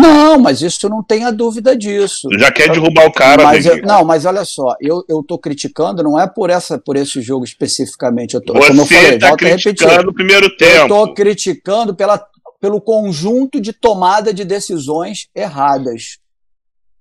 Não, 0.00 0.38
mas 0.38 0.62
isso 0.62 0.88
não 0.88 1.02
tenha 1.02 1.30
dúvida 1.30 1.76
disso. 1.76 2.28
Já 2.38 2.50
quer 2.50 2.70
derrubar 2.70 3.06
o 3.06 3.12
cara, 3.12 3.44
mas 3.44 3.64
eu, 3.66 3.80
Não, 3.82 4.04
mas 4.04 4.24
olha 4.24 4.44
só, 4.44 4.74
eu, 4.80 5.04
eu 5.08 5.22
tô 5.22 5.38
criticando, 5.38 6.02
não 6.02 6.18
é 6.18 6.26
por 6.26 6.50
essa 6.50 6.78
por 6.78 6.96
esse 6.96 7.20
jogo 7.20 7.44
especificamente. 7.44 8.34
Eu 8.34 8.40
tô, 8.40 8.52
Você 8.54 8.68
como 8.68 8.82
eu 8.82 8.86
falei, 8.86 9.18
tá 9.18 9.36
criticando 9.36 10.10
o 10.10 10.14
primeiro 10.14 10.54
tempo. 10.56 10.84
Eu 10.84 10.88
tô 10.88 11.14
criticando 11.14 11.94
pela, 11.94 12.24
pelo 12.60 12.80
conjunto 12.80 13.60
de 13.60 13.72
tomada 13.72 14.32
de 14.32 14.44
decisões 14.44 15.28
erradas 15.34 16.18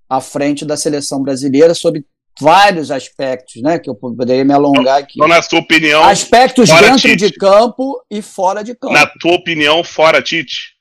à 0.10 0.22
frente 0.22 0.66
da 0.66 0.78
seleção 0.78 1.22
brasileira 1.22 1.74
sobre 1.74 2.06
vários 2.40 2.92
aspectos, 2.92 3.62
né? 3.62 3.80
Que 3.80 3.90
eu 3.90 3.96
poderia 3.96 4.44
me 4.44 4.54
alongar 4.54 5.00
aqui. 5.00 5.14
Então, 5.16 5.28
na 5.28 5.42
sua 5.42 5.60
opinião. 5.60 6.04
Aspectos 6.04 6.70
dentro 6.70 6.98
Tite. 6.98 7.16
de 7.16 7.32
campo 7.34 8.04
e 8.10 8.22
fora 8.22 8.64
de 8.64 8.76
campo. 8.76 8.94
Na 8.94 9.08
tua 9.08 9.34
opinião, 9.34 9.84
fora 9.84 10.22
Tite? 10.22 10.74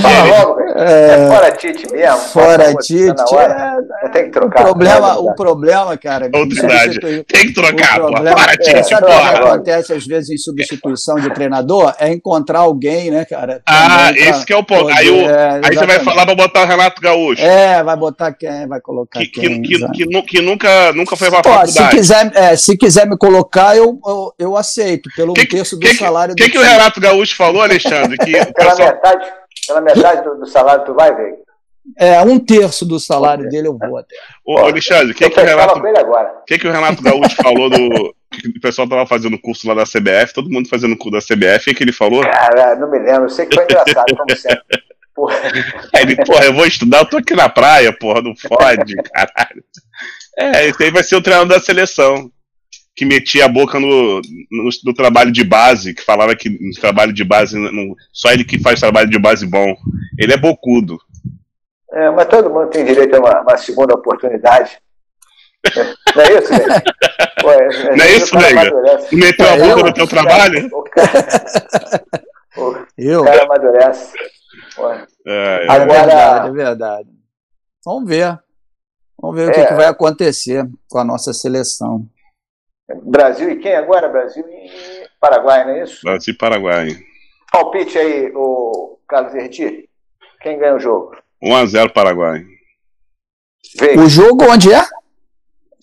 Fala 0.00 0.24
logo, 0.24 0.60
é, 0.74 1.24
é 1.24 1.28
fora 1.28 1.52
Tite 1.52 1.92
mesmo. 1.92 2.18
Fora 2.18 2.74
Tite. 2.76 2.98
É, 2.98 4.08
tem 4.08 4.24
que 4.24 4.30
trocar. 4.30 4.60
O 4.60 4.64
problema, 4.64 5.18
o 5.18 5.34
problema 5.34 5.96
cara. 5.98 6.30
Outridade. 6.32 6.98
Tem 7.00 7.46
que 7.46 7.52
trocar, 7.52 8.00
o 8.00 8.06
problema, 8.06 8.38
fora 8.38 8.56
Tite. 8.56 8.76
É, 8.76 8.82
sabe 8.82 9.04
o 9.04 9.08
que 9.08 9.12
acontece 9.12 9.92
às 9.92 10.06
vezes 10.06 10.30
em 10.30 10.38
substituição 10.38 11.16
de 11.16 11.28
treinador? 11.30 11.94
É 11.98 12.10
encontrar 12.10 12.60
alguém, 12.60 13.10
né, 13.10 13.24
cara? 13.24 13.60
Ah, 13.66 14.10
esse 14.12 14.46
que 14.46 14.52
é 14.52 14.56
o 14.56 14.64
ponto. 14.64 14.82
Poder, 14.82 14.96
aí, 14.96 15.10
o, 15.10 15.30
é, 15.30 15.60
aí 15.62 15.76
você 15.76 15.86
vai 15.86 15.98
falar 16.00 16.24
pra 16.24 16.34
botar 16.34 16.62
o 16.62 16.66
Renato 16.66 17.00
Gaúcho. 17.00 17.42
É, 17.42 17.82
vai 17.82 17.96
botar 17.96 18.32
quem, 18.32 18.66
vai 18.66 18.80
colocar 18.80 19.20
que, 19.20 19.26
quem. 19.26 19.62
Que, 19.62 19.78
que, 19.78 19.88
que, 19.88 20.22
que 20.22 20.40
nunca, 20.40 20.92
nunca 20.94 21.16
foi 21.16 21.30
pra 21.30 21.42
Pô, 21.42 21.50
faculdade. 21.50 21.72
Se 21.72 21.96
quiser, 21.96 22.32
é, 22.34 22.56
se 22.56 22.76
quiser 22.78 23.06
me 23.06 23.18
colocar, 23.18 23.76
eu, 23.76 23.98
eu, 24.06 24.34
eu 24.38 24.56
aceito, 24.56 25.10
pelo 25.14 25.34
que, 25.34 25.42
um 25.42 25.46
terço 25.46 25.78
do 25.78 25.94
salário. 25.94 26.32
O 26.32 26.36
que, 26.36 26.48
que 26.48 26.58
o 26.58 26.62
Renato 26.62 26.98
Gaúcho 26.98 27.36
falou, 27.36 27.60
Alexandre? 27.60 28.16
Que 28.16 28.32
Pela 28.54 28.74
metade 28.74 29.41
pela 29.66 29.80
metade 29.80 30.24
do, 30.24 30.36
do 30.36 30.46
salário 30.46 30.84
tu 30.84 30.94
vai, 30.94 31.14
ver? 31.14 31.42
É, 31.98 32.20
um 32.22 32.38
terço 32.38 32.86
do 32.86 33.00
salário 33.00 33.48
dele 33.48 33.66
eu 33.66 33.76
vou 33.76 33.98
até. 33.98 34.14
Ô, 34.44 34.58
Alexandre, 34.58 35.12
o 35.12 35.14
que, 35.14 35.28
que, 35.28 35.40
o 35.40 35.44
Renato, 35.44 35.82
que, 36.46 36.58
que 36.58 36.68
o 36.68 36.72
Renato 36.72 37.02
Gaúcho 37.02 37.36
falou 37.36 37.68
do. 37.68 38.14
Que 38.30 38.48
o 38.48 38.60
pessoal 38.60 38.88
tava 38.88 39.04
fazendo 39.04 39.38
curso 39.38 39.68
lá 39.68 39.74
da 39.74 39.82
CBF, 39.82 40.32
todo 40.32 40.48
mundo 40.48 40.68
fazendo 40.68 40.96
curso 40.96 41.18
da 41.18 41.34
CBF, 41.34 41.70
o 41.70 41.74
que 41.74 41.84
ele 41.84 41.92
falou? 41.92 42.22
Cara, 42.22 42.76
não 42.76 42.90
me 42.90 42.98
lembro, 42.98 43.24
eu 43.24 43.28
sei 43.28 43.44
que 43.44 43.56
foi 43.56 43.64
engraçado, 43.64 44.16
como 44.16 44.36
sempre. 44.36 44.62
Porra. 45.14 45.36
Ele, 45.94 46.16
porra, 46.24 46.44
eu 46.46 46.54
vou 46.54 46.64
estudar, 46.64 47.00
eu 47.00 47.04
tô 47.04 47.18
aqui 47.18 47.34
na 47.34 47.46
praia, 47.46 47.92
porra, 47.92 48.22
não 48.22 48.34
fode, 48.34 48.96
caralho. 49.12 49.62
É, 50.38 50.68
esse 50.68 50.84
aí 50.84 50.90
vai 50.90 51.02
ser 51.02 51.16
o 51.16 51.22
treinador 51.22 51.58
da 51.58 51.60
seleção 51.62 52.30
que 52.94 53.04
metia 53.04 53.46
a 53.46 53.48
boca 53.48 53.80
no, 53.80 54.20
no, 54.50 54.68
no, 54.84 54.94
trabalho 54.94 55.32
de 55.32 55.42
base, 55.42 55.94
que 55.94 56.02
falava 56.02 56.36
que 56.36 56.50
no 56.50 56.72
trabalho 56.78 57.12
de 57.12 57.24
base, 57.24 57.58
no, 57.58 57.96
só 58.12 58.30
ele 58.30 58.44
que 58.44 58.58
faz 58.58 58.80
trabalho 58.80 59.08
de 59.08 59.18
base 59.18 59.46
bom. 59.46 59.74
Ele 60.18 60.32
é 60.32 60.36
bocudo. 60.36 60.98
É, 61.92 62.10
mas 62.10 62.26
todo 62.26 62.50
mundo 62.50 62.68
tem 62.68 62.84
direito 62.84 63.14
a 63.14 63.20
uma, 63.20 63.40
uma 63.40 63.56
segunda 63.56 63.94
oportunidade. 63.94 64.78
Não 66.14 66.22
é 66.22 66.38
isso, 66.38 66.52
Nega? 66.52 66.82
É, 67.44 67.96
não 67.96 68.04
é 68.04 68.12
isso, 68.12 68.36
Nega? 68.36 68.72
Meteu 69.12 69.48
a 69.48 69.56
boca 69.56 69.82
no 69.82 69.94
teu 69.94 70.06
trabalho? 70.08 70.68
O 70.72 70.82
cara, 70.82 72.04
o 72.56 72.86
eu? 72.98 73.24
cara 73.24 73.44
amadurece. 73.44 74.12
É, 75.26 75.66
é. 75.66 75.66
Agora, 75.70 75.82
é 75.82 76.06
verdade, 76.06 76.48
é 76.48 76.52
verdade. 76.52 77.08
Vamos 77.84 78.08
ver. 78.08 78.38
Vamos 79.20 79.36
ver 79.36 79.48
o 79.48 79.52
que, 79.52 79.60
é. 79.60 79.66
que 79.66 79.74
vai 79.74 79.86
acontecer 79.86 80.68
com 80.88 80.98
a 80.98 81.04
nossa 81.04 81.32
seleção. 81.32 82.06
Brasil 83.04 83.50
e 83.50 83.56
quem 83.56 83.74
agora? 83.74 84.08
Brasil 84.08 84.44
e 84.48 85.06
Paraguai, 85.20 85.64
não 85.64 85.72
é 85.72 85.84
isso? 85.84 86.00
Brasil 86.02 86.34
e 86.34 86.36
Paraguai. 86.36 86.88
Palpite 87.50 87.98
aí, 87.98 88.32
o 88.34 88.98
Carlos 89.08 89.34
Herti. 89.34 89.88
Quem 90.40 90.58
ganha 90.58 90.74
o 90.74 90.80
jogo? 90.80 91.16
1x0 91.42 91.92
Paraguai. 91.92 92.44
O 93.96 94.08
jogo 94.08 94.44
onde 94.50 94.72
é? 94.72 94.82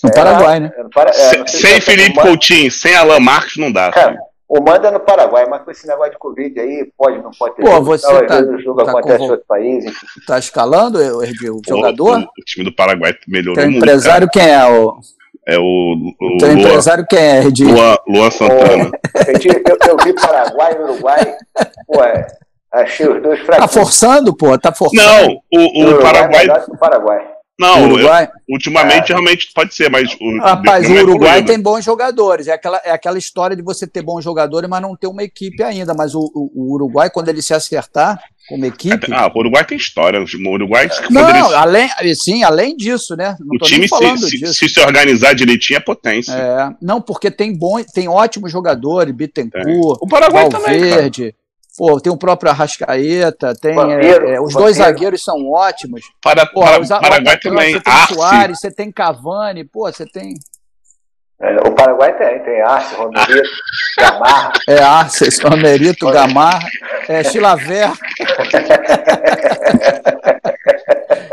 No 0.03 0.09
é, 0.09 0.13
Paraguai, 0.13 0.59
né? 0.59 0.71
É 0.75 0.83
para... 0.93 1.09
é, 1.09 1.47
sem 1.47 1.75
é 1.75 1.81
Felipe 1.81 2.15
Manda... 2.15 2.29
Coutinho, 2.29 2.71
sem 2.71 2.95
Alain 2.95 3.19
Marques 3.19 3.57
não 3.57 3.71
dá. 3.71 3.91
É, 3.95 4.17
o 4.49 4.63
manda 4.63 4.87
é 4.87 4.91
no 4.91 4.99
Paraguai, 4.99 5.45
mas 5.47 5.61
com 5.63 5.69
esse 5.69 5.87
negócio 5.87 6.13
de 6.13 6.17
Covid 6.17 6.59
aí, 6.59 6.91
pode, 6.97 7.21
não 7.21 7.29
pode 7.29 7.55
ter. 7.55 7.61
Pô, 7.61 7.81
você 7.83 8.11
não, 8.11 8.25
tá, 8.25 8.39
o 8.41 8.59
jogo 8.59 8.83
tá 8.83 8.91
acontece 8.91 9.23
em 9.23 9.29
outro 9.29 9.45
país. 9.47 9.85
Enfim. 9.85 10.05
Tá 10.25 10.39
escalando, 10.39 11.23
Erdi, 11.23 11.51
o 11.51 11.61
jogador? 11.65 12.17
O, 12.17 12.23
o, 12.23 12.45
time 12.45 12.65
do 12.65 12.75
Paraguai 12.75 13.13
melhorou 13.27 13.55
Tem 13.55 13.65
muito. 13.65 13.77
empresário 13.77 14.27
cara. 14.27 14.45
quem 14.45 14.53
é? 14.53 14.65
O... 14.65 14.99
É 15.49 15.57
o. 15.57 15.63
o 15.63 16.37
Luan, 16.39 16.53
empresário 16.53 17.05
quem 17.09 17.19
é, 17.19 17.39
Redi? 17.39 17.65
Luan, 17.65 17.97
Luan 18.07 18.31
Santana. 18.31 18.91
eu, 19.15 19.77
eu, 19.89 19.97
vi 20.03 20.13
Paraguai 20.13 20.73
e 20.73 20.81
Uruguai. 20.83 21.37
Ué, 21.95 22.27
achei 22.71 23.07
os 23.07 23.21
dois 23.21 23.39
fracos. 23.39 23.65
Tá 23.65 23.67
forçando, 23.67 24.35
pô? 24.35 24.57
Tá 24.57 24.73
forçando. 24.73 25.01
Não, 25.01 25.41
o, 25.53 25.83
o, 25.83 25.89
o 25.91 26.01
Paraguai. 26.01 26.45
É 26.45 26.77
Paraguai. 26.77 27.27
Não, 27.59 27.91
Uruguai? 27.91 28.25
Eu, 28.25 28.53
ultimamente 28.53 29.11
é. 29.11 29.15
realmente 29.15 29.51
pode 29.53 29.73
ser, 29.73 29.89
mas 29.89 30.15
o 30.21 30.39
Rapaz, 30.39 30.89
o 30.89 30.93
Uruguai 30.93 31.43
tem 31.43 31.59
bons 31.59 31.83
jogadores. 31.83 32.47
É 32.47 32.53
aquela, 32.53 32.79
é 32.85 32.91
aquela 32.91 33.17
história 33.17 33.55
de 33.55 33.61
você 33.61 33.85
ter 33.85 34.01
bons 34.01 34.23
jogadores, 34.23 34.69
mas 34.69 34.81
não 34.81 34.95
ter 34.95 35.07
uma 35.07 35.23
equipe 35.23 35.61
ainda. 35.61 35.93
Mas 35.93 36.15
o, 36.15 36.21
o, 36.33 36.51
o 36.55 36.73
Uruguai, 36.75 37.09
quando 37.09 37.27
ele 37.27 37.41
se 37.41 37.53
acertar 37.53 38.21
como 38.49 38.65
equipe. 38.65 39.13
Ah, 39.13 39.31
o 39.33 39.39
Uruguai 39.39 39.63
tem 39.63 39.77
história. 39.77 40.19
O 40.19 40.49
Uruguai. 40.49 40.89
Não, 41.09 41.29
ele... 41.29 41.55
além, 41.55 41.89
sim, 42.15 42.43
além 42.43 42.75
disso, 42.75 43.15
né? 43.15 43.37
Não 43.39 43.55
o 43.55 43.59
time, 43.59 43.87
se, 43.87 44.17
se, 44.17 44.53
se, 44.53 44.69
se, 44.69 44.79
organizar 44.79 45.33
direitinho, 45.33 45.77
é 45.77 45.79
potência. 45.79 46.33
É, 46.33 46.75
não, 46.81 46.99
porque 46.99 47.29
tem 47.29 47.55
bom, 47.55 47.81
tem 47.83 48.07
ótimos 48.07 48.51
jogadores, 48.51 49.13
Bittencourt, 49.13 49.99
o 50.01 50.07
Paraguai 50.07 50.49
Valverde, 50.49 51.31
também, 51.31 51.35
Pô, 51.77 51.97
tem 52.01 52.11
o 52.11 52.17
próprio 52.17 52.51
Arrascaeta, 52.51 53.55
tem 53.55 53.71
é, 53.71 54.33
é, 54.33 54.41
os 54.41 54.53
dois 54.53 54.75
zagueiros 54.75 55.23
são 55.23 55.49
ótimos. 55.49 56.01
Para, 56.21 56.45
pô, 56.45 56.59
para, 56.59 56.81
os, 56.81 56.89
Paraguai 56.89 57.39
também. 57.39 57.73
Você 57.73 57.79
tem 57.79 57.93
Arce. 57.93 58.13
Soares, 58.13 58.59
você 58.59 58.71
tem 58.71 58.91
Cavani, 58.91 59.63
pô, 59.63 59.89
você 59.89 60.05
tem. 60.05 60.33
É, 61.41 61.55
o 61.65 61.71
Paraguai 61.71 62.17
tem, 62.17 62.39
tem 62.39 62.61
Arce, 62.61 62.93
Romerito, 62.95 63.49
Gamarra. 63.97 64.51
É, 64.67 64.79
Arce, 64.79 65.41
Romerito, 65.41 66.11
Gamarra, 66.11 66.67
é, 67.07 67.23
Chilaver. 67.23 67.91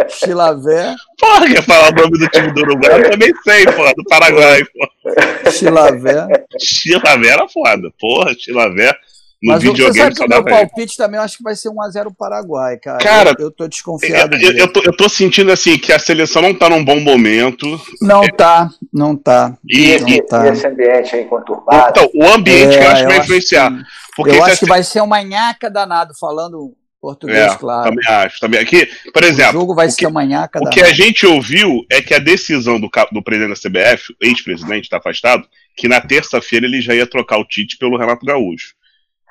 Chilaver. 0.08 0.94
Porra, 1.18 1.46
quer 1.48 1.62
falar 1.62 1.90
o 1.90 1.94
nome 1.94 2.18
do 2.18 2.28
time 2.28 2.52
do 2.52 2.60
Uruguai? 2.60 3.00
Eu 3.00 3.10
também 3.10 3.34
sei, 3.42 3.64
porra, 3.66 3.92
do 3.94 4.04
Paraguai, 4.04 4.62
porra. 4.64 5.50
Chilaver. 5.50 6.26
Chilaver 6.60 7.32
era 7.32 7.48
foda, 7.48 7.90
porra, 7.98 8.32
Chilaver. 8.38 8.96
No 9.42 9.52
Mas 9.52 9.62
videogame 9.62 9.92
você 9.92 10.00
sabe 10.00 10.14
que 10.14 10.24
o 10.24 10.28
meu 10.28 10.44
palpite 10.44 10.96
também 10.96 11.18
eu 11.18 11.24
acho 11.24 11.36
que 11.36 11.42
vai 11.42 11.54
ser 11.54 11.68
1x0 11.68 12.14
Paraguai, 12.16 12.78
cara. 12.78 12.98
Cara, 12.98 13.34
eu, 13.38 13.46
eu 13.46 13.50
tô 13.50 13.68
desconfiado. 13.68 14.34
Eu, 14.36 14.52
eu, 14.52 14.72
tô, 14.72 14.82
eu 14.82 14.96
tô 14.96 15.08
sentindo 15.08 15.52
assim 15.52 15.78
que 15.78 15.92
a 15.92 15.98
seleção 15.98 16.40
não 16.40 16.54
tá 16.54 16.70
num 16.70 16.82
bom 16.82 16.98
momento. 17.00 17.78
Não 18.00 18.24
é. 18.24 18.28
tá, 18.28 18.70
não 18.92 19.14
tá. 19.14 19.56
E, 19.68 19.98
não 20.00 20.08
e, 20.08 20.22
tá. 20.22 20.46
e 20.46 20.52
esse 20.52 20.66
ambiente 20.66 21.14
aí 21.14 21.24
conturbado. 21.26 21.90
Então, 21.90 22.10
o 22.14 22.24
ambiente 22.24 22.76
é, 22.76 22.78
que 22.78 22.84
eu 22.84 22.90
acho 22.90 23.02
que 23.02 23.08
vai 23.08 23.18
influenciar. 23.18 23.70
Que, 23.70 23.84
porque 24.16 24.36
eu 24.36 24.44
acho 24.44 24.60
que 24.60 24.66
vai 24.66 24.82
ser 24.82 25.02
uma 25.02 25.22
nhaca 25.22 25.70
danado, 25.70 26.14
falando 26.18 26.74
português, 26.98 27.52
é, 27.52 27.56
claro. 27.56 27.90
Também 27.90 28.08
acho. 28.08 28.40
Também. 28.40 28.60
Aqui, 28.60 28.88
por 29.12 29.22
exemplo, 29.22 29.58
o 29.58 29.60
jogo 29.60 29.74
vai 29.74 29.86
o 29.86 29.90
ser 29.90 29.98
que, 29.98 30.06
uma 30.06 30.24
nhaca 30.24 30.60
O 30.62 30.70
que 30.70 30.80
a 30.80 30.92
gente 30.92 31.26
ouviu 31.26 31.84
é 31.90 32.00
que 32.00 32.14
a 32.14 32.18
decisão 32.18 32.80
do, 32.80 32.88
do 33.12 33.22
presidente 33.22 33.50
da 33.50 33.68
CBF, 33.68 34.16
ex-presidente, 34.20 34.84
está 34.84 34.96
afastado, 34.96 35.46
que 35.76 35.88
na 35.88 36.00
terça-feira 36.00 36.66
ele 36.66 36.80
já 36.80 36.94
ia 36.94 37.06
trocar 37.06 37.38
o 37.38 37.44
Tite 37.44 37.76
pelo 37.76 37.98
Renato 37.98 38.24
Gaúcho. 38.24 38.74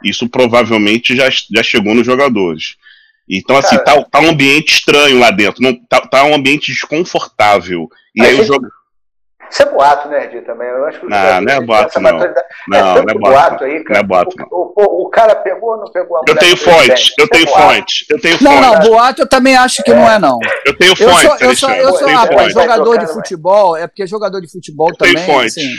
Isso 0.04 0.30
provavelmente 0.30 1.16
já, 1.16 1.30
já 1.30 1.64
chegou 1.64 1.94
nos 1.96 2.06
jogadores. 2.06 2.76
Então, 3.30 3.58
assim, 3.58 3.78
tá, 3.78 4.02
tá, 4.04 4.20
um 4.20 4.30
ambiente 4.30 4.74
estranho 4.74 5.20
lá 5.20 5.32
dentro, 5.32 5.62
não, 5.62 5.74
tá, 5.90 6.02
tá 6.02 6.24
um 6.24 6.36
ambiente 6.36 6.72
desconfortável. 6.72 7.88
E 8.16 8.22
aí, 8.22 8.30
aí 8.30 8.40
o 8.40 8.44
jogo. 8.44 8.68
Isso 9.50 9.62
é 9.62 9.66
boato, 9.66 10.10
né, 10.10 10.26
Edi, 10.26 10.42
também? 10.42 10.68
Eu 10.68 10.86
acho 10.86 11.00
que 11.00 11.08
não, 11.08 11.42
não 11.42 11.54
é 11.54 11.62
boato, 11.62 12.00
não. 12.00 12.12
Não, 12.68 12.98
é 12.98 13.02
não 13.04 13.10
é 13.10 13.14
boato. 13.14 13.64
Aí, 13.64 13.84
cara. 13.84 13.94
Não 13.94 14.00
é 14.00 14.04
boato, 14.04 14.36
não. 14.38 14.48
O, 14.52 14.74
o, 14.76 15.06
o 15.06 15.10
cara 15.10 15.36
pegou 15.36 15.72
ou 15.72 15.78
não 15.78 15.92
pegou 15.92 16.18
a 16.18 16.22
Eu 16.28 16.36
tenho 16.36 16.58
fonte, 16.58 17.14
eu 17.18 17.28
tenho 17.28 17.48
fonte, 17.48 18.06
eu 18.10 18.20
tenho 18.20 18.38
fonte. 18.38 18.44
Não, 18.44 18.62
não, 18.62 18.80
boato 18.80 19.22
eu 19.22 19.30
também 19.30 19.56
acho 19.56 19.84
que 19.84 19.92
é. 19.92 19.96
não 19.96 20.10
é, 20.10 20.20
não. 20.20 20.40
Eu 20.66 20.78
tenho 20.78 20.96
fonte, 20.96 21.26
Eu 21.26 21.38
sou, 21.38 21.50
eu 21.50 21.56
sou, 21.56 21.70
eu 21.72 21.94
sou 21.96 22.08
rapaz, 22.10 22.54
jogador 22.54 22.98
de 22.98 23.08
futebol, 23.08 23.78
é 23.78 23.88
porque 23.88 24.06
jogador 24.06 24.42
de 24.42 24.52
futebol 24.52 24.90
eu 24.90 24.98
também, 24.98 25.16
tenho 25.16 25.26
fonte. 25.26 25.48
Assim, 25.48 25.70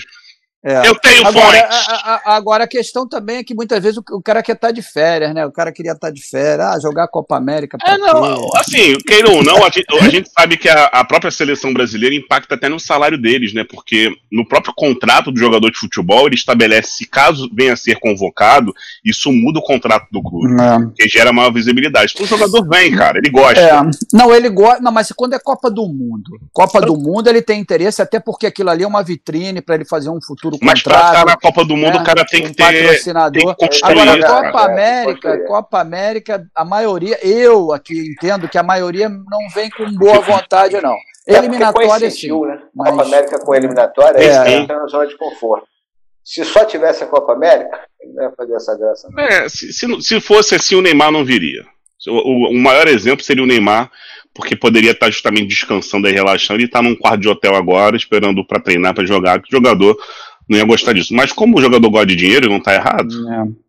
é. 0.67 0.89
Eu 0.89 0.97
tenho 0.97 1.25
agora, 1.25 1.61
a, 1.61 2.33
a, 2.33 2.37
agora 2.37 2.64
a 2.64 2.67
questão 2.67 3.09
também 3.09 3.37
é 3.37 3.45
que 3.45 3.55
muitas 3.55 3.81
vezes 3.81 3.99
o, 3.99 4.17
o 4.17 4.21
cara 4.21 4.43
quer 4.43 4.55
estar 4.55 4.67
tá 4.67 4.73
de 4.73 4.83
férias, 4.83 5.33
né? 5.33 5.47
O 5.47 5.53
cara 5.53 5.71
queria 5.71 5.93
estar 5.93 6.09
tá 6.09 6.12
de 6.12 6.21
férias, 6.21 6.67
ah, 6.67 6.81
jogar 6.83 7.05
a 7.05 7.09
Copa 7.09 7.37
América. 7.37 7.79
É, 7.87 7.97
não, 7.97 8.51
assim, 8.57 8.97
queira 9.07 9.31
ou 9.31 9.45
não, 9.45 9.64
a 9.64 9.71
gente, 9.71 9.87
a 10.01 10.09
gente 10.09 10.29
sabe 10.29 10.57
que 10.57 10.69
a, 10.69 10.87
a, 10.87 11.05
própria 11.05 11.31
seleção 11.31 11.73
brasileira 11.73 12.17
impacta 12.17 12.57
até 12.57 12.69
no 12.69 12.81
salário 12.81 13.17
deles, 13.17 13.55
né? 13.55 13.62
Porque 13.62 14.11
no 14.33 14.45
próprio 14.45 14.75
contrato 14.77 15.31
do 15.31 15.39
jogador 15.39 15.71
de 15.71 15.79
futebol, 15.79 16.27
ele 16.27 16.35
estabelece 16.35 16.97
se 16.97 17.07
caso 17.07 17.49
venha 17.55 17.75
a 17.75 17.77
ser 17.77 18.01
convocado, 18.01 18.75
isso 19.05 19.31
muda 19.31 19.61
o 19.61 19.62
contrato 19.62 20.09
do 20.11 20.21
clube, 20.21 20.53
é. 20.61 20.79
que 20.97 21.09
gera 21.09 21.33
maior 21.33 21.53
visibilidade. 21.53 22.12
O 22.19 22.27
jogador 22.27 22.69
vem, 22.69 22.91
cara, 22.91 23.19
ele 23.19 23.31
gosta. 23.31 23.61
É. 23.61 23.81
Não, 24.12 24.35
ele 24.35 24.49
gosta, 24.49 24.83
não, 24.83 24.91
mas 24.91 25.12
quando 25.12 25.35
é 25.35 25.39
Copa 25.39 25.71
do 25.71 25.87
Mundo, 25.87 26.41
Copa 26.53 26.81
do 26.81 26.97
Mundo 26.97 27.29
ele 27.29 27.41
tem 27.41 27.61
interesse, 27.61 28.03
até 28.03 28.19
porque 28.19 28.47
aquilo 28.47 28.71
ali 28.71 28.83
é 28.83 28.87
uma 28.87 29.05
vitrine 29.05 29.62
para 29.62 29.77
ele 29.77 29.85
fazer 29.85 30.11
um 30.11 30.21
futuro 30.21 30.56
mas 30.63 30.83
para 30.83 30.97
estar 30.97 31.25
na 31.27 31.37
Copa 31.37 31.65
do 31.65 31.77
Mundo, 31.77 31.95
né? 31.95 32.01
o 32.01 32.05
cara 32.05 32.25
tem 32.25 32.43
que 32.43 32.55
ter. 32.55 32.63
Patrocinador. 32.63 33.55
Tem 33.57 33.69
que 33.69 33.81
Agora, 33.83 34.13
a 34.13 34.43
Copa 34.45 34.65
América, 34.65 35.39
Copa 35.47 35.81
América, 35.81 36.47
a 36.55 36.65
maioria, 36.65 37.19
eu 37.27 37.73
aqui 37.73 37.99
entendo 37.99 38.49
que 38.49 38.59
a 38.59 38.63
maioria 38.63 39.09
não 39.09 39.49
vem 39.55 39.71
com 39.71 39.91
boa 39.93 40.21
vontade, 40.21 40.81
não. 40.81 40.97
É 41.27 41.35
eliminatória, 41.35 42.11
sim. 42.11 42.29
Né? 42.47 42.59
Mas... 42.75 42.91
Copa 42.91 43.03
América 43.03 43.39
com 43.41 43.55
eliminatória, 43.55 44.19
é, 44.19 44.53
é. 44.53 44.57
entra 44.59 44.79
na 44.79 44.87
zona 44.87 45.07
de 45.07 45.17
conforto. 45.17 45.67
Se 46.25 46.45
só 46.45 46.65
tivesse 46.65 47.05
a 47.05 47.07
Copa 47.07 47.33
América, 47.33 47.81
ele 48.01 48.13
não 48.13 48.25
ia 48.25 48.33
fazer 48.33 48.55
essa 48.55 48.77
graça. 48.77 49.09
Não. 49.11 49.23
É, 49.23 49.49
se, 49.49 49.73
se, 49.73 50.03
se 50.03 50.21
fosse 50.21 50.55
assim, 50.55 50.75
o 50.75 50.83
Neymar 50.83 51.11
não 51.11 51.25
viria. 51.25 51.65
O, 52.09 52.51
o, 52.51 52.55
maior 52.55 52.87
exemplo 52.87 53.25
seria 53.25 53.43
o 53.43 53.47
Neymar, 53.47 53.91
porque 54.35 54.55
poderia 54.55 54.93
estar 54.93 55.11
justamente 55.11 55.49
descansando 55.49 56.09
e 56.09 56.13
relaxando. 56.13 56.61
Ele 56.61 56.67
está 56.67 56.83
num 56.83 56.95
quarto 56.95 57.21
de 57.21 57.29
hotel 57.29 57.55
agora, 57.55 57.97
esperando 57.97 58.47
para 58.47 58.61
treinar, 58.61 58.95
para 58.95 59.07
jogar. 59.07 59.41
Que 59.41 59.51
jogador 59.51 59.97
não 60.49 60.59
ia 60.59 60.65
gostar 60.65 60.93
disso. 60.93 61.15
Mas 61.15 61.33
como 61.33 61.59
o 61.59 61.61
jogador 61.61 61.91
gosta 61.91 62.07
de 62.07 62.17
dinheiro, 62.17 62.49
não 62.49 62.59
está 62.59 62.75
errado. 62.75 63.15
É. 63.33 63.67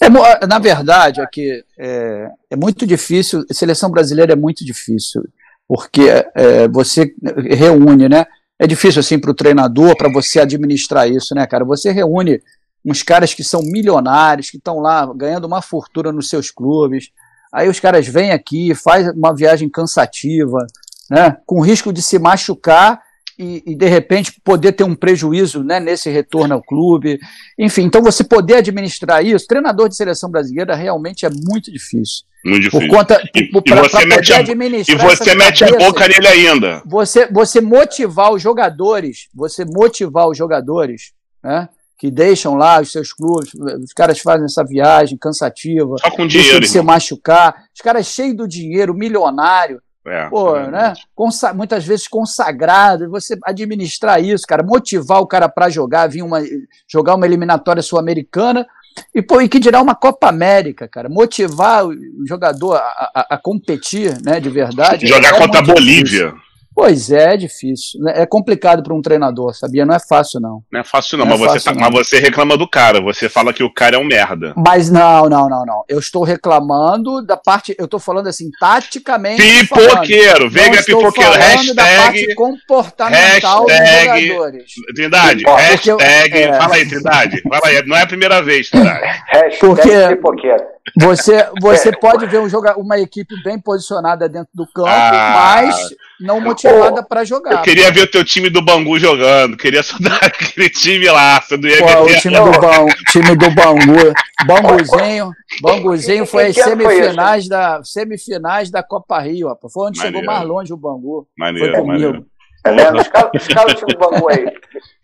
É, 0.00 0.46
na 0.46 0.58
verdade, 0.58 1.20
é 1.20 1.26
que 1.26 1.64
é, 1.78 2.28
é, 2.50 2.56
muito 2.56 2.86
difícil, 2.86 3.44
seleção 3.50 3.90
brasileira 3.90 4.34
é 4.34 4.36
muito 4.36 4.64
difícil, 4.64 5.22
porque 5.66 6.02
é, 6.34 6.68
você 6.68 7.14
reúne, 7.50 8.08
né? 8.08 8.26
É 8.58 8.66
difícil 8.66 9.00
assim 9.00 9.18
para 9.18 9.30
o 9.30 9.34
treinador, 9.34 9.96
para 9.96 10.12
você 10.12 10.40
administrar 10.40 11.10
isso, 11.10 11.34
né, 11.34 11.46
cara? 11.46 11.64
Você 11.64 11.92
reúne 11.92 12.40
uns 12.84 13.02
caras 13.02 13.32
que 13.34 13.42
são 13.42 13.62
milionários, 13.62 14.50
que 14.50 14.58
estão 14.58 14.80
lá 14.80 15.10
ganhando 15.14 15.46
uma 15.46 15.62
fortuna 15.62 16.12
nos 16.12 16.28
seus 16.28 16.50
clubes. 16.50 17.10
Aí 17.52 17.68
os 17.68 17.80
caras 17.80 18.06
vêm 18.06 18.32
aqui, 18.32 18.74
faz 18.74 19.08
uma 19.08 19.34
viagem 19.34 19.68
cansativa, 19.68 20.66
né? 21.10 21.38
Com 21.46 21.60
risco 21.60 21.92
de 21.92 22.02
se 22.02 22.18
machucar 22.18 23.00
e, 23.38 23.62
e, 23.66 23.74
de 23.74 23.86
repente 23.86 24.40
poder 24.42 24.72
ter 24.72 24.84
um 24.84 24.94
prejuízo 24.94 25.62
né, 25.62 25.78
nesse 25.78 26.10
retorno 26.10 26.54
ao 26.54 26.62
clube. 26.62 27.18
Enfim, 27.58 27.82
então 27.82 28.02
você 28.02 28.24
poder 28.24 28.56
administrar 28.56 29.24
isso, 29.24 29.46
treinador 29.46 29.88
de 29.88 29.96
seleção 29.96 30.30
brasileira 30.30 30.74
realmente 30.74 31.26
é 31.26 31.30
muito 31.30 31.70
difícil. 31.70 32.24
Muito 32.44 32.62
difícil. 32.64 32.88
Por 32.88 32.96
conta, 32.96 33.22
e, 33.34 33.44
por, 33.50 33.62
e 33.66 33.70
pra, 33.70 33.82
você, 33.82 34.06
mete 34.06 34.32
a, 34.32 34.40
e 34.40 34.94
você 34.96 35.34
mete 35.34 35.64
a 35.64 35.76
boca 35.76 36.08
nele 36.08 36.28
ainda. 36.28 36.82
Você, 36.86 37.26
você 37.26 37.60
motivar 37.60 38.32
os 38.32 38.40
jogadores, 38.40 39.28
você 39.34 39.64
motivar 39.64 40.28
os 40.28 40.38
jogadores, 40.38 41.12
né? 41.42 41.68
Que 41.98 42.10
deixam 42.10 42.54
lá 42.54 42.80
os 42.80 42.92
seus 42.92 43.10
clubes, 43.12 43.52
os 43.54 43.92
caras 43.94 44.18
fazem 44.20 44.44
essa 44.44 44.62
viagem 44.62 45.16
cansativa, 45.16 45.96
Só 45.98 46.10
com 46.10 46.26
dinheiro, 46.26 46.60
de 46.60 46.68
se 46.68 46.80
machucar, 46.82 47.64
os 47.74 47.80
caras 47.80 48.06
cheios 48.06 48.36
do 48.36 48.46
dinheiro, 48.46 48.94
milionário, 48.94 49.80
é, 50.06 50.28
Pô, 50.28 50.58
né? 50.58 50.92
Consa 51.14 51.52
muitas 51.52 51.84
vezes 51.84 52.06
consagrado, 52.08 53.10
você 53.10 53.38
administrar 53.44 54.22
isso, 54.22 54.46
cara, 54.46 54.62
motivar 54.62 55.20
o 55.20 55.26
cara 55.26 55.48
para 55.48 55.68
jogar, 55.68 56.08
vir 56.08 56.22
uma, 56.22 56.40
jogar 56.88 57.14
uma 57.14 57.26
eliminatória 57.26 57.82
sul-americana 57.82 58.66
e, 59.14 59.20
pô, 59.20 59.40
e 59.40 59.48
que 59.48 59.58
dirá 59.58 59.80
uma 59.80 59.94
Copa 59.94 60.28
América, 60.28 60.88
cara, 60.88 61.08
motivar 61.08 61.86
o 61.86 62.26
jogador 62.26 62.76
a, 62.76 63.10
a, 63.14 63.26
a 63.34 63.38
competir, 63.38 64.16
né, 64.22 64.40
de 64.40 64.48
verdade. 64.48 65.06
Jogar 65.06 65.34
é 65.34 65.38
contra 65.38 65.60
a 65.60 65.62
Bolívia. 65.62 66.02
Difícil. 66.02 66.45
Pois 66.76 67.10
é, 67.10 67.32
é 67.32 67.36
difícil. 67.38 67.98
Né? 68.02 68.12
É 68.16 68.26
complicado 68.26 68.82
para 68.82 68.92
um 68.92 69.00
treinador, 69.00 69.54
sabia? 69.54 69.86
Não 69.86 69.94
é 69.94 69.98
fácil, 69.98 70.38
não. 70.38 70.62
Não 70.70 70.80
é 70.80 70.84
fácil, 70.84 71.16
não, 71.16 71.24
não 71.24 71.38
mas, 71.38 71.40
é 71.40 71.58
você 71.58 71.72
tá, 71.72 71.74
mas 71.74 71.90
você 71.90 72.18
reclama 72.18 72.54
do 72.54 72.68
cara, 72.68 73.00
você 73.00 73.30
fala 73.30 73.50
que 73.50 73.62
o 73.62 73.72
cara 73.72 73.96
é 73.96 73.98
um 73.98 74.04
merda. 74.04 74.52
Mas 74.54 74.90
não, 74.90 75.26
não, 75.26 75.48
não, 75.48 75.64
não. 75.64 75.84
Eu 75.88 75.98
estou 75.98 76.22
reclamando 76.22 77.24
da 77.24 77.34
parte. 77.34 77.74
Eu 77.78 77.86
estou 77.86 77.98
falando 77.98 78.26
assim, 78.26 78.50
taticamente. 78.60 79.40
Pipoqueiro, 79.40 80.50
Veiga 80.50 80.82
pipoqueiro. 80.82 81.32
Hashtag. 81.32 81.74
Da 81.74 81.84
parte 81.84 82.34
comportamental 82.34 83.66
hashtag, 83.66 84.12
dos 84.12 84.28
jogadores. 84.28 84.72
Trindade, 84.94 85.44
hashtag. 85.46 85.88
Eu, 85.88 85.98
é, 85.98 86.58
fala 86.58 86.74
aí, 86.74 86.86
Trindade. 86.86 87.40
Fala 87.40 87.68
aí, 87.68 87.86
não 87.86 87.96
é 87.96 88.02
a 88.02 88.06
primeira 88.06 88.42
vez, 88.42 88.68
Trindade. 88.68 89.00
Hashtag 89.28 89.58
Porque, 89.60 90.08
pipoqueiro. 90.08 90.75
Você, 90.94 91.48
você 91.60 91.90
pode 91.90 92.26
ver 92.26 92.38
um 92.38 92.48
joga, 92.48 92.78
uma 92.78 92.98
equipe 92.98 93.34
bem 93.42 93.58
posicionada 93.58 94.28
dentro 94.28 94.50
do 94.54 94.66
campo, 94.66 94.88
ah, 94.88 95.32
mas 95.34 95.94
não 96.20 96.40
motivada 96.40 97.02
para 97.02 97.24
jogar. 97.24 97.52
Eu 97.52 97.62
queria 97.62 97.90
ver 97.90 98.02
o 98.02 98.10
teu 98.10 98.24
time 98.24 98.48
do 98.48 98.62
Bangu 98.62 98.98
jogando, 98.98 99.56
queria 99.56 99.80
estudar 99.80 100.18
aquele 100.22 100.70
time 100.70 101.06
lá. 101.08 101.40
Você 101.40 101.56
não 101.56 101.68
ia 101.68 101.78
Pô, 101.78 102.04
o 102.04 102.14
time 102.16 102.36
do, 102.36 102.60
Bangu, 102.60 102.94
time 103.10 103.36
do 103.36 103.50
Bangu. 103.50 104.14
Banguzinho, 104.46 105.32
Banguzinho 105.60 106.26
foi 106.26 106.46
as 106.46 106.54
semifinais 106.54 107.48
da, 107.48 107.80
semifinais 107.82 108.70
da 108.70 108.82
Copa 108.82 109.18
Rio. 109.18 109.48
Rapaz. 109.48 109.72
Foi 109.72 109.88
onde 109.88 109.98
maneiro. 109.98 110.18
chegou 110.18 110.34
mais 110.34 110.48
longe 110.48 110.72
o 110.72 110.76
Bangu. 110.76 111.26
Maneiro, 111.36 111.72
foi 111.72 111.80
comigo. 111.80 112.02
Maneiro. 112.02 112.26
É, 112.64 113.00
escala, 113.00 113.30
escala 113.34 113.70
o 113.70 113.74
time 113.74 113.92
do 113.92 113.98
Bangu 113.98 114.28
aí. 114.30 114.46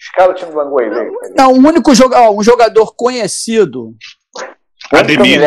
Escala 0.00 0.32
o 0.32 0.34
time 0.34 0.50
do 0.50 0.56
Bangu 0.56 0.80
aí. 0.80 0.90
Não, 1.36 1.52
o 1.52 1.56
único 1.56 1.94
jogador, 1.94 2.36
um 2.36 2.42
jogador 2.42 2.94
conhecido 2.94 3.94
Ademir. 4.90 5.40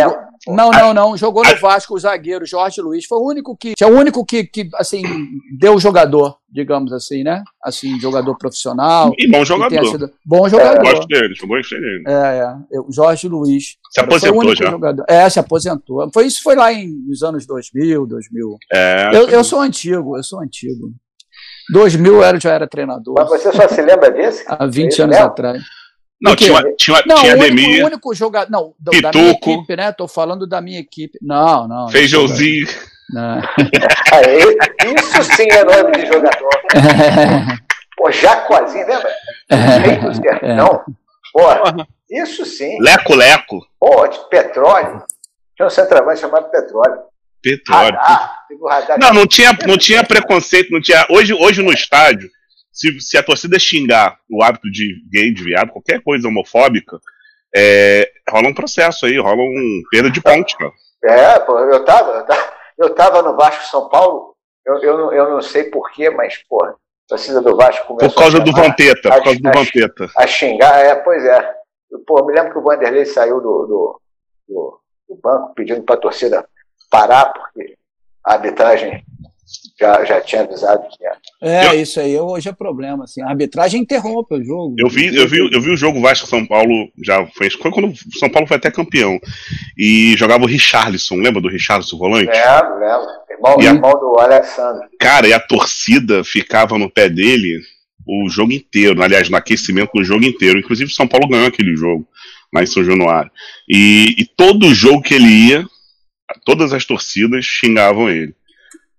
Não, 0.47 0.69
não, 0.69 0.93
não. 0.93 1.17
Jogou 1.17 1.43
no 1.43 1.55
Vasco 1.57 1.95
o 1.95 1.99
zagueiro 1.99 2.45
Jorge 2.45 2.81
Luiz. 2.81 3.05
Foi 3.05 3.17
o 3.17 3.27
único 3.27 3.55
que. 3.57 3.73
É 3.79 3.85
o 3.85 3.97
único 3.97 4.25
que, 4.25 4.43
que 4.43 4.69
assim, 4.75 5.03
deu 5.57 5.79
jogador, 5.79 6.37
digamos 6.49 6.93
assim, 6.93 7.23
né? 7.23 7.43
Assim, 7.63 7.99
jogador 7.99 8.37
profissional. 8.37 9.11
E 9.17 9.29
bom 9.29 9.43
jogador. 9.43 9.85
Sido... 9.85 10.11
Bom 10.25 10.47
jogador. 10.47 10.85
É, 10.85 10.91
gosto 10.91 11.07
dele, 11.07 11.33
eu 11.41 11.47
gosto 11.47 11.75
dele. 11.75 12.03
É, 12.07 12.55
é. 12.73 12.79
O 12.79 12.91
Jorge 12.91 13.27
Luiz. 13.27 13.77
Se 13.91 13.99
aposentou 13.99 14.55
já. 14.55 14.69
Jogador. 14.69 15.05
É, 15.09 15.29
se 15.29 15.39
aposentou. 15.39 16.09
Foi, 16.13 16.25
isso 16.25 16.41
foi 16.43 16.55
lá 16.55 16.71
em, 16.71 16.89
nos 17.07 17.23
anos 17.23 17.45
2000, 17.45 18.05
2000. 18.05 18.57
É. 18.71 19.09
Eu, 19.13 19.29
eu 19.29 19.43
sou 19.43 19.59
antigo, 19.59 20.17
eu 20.17 20.23
sou 20.23 20.41
antigo. 20.41 20.93
2000 21.71 22.23
eu 22.23 22.39
já 22.39 22.51
era 22.51 22.67
treinador. 22.67 23.15
Mas 23.17 23.29
você 23.29 23.51
só 23.51 23.67
se 23.67 23.81
lembra 23.81 24.11
desse? 24.11 24.43
Há 24.47 24.67
20 24.67 25.01
anos 25.01 25.15
mesmo? 25.15 25.31
atrás. 25.31 25.63
Não, 26.25 26.35
tinha, 26.35 26.75
tinha, 26.75 27.03
não, 27.05 27.15
tinha 27.17 27.37
o 27.37 27.41
Ademir. 27.41 27.65
Único, 27.65 27.83
o 27.83 27.87
único 27.87 28.15
jogador. 28.15 28.51
Não, 28.51 28.73
Pituco, 28.89 29.01
da 29.01 29.11
minha 29.11 29.31
equipe, 29.31 29.75
né? 29.75 29.91
Tô 29.91 30.07
falando 30.07 30.47
da 30.47 30.61
minha 30.61 30.79
equipe. 30.79 31.17
Não, 31.21 31.67
não. 31.67 31.87
Feijãozinho. 31.89 32.67
Não. 33.11 33.41
Isso 34.95 35.23
sim 35.35 35.47
é 35.51 35.63
nome 35.63 35.91
de 35.91 36.07
jogador. 36.07 36.49
Pô, 37.97 38.11
Jacoazinho, 38.11 38.87
lembra? 38.87 39.09
É, 39.49 40.51
é. 40.51 40.55
Não. 40.55 40.83
Pô, 41.31 41.41
isso 42.09 42.45
sim. 42.45 42.77
Leco-leco. 42.81 43.65
Pô, 43.79 44.07
de 44.07 44.19
petróleo. 44.29 45.03
Tinha 45.55 45.67
um 45.67 45.69
centroavante 45.69 46.19
chamado 46.19 46.49
Petróleo. 46.49 46.97
Petróleo. 47.41 47.95
Radar, 47.95 48.45
radar 48.67 48.99
não, 48.99 49.13
não 49.13 49.27
tinha, 49.27 49.57
não 49.65 49.77
tinha 49.77 50.03
preconceito, 50.03 50.71
não 50.71 50.81
tinha. 50.81 51.05
Hoje, 51.09 51.33
hoje 51.33 51.61
no 51.61 51.71
estádio, 51.71 52.29
se, 52.75 52.99
se 52.99 53.17
a 53.17 53.23
torcida 53.23 53.57
xingar 53.57 54.19
o 54.29 54.43
hábito 54.43 54.69
de 54.69 55.01
gay, 55.09 55.33
de 55.33 55.43
viado, 55.43 55.71
qualquer 55.71 56.03
coisa 56.03 56.27
homofóbica, 56.27 56.99
é, 57.55 58.11
rola 58.29 58.49
um 58.49 58.53
processo 58.53 59.05
aí, 59.05 59.17
rola 59.17 59.41
um 59.41 59.81
perda 59.89 60.11
de 60.11 60.21
ponte, 60.21 60.57
cara. 60.57 60.71
É, 61.05 61.39
pô, 61.39 61.57
eu 61.57 61.85
tava, 61.85 62.27
eu 62.77 62.93
tava 62.93 63.21
no 63.21 63.37
Vasco 63.37 63.63
São 63.71 63.87
Paulo, 63.87 64.35
eu, 64.65 64.75
eu, 64.79 65.13
eu 65.13 65.29
não 65.31 65.41
sei 65.41 65.63
porquê, 65.65 66.09
mas, 66.09 66.37
pô, 66.49 66.61
a 66.65 66.75
torcida 67.07 67.41
do 67.41 67.55
Vasco 67.55 67.87
começou 67.87 68.09
Por 68.09 68.19
causa 68.19 68.39
do 68.41 68.51
Vampeta, 68.51 69.09
por 69.09 69.23
causa 69.23 69.39
do 69.39 69.51
Vampeta. 69.51 70.09
A 70.17 70.27
xingar, 70.27 70.79
é, 70.79 70.95
pois 70.95 71.23
é. 71.23 71.55
Pô, 72.05 72.19
eu 72.19 72.25
me 72.25 72.33
lembro 72.33 72.51
que 72.51 72.57
o 72.57 72.63
Vanderlei 72.63 73.05
saiu 73.05 73.39
do, 73.39 73.65
do, 73.67 74.01
do, 74.49 74.79
do 75.07 75.15
banco 75.21 75.53
pedindo 75.53 75.83
pra 75.83 75.95
torcida 75.95 76.45
parar, 76.89 77.27
porque 77.27 77.77
a 78.21 78.33
arbitragem 78.33 79.05
já, 79.79 80.03
já 80.05 80.21
tinha 80.21 80.41
avisado 80.41 80.83
que 80.89 81.05
era. 81.05 81.17
É, 81.41 81.67
eu, 81.67 81.81
isso 81.81 81.99
aí 81.99 82.17
hoje 82.19 82.49
é 82.49 82.53
problema. 82.53 83.03
Assim, 83.03 83.21
a 83.21 83.29
arbitragem 83.29 83.81
interrompe 83.81 84.35
o 84.35 84.43
jogo. 84.43 84.75
Eu 84.77 84.89
vi, 84.89 85.15
eu 85.15 85.27
vi, 85.27 85.37
eu 85.37 85.61
vi 85.61 85.69
o 85.69 85.77
jogo 85.77 86.01
Vasco 86.01 86.27
São 86.27 86.45
Paulo, 86.45 86.89
já 87.03 87.25
foi, 87.27 87.49
foi 87.49 87.71
quando 87.71 87.89
o 87.89 88.19
São 88.19 88.29
Paulo 88.29 88.47
foi 88.47 88.57
até 88.57 88.71
campeão. 88.71 89.19
E 89.77 90.15
jogava 90.17 90.43
o 90.43 90.47
Richarlison, 90.47 91.15
lembra 91.15 91.41
do 91.41 91.49
Richarlison 91.49 91.97
volante? 91.97 92.31
Lembro, 92.31 92.79
lembro. 92.79 93.25
Irmão, 93.29 93.57
e 93.59 93.65
irmão 93.65 93.91
a, 93.91 93.95
do 93.95 94.19
Alessandro. 94.19 94.87
Cara, 94.99 95.27
e 95.27 95.33
a 95.33 95.39
torcida 95.39 96.23
ficava 96.23 96.77
no 96.77 96.89
pé 96.89 97.09
dele 97.09 97.59
o 98.07 98.29
jogo 98.29 98.53
inteiro, 98.53 99.01
aliás, 99.01 99.29
no 99.29 99.35
aquecimento 99.35 99.91
do 99.93 100.03
jogo 100.03 100.23
inteiro. 100.25 100.59
Inclusive, 100.59 100.89
o 100.89 100.93
São 100.93 101.07
Paulo 101.07 101.27
ganhou 101.27 101.47
aquele 101.47 101.75
jogo 101.75 102.07
lá 102.53 102.63
em 102.63 102.67
São 102.67 102.83
Januário. 102.83 103.31
E, 103.67 104.15
e 104.17 104.25
todo 104.25 104.73
jogo 104.73 105.01
que 105.01 105.13
ele 105.13 105.27
ia, 105.27 105.65
todas 106.45 106.71
as 106.71 106.85
torcidas 106.85 107.45
xingavam 107.45 108.09
ele. 108.09 108.33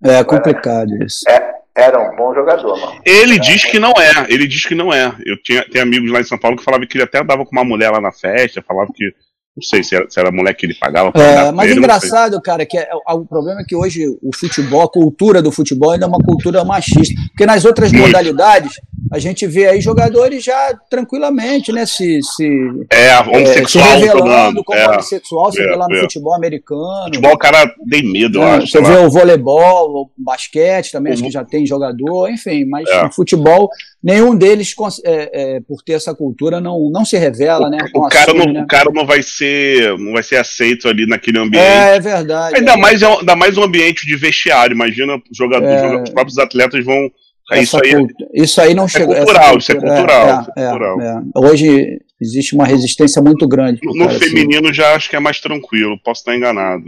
É 0.02 0.22
complicado 0.24 0.90
isso. 1.02 1.28
É, 1.28 1.54
era 1.74 2.00
um 2.00 2.16
bom 2.16 2.34
jogador, 2.34 2.78
mano. 2.78 3.00
Ele 3.04 3.38
diz 3.38 3.64
que 3.64 3.78
não 3.78 3.92
é, 3.92 4.26
ele 4.28 4.46
diz 4.46 4.64
que 4.64 4.74
não 4.74 4.92
é. 4.92 5.14
Eu 5.24 5.40
tinha, 5.42 5.64
tenho 5.70 5.84
amigos 5.84 6.10
lá 6.10 6.20
em 6.20 6.24
São 6.24 6.38
Paulo 6.38 6.56
que 6.56 6.64
falavam 6.64 6.86
que 6.86 6.96
ele 6.96 7.04
até 7.04 7.20
andava 7.20 7.44
com 7.44 7.52
uma 7.52 7.64
mulher 7.64 7.90
lá 7.90 8.00
na 8.00 8.12
festa, 8.12 8.62
falava 8.62 8.90
que 8.94 9.12
não 9.56 9.62
sei 9.62 9.82
se 9.82 9.96
era, 9.96 10.08
se 10.08 10.20
era 10.20 10.28
a 10.28 10.32
mulher 10.32 10.52
que 10.54 10.66
ele 10.66 10.74
pagava. 10.74 11.10
É, 11.14 11.50
mas 11.50 11.70
ele, 11.70 11.78
engraçado, 11.78 12.40
cara, 12.42 12.66
que 12.66 12.76
é, 12.76 12.90
é, 12.90 13.12
o 13.14 13.24
problema 13.24 13.62
é 13.62 13.64
que 13.64 13.74
hoje 13.74 14.06
o 14.22 14.30
futebol, 14.36 14.82
a 14.82 14.90
cultura 14.90 15.40
do 15.40 15.50
futebol 15.50 15.92
ainda 15.92 16.04
é 16.04 16.08
uma 16.08 16.18
cultura 16.18 16.62
machista. 16.62 17.14
Porque 17.28 17.46
nas 17.46 17.64
outras 17.64 17.90
Muito. 17.90 18.06
modalidades, 18.06 18.78
a 19.12 19.18
gente 19.18 19.46
vê 19.46 19.66
aí 19.66 19.80
jogadores 19.80 20.42
já 20.42 20.74
tranquilamente, 20.90 21.72
né? 21.72 21.86
Se, 21.86 22.20
se, 22.22 22.48
é, 22.90 23.18
homossexual, 23.18 23.84
é, 23.84 23.98
se 23.98 24.04
revelando 24.04 24.64
como 24.64 24.78
é, 24.78 24.88
homossexual, 24.88 25.52
você 25.52 25.62
é, 25.62 25.68
vê 25.68 25.76
lá 25.76 25.86
no 25.88 25.96
é. 25.96 26.00
futebol 26.00 26.34
americano. 26.34 27.04
Futebol, 27.04 27.32
o 27.32 27.38
cara 27.38 27.72
tem 27.88 28.02
medo, 28.02 28.38
eu 28.38 28.42
é, 28.42 28.50
acho. 28.56 28.68
Você 28.68 28.82
vê 28.82 28.96
o 28.96 29.10
voleibol, 29.10 29.90
o 29.90 30.10
basquete 30.16 30.90
também, 30.90 31.12
uhum. 31.12 31.14
acho 31.14 31.24
que 31.24 31.30
já 31.30 31.44
tem 31.44 31.64
jogador, 31.66 32.28
enfim, 32.30 32.64
mas 32.64 32.88
o 32.88 33.12
futebol, 33.12 33.68
nenhum 34.02 34.34
deles, 34.34 34.74
por 34.74 35.82
ter 35.84 35.92
essa 35.92 36.14
cultura, 36.14 36.60
não, 36.60 36.90
não 36.90 37.04
se 37.04 37.16
revela, 37.16 37.70
né? 37.70 37.78
O, 37.94 38.08
cara 38.08 38.24
assume, 38.24 38.46
não, 38.46 38.52
né? 38.52 38.62
o 38.62 38.66
cara 38.66 38.90
não 38.92 39.06
vai 39.06 39.22
ser 39.22 39.96
não 39.98 40.12
vai 40.12 40.22
ser 40.22 40.36
aceito 40.36 40.88
ali 40.88 41.06
naquele 41.06 41.38
ambiente. 41.38 41.64
É, 41.64 41.96
é 41.96 42.00
verdade. 42.00 42.56
Ainda, 42.56 42.76
mais, 42.76 43.02
ainda 43.02 43.36
mais 43.36 43.56
um 43.56 43.62
ambiente 43.62 44.06
de 44.06 44.16
vestiário. 44.16 44.74
Imagina, 44.74 45.20
jogadores, 45.32 46.02
os 46.08 46.10
próprios 46.10 46.38
atletas 46.38 46.84
vão 46.84 47.10
isso, 47.54 47.76
aí, 47.76 48.06
isso 48.34 48.60
aí 48.60 48.74
não 48.74 48.88
chegou. 48.88 49.14
É 49.14 49.18
cultural, 49.18 49.58
isso 49.58 49.72
é 49.72 49.74
cultural. 49.76 50.46
É, 50.56 50.62
é, 50.62 50.68
cultural. 50.68 51.00
É, 51.00 51.22
Hoje 51.36 52.00
existe 52.20 52.54
uma 52.54 52.66
resistência 52.66 53.22
muito 53.22 53.46
grande. 53.46 53.80
No 53.82 54.08
feminino 54.10 54.66
assim. 54.66 54.74
já 54.74 54.94
acho 54.94 55.08
que 55.08 55.16
é 55.16 55.20
mais 55.20 55.40
tranquilo, 55.40 55.98
posso 56.04 56.20
estar 56.20 56.36
enganado. 56.36 56.84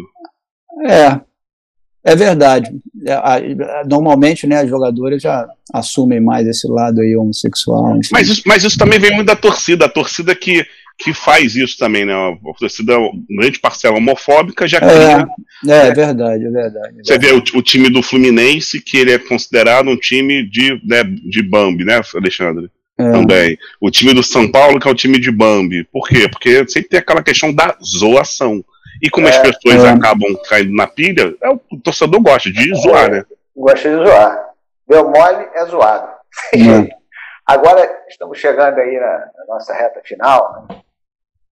É, 0.86 1.20
é 2.04 2.16
verdade. 2.16 2.70
Normalmente, 3.88 4.46
né, 4.46 4.56
as 4.60 4.68
jogadoras 4.68 5.22
já 5.22 5.46
assumem 5.72 6.20
mais 6.20 6.46
esse 6.46 6.66
lado 6.66 7.00
aí 7.00 7.16
homossexual. 7.16 7.98
Mas 8.10 8.28
isso, 8.28 8.42
mas 8.46 8.64
isso 8.64 8.78
também 8.78 8.98
vem 8.98 9.14
muito 9.14 9.28
da 9.28 9.36
torcida. 9.36 9.84
A 9.84 9.88
torcida 9.88 10.34
que 10.34 10.64
que 10.98 11.14
faz 11.14 11.54
isso 11.54 11.78
também, 11.78 12.04
né? 12.04 12.12
A 12.12 12.58
torcida, 12.58 12.94
grande 13.30 13.60
parcela 13.60 13.96
homofóbica 13.96 14.66
já 14.66 14.80
cria. 14.80 15.28
É, 15.66 15.86
é, 15.86 15.88
é 15.88 15.94
verdade, 15.94 16.44
é 16.44 16.50
verdade. 16.50 16.94
Você 17.04 17.18
vê 17.18 17.32
o, 17.32 17.38
o, 17.38 17.62
time 17.62 17.88
do 17.88 18.02
Fluminense, 18.02 18.82
que 18.82 18.96
ele 18.96 19.12
é 19.12 19.18
considerado 19.18 19.88
um 19.88 19.96
time 19.96 20.42
de, 20.42 20.80
né, 20.84 21.04
de 21.04 21.40
Bambi, 21.42 21.84
né, 21.84 22.00
Alexandre? 22.14 22.68
É. 22.98 23.12
Também. 23.12 23.56
O 23.80 23.92
time 23.92 24.12
do 24.12 24.24
São 24.24 24.50
Paulo, 24.50 24.80
que 24.80 24.88
é 24.88 24.90
o 24.90 24.94
time 24.94 25.20
de 25.20 25.30
Bambi. 25.30 25.84
Por 25.84 26.08
quê? 26.08 26.28
Porque 26.28 26.68
sempre 26.68 26.88
tem 26.88 26.98
aquela 26.98 27.22
questão 27.22 27.54
da 27.54 27.76
zoação. 27.80 28.64
E 29.00 29.08
como 29.08 29.28
é, 29.28 29.30
as 29.30 29.38
pessoas 29.38 29.84
é. 29.84 29.90
acabam 29.90 30.34
caindo 30.48 30.74
na 30.74 30.88
pilha, 30.88 31.32
é, 31.40 31.48
o 31.48 31.78
torcedor 31.80 32.20
gosta 32.20 32.50
de 32.50 32.74
zoar, 32.74 33.08
né? 33.08 33.24
Gosta 33.56 33.88
de 33.88 34.04
zoar. 34.04 34.36
Deu 34.88 35.08
mole, 35.08 35.46
é 35.54 35.64
zoado. 35.66 36.08
Agora, 37.46 37.88
estamos 38.08 38.36
chegando 38.38 38.78
aí 38.78 38.98
na, 38.98 39.30
na 39.38 39.46
nossa 39.48 39.72
reta 39.72 40.00
final. 40.04 40.66
Né? 40.68 40.76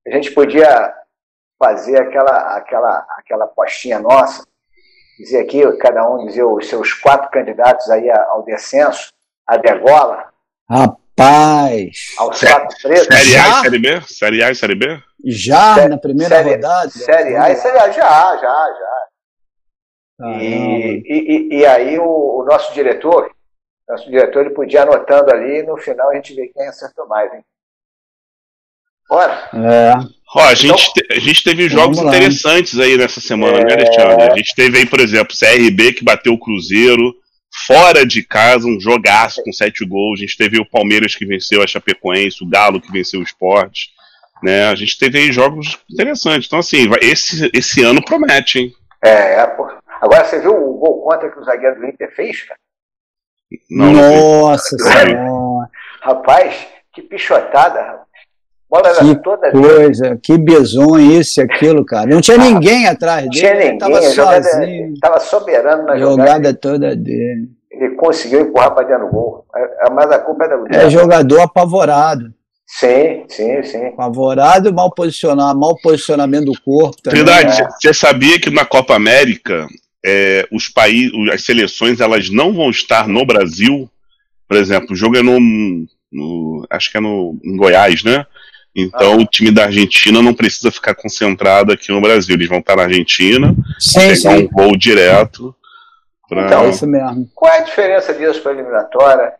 A 0.07 0.11
gente 0.11 0.31
podia 0.33 0.95
fazer 1.59 2.01
aquela, 2.01 2.57
aquela, 2.57 3.07
aquela 3.19 3.47
postinha 3.47 3.99
nossa, 3.99 4.47
dizer 5.19 5.41
aqui, 5.41 5.61
cada 5.79 6.09
um 6.09 6.27
dizer 6.27 6.45
os 6.45 6.69
seus 6.69 6.93
quatro 6.93 7.31
candidatos 7.31 7.91
aí 7.91 8.11
ao 8.11 8.45
descenso, 8.45 9.13
a 9.47 9.57
degola. 9.57 10.33
Rapaz! 10.69 12.15
Aos 12.19 12.41
quatro 12.41 12.77
pretos. 12.83 13.07
Série 13.07 13.37
A 13.37 13.49
e 13.49 13.63
Série 13.63 13.79
B? 13.79 14.01
Série 14.03 14.43
A 14.43 14.51
e 14.51 14.55
Série 14.55 14.75
B? 14.75 15.03
Já 15.25 15.75
série, 15.75 15.89
na 15.89 15.99
primeira 15.99 16.37
série, 16.37 16.51
rodada? 16.51 16.91
Série 16.91 17.37
A 17.37 17.51
e 17.51 17.57
Série 17.57 17.79
A, 17.79 17.91
já, 17.91 18.37
já, 18.37 18.41
já. 18.41 18.97
E, 20.41 21.03
e, 21.05 21.59
e, 21.59 21.67
aí 21.67 21.99
o, 21.99 22.41
o, 22.41 22.45
nosso 22.45 22.73
diretor, 22.73 23.31
nosso 23.87 24.09
diretor, 24.09 24.47
ele 24.47 24.55
podia 24.55 24.83
anotando 24.83 25.31
ali 25.31 25.59
e 25.59 25.63
no 25.63 25.77
final 25.77 26.11
a 26.11 26.15
gente 26.15 26.35
vê 26.35 26.49
quem 26.49 26.67
acertou 26.67 27.07
mais, 27.07 27.33
hein? 27.35 27.45
Bora. 29.09 29.51
É. 29.55 29.93
Ó, 30.35 30.41
a, 30.41 30.55
gente 30.55 30.91
então, 30.91 31.17
a 31.17 31.21
gente 31.21 31.45
teve 31.45 31.69
jogos 31.69 31.99
interessantes 31.99 32.79
aí 32.79 32.99
nessa 32.99 33.21
semana, 33.21 33.59
né, 33.59 33.73
é... 33.73 33.77
né, 33.77 33.83
Alexandre? 33.85 34.33
A 34.33 34.37
gente 34.37 34.55
teve 34.55 34.79
aí, 34.79 34.87
por 34.87 35.01
exemplo, 35.01 35.37
CRB 35.37 35.93
que 35.95 36.05
bateu 36.05 36.33
o 36.33 36.39
Cruzeiro, 36.39 37.15
fora 37.67 38.05
de 38.05 38.23
casa, 38.23 38.67
um 38.67 38.79
jogaço 38.81 39.43
com 39.43 39.53
sete 39.53 39.85
gols. 39.87 40.19
A 40.19 40.23
gente 40.23 40.37
teve 40.37 40.61
o 40.61 40.69
Palmeiras 40.69 41.15
que 41.15 41.25
venceu 41.25 41.63
a 41.63 41.67
Chapecoense, 41.67 42.43
o 42.43 42.49
Galo 42.49 42.81
que 42.81 42.93
venceu 42.93 43.21
o 43.21 43.25
Sport. 43.25 43.87
Né? 44.43 44.67
A 44.69 44.75
gente 44.75 44.99
teve 44.99 45.19
aí 45.19 45.33
jogos 45.33 45.79
interessantes. 45.91 46.47
Então, 46.47 46.59
assim, 46.59 46.89
esse, 47.01 47.51
esse 47.55 47.83
ano 47.83 48.05
promete, 48.05 48.59
hein? 48.59 48.73
É, 49.03 49.41
é 49.41 49.47
pô. 49.47 49.71
Agora 50.01 50.25
você 50.25 50.41
viu 50.41 50.55
o 50.55 50.79
gol 50.79 51.03
contra 51.03 51.31
que 51.31 51.39
o 51.39 51.45
zagueiro 51.45 51.81
do 51.81 51.87
Inter 51.87 52.15
fez, 52.15 52.43
cara? 52.43 52.61
Não, 53.71 53.93
Nossa 53.93 54.77
Senhora! 54.77 55.71
Rapaz, 56.03 56.67
que 56.93 57.03
pichotada, 57.03 57.81
rapaz. 57.83 58.06
Bola 58.69 58.93
que 58.95 59.15
toda 59.23 59.51
coisa, 59.53 60.19
que 60.21 60.37
bizonho 60.37 61.13
isso 61.21 61.41
e 61.41 61.45
aquilo, 61.45 61.85
cara. 61.85 62.07
Não 62.11 62.21
tinha 62.21 62.37
ah, 62.37 62.41
ninguém 62.41 62.87
atrás 62.87 63.23
dele. 63.23 63.37
Tinha 63.37 63.55
ninguém, 63.55 63.79
tava 63.79 64.03
sozinho. 64.03 64.93
Estava 64.93 65.21
soberano 65.21 65.85
na 65.85 65.97
jogada. 65.97 66.31
Jogada 66.31 66.55
toda 66.55 66.97
dele. 66.97 67.49
Ele 67.71 67.95
conseguiu 67.95 68.41
empurrar 68.41 68.75
para 68.75 68.89
dentro 68.89 69.07
do 69.07 69.13
gol. 69.13 69.47
É, 69.55 69.87
é, 69.87 69.91
mas 69.91 70.11
a 70.11 70.19
culpa 70.19 70.45
é 70.45 70.49
da 70.49 70.79
É 70.79 70.91
jogador 70.91 71.41
apavorado. 71.41 72.35
Sim, 72.67 73.25
sim, 73.29 73.63
sim. 73.63 73.87
Apavorado, 73.87 74.75
mal 74.75 74.91
posicionado, 74.91 75.59
mal 75.59 75.77
posicionamento 75.81 76.47
do 76.47 76.61
corpo. 76.61 77.01
Também. 77.01 77.23
Verdade. 77.23 77.63
É. 77.63 77.69
Você 77.71 77.95
sabia 77.95 78.41
que 78.41 78.51
na 78.51 78.65
Copa 78.65 78.97
América 78.97 79.69
é, 80.05 80.47
os 80.51 80.69
países, 80.69 81.13
as 81.33 81.45
seleções, 81.45 82.01
elas 82.01 82.29
não 82.31 82.53
vão 82.53 82.71
estar 82.71 83.07
no 83.07 83.25
Brasil? 83.25 83.89
Por 84.49 84.57
exemplo, 84.57 84.93
o 84.93 84.97
jogo 84.97 85.17
é 85.17 85.23
no, 85.23 85.39
no 86.11 86.67
acho 86.69 86.91
que 86.91 86.97
é 86.97 87.01
no 87.01 87.39
em 87.45 87.57
Goiás, 87.57 88.03
né? 88.03 88.27
Então 88.77 89.15
ah. 89.15 89.17
o 89.17 89.25
time 89.25 89.51
da 89.51 89.65
Argentina 89.65 90.21
não 90.21 90.35
precisa 90.35 90.71
ficar 90.71 90.95
concentrado 90.95 91.73
aqui 91.73 91.91
no 91.91 92.01
Brasil. 92.01 92.35
Eles 92.35 92.49
vão 92.49 92.59
estar 92.59 92.77
na 92.77 92.83
Argentina, 92.83 93.55
sim, 93.79 94.01
pegar 94.01 94.17
sim. 94.17 94.29
um 94.29 94.49
voo 94.49 94.77
direto. 94.77 95.55
Pra... 96.29 96.45
Então, 96.45 96.67
é 96.67 96.69
isso 96.69 96.87
mesmo. 96.87 97.27
Qual 97.35 97.51
é 97.51 97.59
a 97.59 97.63
diferença 97.63 98.13
disso 98.13 98.43
para 98.43 98.53
a 98.53 98.55
eliminatória? 98.55 99.33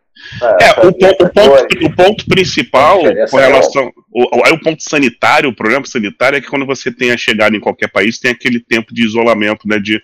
é, 0.59 0.71
o, 0.87 0.91
ponto, 0.91 1.25
o, 1.25 1.29
ponto, 1.29 1.85
o 1.85 1.95
ponto 1.95 2.25
principal 2.25 2.99
com 3.29 3.37
relação. 3.37 3.91
O, 4.11 4.37
o, 4.37 4.53
o 4.55 4.59
ponto 4.59 4.81
sanitário, 4.81 5.51
o 5.51 5.55
problema 5.55 5.85
sanitário 5.85 6.37
é 6.37 6.41
que 6.41 6.47
quando 6.47 6.65
você 6.65 6.91
tem 6.91 7.11
a 7.11 7.17
chegada 7.17 7.55
em 7.55 7.59
qualquer 7.59 7.91
país, 7.91 8.17
tem 8.17 8.31
aquele 8.31 8.59
tempo 8.59 8.91
de 8.91 9.05
isolamento 9.05 9.67
né, 9.67 9.77
de, 9.77 10.01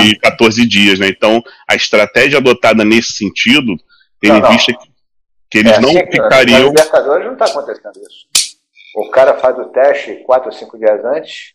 de 0.00 0.16
14 0.20 0.64
dias. 0.64 1.00
Né? 1.00 1.08
Então, 1.08 1.42
a 1.68 1.74
estratégia 1.74 2.38
adotada 2.38 2.84
nesse 2.84 3.14
sentido, 3.14 3.74
tendo 4.20 4.46
em 4.46 4.50
vista 4.52 4.72
que 4.72 4.96
que 5.50 5.58
eles 5.58 5.72
é, 5.72 5.80
não 5.80 5.90
sim, 5.90 6.06
ficariam. 6.10 6.58
Na 6.58 6.68
Libertadores 6.68 7.26
não 7.26 7.32
está 7.32 7.44
acontecendo 7.46 7.92
isso. 7.96 8.26
O 8.96 9.10
cara 9.10 9.36
faz 9.36 9.58
o 9.58 9.66
teste 9.66 10.14
quatro 10.24 10.48
ou 10.48 10.56
cinco 10.56 10.78
dias 10.78 11.04
antes 11.04 11.52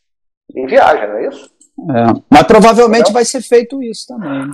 e 0.54 0.68
viaja, 0.68 1.08
não 1.08 1.18
é 1.18 1.28
isso? 1.28 1.50
É. 1.80 2.22
Mas 2.30 2.44
provavelmente 2.44 3.08
não? 3.08 3.14
vai 3.14 3.26
ser 3.26 3.42
feito 3.42 3.82
isso 3.82 4.06
também. 4.08 4.52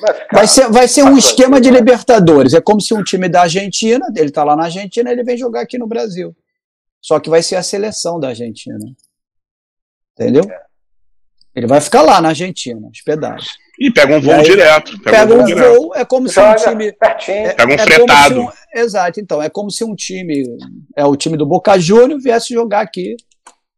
Vai, 0.00 0.26
vai, 0.32 0.46
ser, 0.46 0.70
vai 0.70 0.88
ser 0.88 1.02
um 1.02 1.18
esquema 1.18 1.60
de 1.60 1.70
Libertadores. 1.70 2.54
É 2.54 2.62
como 2.62 2.80
se 2.80 2.94
um 2.94 3.04
time 3.04 3.28
da 3.28 3.42
Argentina, 3.42 4.06
ele 4.16 4.30
está 4.30 4.42
lá 4.42 4.56
na 4.56 4.64
Argentina, 4.64 5.12
ele 5.12 5.22
vem 5.22 5.36
jogar 5.36 5.60
aqui 5.60 5.76
no 5.76 5.86
Brasil. 5.86 6.34
Só 6.98 7.20
que 7.20 7.28
vai 7.28 7.42
ser 7.42 7.56
a 7.56 7.62
seleção 7.62 8.18
da 8.18 8.28
Argentina. 8.28 8.78
Entendeu? 10.14 10.44
É. 10.50 10.62
Ele 11.54 11.66
vai 11.66 11.80
ficar 11.82 12.00
lá 12.00 12.22
na 12.22 12.30
Argentina, 12.30 12.88
hospedado. 12.88 13.44
E 13.78 13.90
pega 13.90 14.16
um 14.16 14.20
voo 14.20 14.34
aí, 14.34 14.42
direto. 14.42 14.98
Pega, 15.02 15.18
pega 15.18 15.34
um, 15.34 15.36
voo, 15.36 15.46
direto. 15.46 15.94
é 15.94 16.04
como 16.04 16.28
se 16.28 16.40
um 16.40 16.54
time. 16.54 16.86
É, 16.88 17.52
pega 17.52 17.70
um 17.70 17.74
é 17.74 17.78
fretado. 17.78 18.40
Um, 18.42 18.48
exato, 18.74 19.20
então. 19.20 19.42
É 19.42 19.50
como 19.50 19.70
se 19.70 19.84
um 19.84 19.94
time, 19.94 20.44
é 20.96 21.04
o 21.04 21.14
time 21.14 21.36
do 21.36 21.44
Boca 21.44 21.78
Juniors, 21.78 22.22
viesse 22.22 22.54
jogar 22.54 22.80
aqui. 22.80 23.16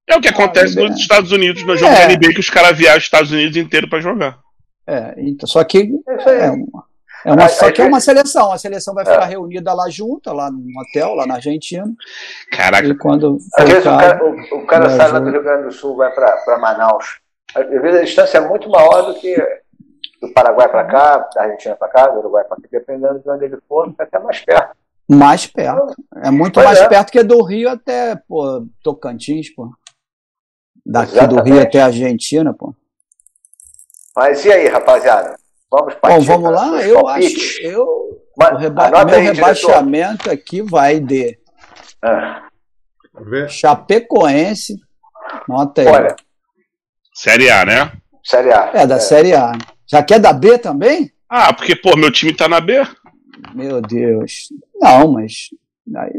É 0.08 0.16
o 0.16 0.20
que 0.20 0.28
acontece 0.28 0.78
ah, 0.78 0.88
nos 0.88 0.98
Estados 0.98 1.32
Unidos, 1.32 1.64
no 1.64 1.76
jogo 1.76 1.92
é. 1.92 2.06
da 2.06 2.14
NBA, 2.14 2.32
que 2.32 2.40
os 2.40 2.48
caras 2.48 2.76
viajam 2.76 2.98
os 2.98 3.04
Estados 3.04 3.30
Unidos 3.30 3.56
inteiro 3.56 3.88
para 3.88 4.00
jogar. 4.00 4.38
É, 4.86 5.14
então, 5.18 5.46
só 5.46 5.62
que 5.64 5.90
é 6.26 6.50
uma, 6.50 6.84
é 7.26 7.32
uma, 7.32 7.48
só 7.48 7.70
que 7.70 7.82
é 7.82 7.84
uma 7.84 8.00
seleção. 8.00 8.50
A 8.50 8.56
seleção 8.56 8.94
vai 8.94 9.04
ficar 9.04 9.26
é. 9.26 9.28
reunida 9.28 9.74
lá 9.74 9.90
junta, 9.90 10.32
lá 10.32 10.50
no 10.50 10.62
hotel, 10.80 11.14
lá 11.14 11.26
na 11.26 11.34
Argentina. 11.34 11.84
Caraca. 12.50 12.88
E 12.88 12.96
quando 12.96 13.36
Às 13.54 13.68
vezes 13.68 13.84
o 13.84 13.98
cara, 13.98 14.24
o, 14.24 14.56
o 14.56 14.66
cara 14.66 14.90
sai 14.90 15.12
lá 15.12 15.18
do 15.18 15.30
Rio 15.30 15.42
Grande 15.42 15.64
do 15.64 15.72
Sul, 15.72 15.96
vai 15.96 16.10
para 16.10 16.58
Manaus. 16.58 17.18
Às 17.54 17.68
vezes 17.68 18.00
a 18.00 18.04
distância 18.04 18.38
é 18.38 18.48
muito 18.48 18.70
maior 18.70 19.12
do 19.12 19.20
que 19.20 19.36
do 20.20 20.28
Paraguai 20.32 20.68
para 20.68 20.84
cá, 20.84 21.18
da 21.34 21.42
Argentina 21.42 21.76
para 21.76 21.88
cá, 21.88 22.06
do 22.08 22.18
Uruguai 22.18 22.44
para 22.44 22.56
cá, 22.56 22.68
dependendo 22.70 23.18
de 23.20 23.30
onde 23.30 23.44
ele 23.44 23.58
for, 23.68 23.88
fica 23.90 24.04
até 24.04 24.18
mais 24.18 24.40
perto. 24.40 24.76
Mais 25.08 25.46
perto. 25.46 25.94
É 26.22 26.30
muito 26.30 26.54
pois 26.54 26.66
mais 26.66 26.78
é. 26.80 26.88
perto 26.88 27.10
que 27.10 27.22
do 27.22 27.42
Rio 27.42 27.70
até 27.70 28.16
pô, 28.28 28.66
Tocantins, 28.82 29.48
pô. 29.54 29.70
Daqui 30.84 31.12
Exatamente. 31.12 31.42
do 31.44 31.50
Rio 31.50 31.62
até 31.62 31.80
a 31.80 31.86
Argentina, 31.86 32.52
pô. 32.52 32.74
Mas 34.14 34.44
e 34.44 34.52
aí, 34.52 34.68
rapaziada? 34.68 35.36
Vamos 35.70 35.94
partir 35.94 36.18
Bom, 36.18 36.24
vamos 36.24 36.50
lá. 36.50 36.82
Eu 36.82 37.02
palpites. 37.04 37.58
acho 37.58 37.62
eu 37.62 38.20
Mas, 38.36 38.52
o 38.52 38.56
reba 38.56 38.88
meu 39.04 39.14
aí, 39.14 39.20
rebaixamento 39.22 40.24
diretor. 40.24 40.32
aqui 40.32 40.62
vai 40.62 40.98
de 40.98 41.38
ah. 42.02 42.48
Chapecoense. 43.48 44.76
Nota 45.48 45.82
aí. 45.82 45.88
Olha. 45.88 46.16
Série 47.14 47.50
A, 47.50 47.64
né? 47.64 47.92
Série 48.24 48.52
A. 48.52 48.70
É, 48.74 48.86
da 48.86 48.96
é. 48.96 49.00
Série 49.00 49.34
A. 49.34 49.52
Já 49.90 50.02
quer 50.02 50.20
da 50.20 50.32
B 50.32 50.58
também? 50.58 51.10
Ah, 51.28 51.52
porque, 51.52 51.74
pô, 51.74 51.96
meu 51.96 52.12
time 52.12 52.34
tá 52.34 52.46
na 52.46 52.60
B. 52.60 52.86
Meu 53.54 53.80
Deus. 53.80 54.48
Não, 54.80 55.12
mas. 55.12 55.48
Aí... 55.96 56.12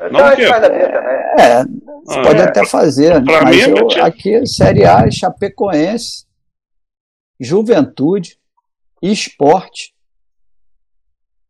Não, 0.00 0.10
não 0.10 0.36
que... 0.36 0.48
da 0.48 0.68
B 0.68 0.88
também. 0.88 1.18
É, 1.38 1.64
você 2.04 2.18
ah, 2.18 2.22
pode 2.22 2.40
é. 2.40 2.44
até 2.44 2.66
fazer. 2.66 3.22
Pra 3.24 3.42
mas 3.42 3.56
mim, 3.56 3.74
eu, 3.76 4.04
aqui, 4.04 4.46
Série 4.46 4.84
A, 4.84 5.10
Chapecoense, 5.10 6.24
Juventude, 7.38 8.38
Esporte 9.02 9.94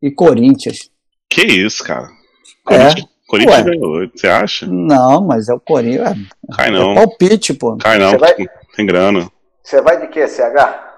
e 0.01 0.11
Corinthians. 0.11 0.91
Que 1.29 1.43
isso, 1.43 1.83
cara? 1.83 2.09
Corinthians, 2.65 3.05
é. 3.05 3.27
Corinthians 3.27 3.63
ganhou, 3.63 4.09
você 4.13 4.27
acha? 4.27 4.67
Não, 4.67 5.21
mas 5.21 5.47
é 5.47 5.53
o 5.53 5.59
Corinthians. 5.59 6.17
É, 6.51 6.55
Cai 6.55 6.71
não. 6.71 6.91
É 6.91 6.95
palpite, 6.95 7.53
pô. 7.53 7.77
Cai 7.77 7.97
não, 7.97 8.17
vai... 8.17 8.35
tem 8.75 8.85
grana. 8.85 9.31
Você 9.63 9.81
vai 9.81 9.99
de 10.01 10.07
quê, 10.07 10.27
CH? 10.27 10.88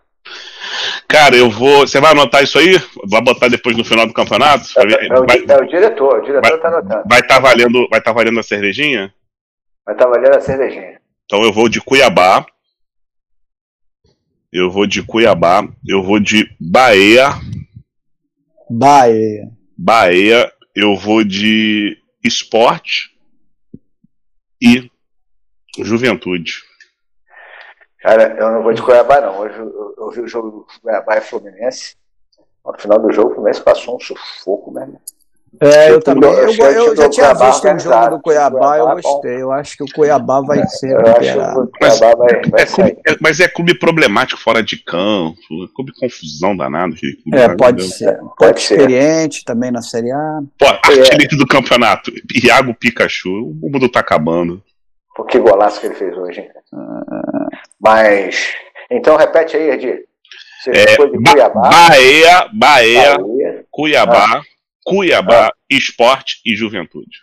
Cara, 1.12 1.36
eu 1.36 1.49
vou. 1.49 1.82
Você 1.82 1.99
vai 1.99 2.12
anotar 2.12 2.41
isso 2.41 2.57
aí? 2.57 2.76
Vai 3.05 3.22
botar 3.22 3.49
depois 3.49 3.76
no 3.76 3.84
final 3.84 4.07
do 4.07 4.14
campeonato? 4.14 4.70
É, 4.78 5.07
é, 5.07 5.20
o, 5.20 5.26
vai, 5.26 5.38
é 5.38 5.57
o, 5.57 5.68
diretor, 5.68 6.20
o 6.20 6.22
diretor 6.22 6.49
vai, 6.49 6.59
tá 6.59 6.68
anotando. 6.70 7.03
Vai 7.05 7.20
estar 7.20 7.36
tá 7.36 7.39
valendo, 7.41 7.88
vai 7.89 8.01
tá 8.01 8.14
valendo 8.14 8.39
a 8.39 8.43
cervejinha? 8.43 9.14
Vai 9.86 9.93
estar 9.93 10.05
tá 10.05 10.12
valendo 10.12 10.36
a 10.38 10.41
cervejinha. 10.41 11.01
Então 11.26 11.43
eu 11.43 11.51
vou 11.51 11.68
de 11.68 11.82
Cuiabá. 11.82 12.45
Eu 14.53 14.72
vou 14.72 14.88
de 14.88 15.03
Cuiabá. 15.03 15.68
Eu 15.86 16.01
vou 16.01 16.20
de 16.20 16.49
Bahia. 16.57 17.30
Bahia. 18.70 19.49
Bahia. 19.78 20.51
Eu 20.74 20.95
vou 20.95 21.26
de 21.26 21.97
Esporte 22.24 23.12
e 24.62 24.89
Juventude. 25.78 26.64
Cara, 27.99 28.36
eu 28.38 28.51
não 28.51 28.64
vou 28.64 28.74
de 28.74 28.82
Cuiabá, 28.82 29.22
não. 29.22 29.39
Hoje 29.39 29.57
eu, 29.57 29.81
eu, 30.06 30.12
vi 30.12 30.22
o 30.22 30.28
jogo 30.28 30.49
do 30.49 30.68
Cuiabá 30.82 31.18
e 31.18 31.22
Fluminense. 31.22 31.95
No 32.66 32.78
final 32.78 32.99
do 32.99 33.12
jogo, 33.12 33.32
o 33.32 33.34
Fluminense 33.36 33.62
passou 33.62 33.95
um 33.95 33.99
sufoco, 33.99 34.72
né? 34.72 34.88
É, 35.60 35.89
eu, 35.89 35.95
eu 35.95 36.02
também. 36.02 36.30
Eu, 36.30 36.49
eu, 36.49 36.72
eu 36.88 36.95
já 36.95 37.10
tinha 37.10 37.34
visto 37.34 37.68
um 37.68 37.80
jogo 37.80 38.10
do 38.12 38.22
Cuiabá, 38.22 38.78
eu 38.78 38.88
gostei. 38.88 39.41
Eu 39.41 39.52
acho 39.52 39.76
que 39.76 39.84
o 39.84 39.93
Cuiabá 39.93 40.39
vai 40.41 40.66
ser 40.68 40.95
recuperado. 40.95 41.70
Mas, 41.82 41.99
vai, 41.99 42.16
vai 42.16 42.30
é, 42.62 42.66
clube, 42.66 42.97
é, 43.06 43.18
mas 43.20 43.39
é 43.41 43.47
clube 43.49 43.78
problemático 43.78 44.39
fora 44.39 44.64
de 44.64 44.78
campo, 44.78 45.36
é 45.66 45.68
clube 45.76 45.91
confusão 45.99 46.56
danado. 46.56 46.95
Clube 46.95 47.38
é, 47.38 47.56
pode 47.56 47.84
ser. 47.84 48.18
Pode 48.38 48.62
ser. 48.62 48.76
experiente 48.76 49.43
também 49.43 49.72
na 49.72 49.82
Série 49.82 50.12
A. 50.12 50.39
Pô, 50.58 50.68
artilheiro 50.68 51.36
é. 51.36 51.38
do 51.38 51.45
campeonato, 51.45 52.12
Iago 52.34 52.74
Pikachu, 52.74 53.30
o 53.30 53.70
mundo 53.70 53.89
tá 53.89 53.99
acabando. 53.99 54.64
Pô, 55.14 55.26
que 55.26 55.38
golaço 55.38 55.82
que 55.82 55.88
ele 55.88 55.95
fez 55.95 56.18
hoje, 56.18 56.39
hein? 56.39 56.49
Ah. 56.74 57.49
Mas. 57.78 58.54
Então 58.92 59.16
repete 59.16 59.56
aí, 59.56 59.70
Edir. 59.70 60.06
Você 60.62 60.72
é, 60.72 60.96
foi 60.96 61.10
de 61.10 61.24
Cuiabá. 61.24 61.62
Bahia, 61.62 62.50
Bahia, 62.54 63.18
Bahia. 63.18 63.66
Cuiabá, 63.72 64.38
ah. 64.38 64.42
Cuiabá, 64.86 65.48
ah. 65.48 65.54
Esporte 65.70 66.42
e 66.46 66.54
Juventude. 66.56 67.18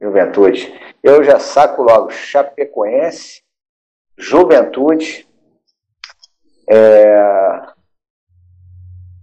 Juventude. 0.00 0.74
Eu 1.02 1.22
já 1.22 1.38
saco 1.38 1.82
logo 1.82 2.10
Chapecoense, 2.10 3.42
Juventude. 4.18 5.26
É... 6.68 7.62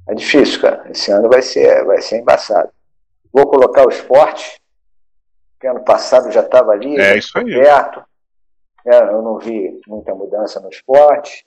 é 0.07 0.15
difícil, 0.15 0.61
cara. 0.61 0.89
Esse 0.89 1.11
ano 1.11 1.29
vai 1.29 1.41
ser, 1.41 1.83
vai 1.85 2.01
ser 2.01 2.19
embaçado. 2.19 2.71
Vou 3.33 3.47
colocar 3.47 3.85
o 3.85 3.89
esporte, 3.89 4.61
que 5.59 5.67
ano 5.67 5.83
passado 5.83 6.31
já 6.31 6.41
estava 6.41 6.71
ali, 6.71 6.99
é, 6.99 7.17
isso 7.17 7.37
aí. 7.37 7.45
perto. 7.45 8.03
É, 8.85 8.97
eu 8.97 9.21
não 9.21 9.37
vi 9.37 9.79
muita 9.87 10.15
mudança 10.15 10.59
no 10.59 10.69
esporte. 10.69 11.45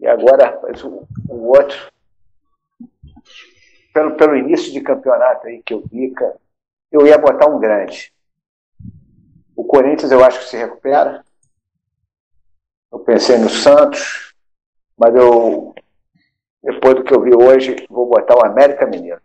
E 0.00 0.06
agora, 0.06 0.58
o, 0.82 1.06
o 1.28 1.48
outro, 1.48 1.92
pelo, 3.92 4.16
pelo 4.16 4.36
início 4.36 4.72
de 4.72 4.80
campeonato 4.80 5.46
aí 5.46 5.62
que 5.62 5.74
eu 5.74 5.84
vi, 5.86 6.14
eu 6.90 7.06
ia 7.06 7.18
botar 7.18 7.46
um 7.48 7.60
grande. 7.60 8.12
O 9.54 9.62
Corinthians 9.64 10.10
eu 10.10 10.24
acho 10.24 10.38
que 10.40 10.46
se 10.46 10.56
recupera. 10.56 11.22
Eu 12.90 12.98
pensei 13.00 13.36
no 13.36 13.50
Santos, 13.50 14.34
mas 14.96 15.14
eu, 15.14 15.74
depois 16.62 16.94
do 16.94 17.04
que 17.04 17.14
eu 17.14 17.20
vi 17.20 17.34
hoje, 17.34 17.76
vou 17.88 18.08
botar 18.08 18.36
o 18.36 18.44
América 18.44 18.86
Mineiro. 18.86 19.20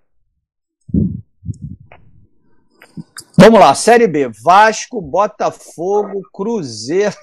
Vamos 3.38 3.60
lá, 3.60 3.74
Série 3.74 4.08
B. 4.08 4.30
Vasco, 4.44 5.02
Botafogo, 5.02 6.22
Cruzeiro. 6.34 7.16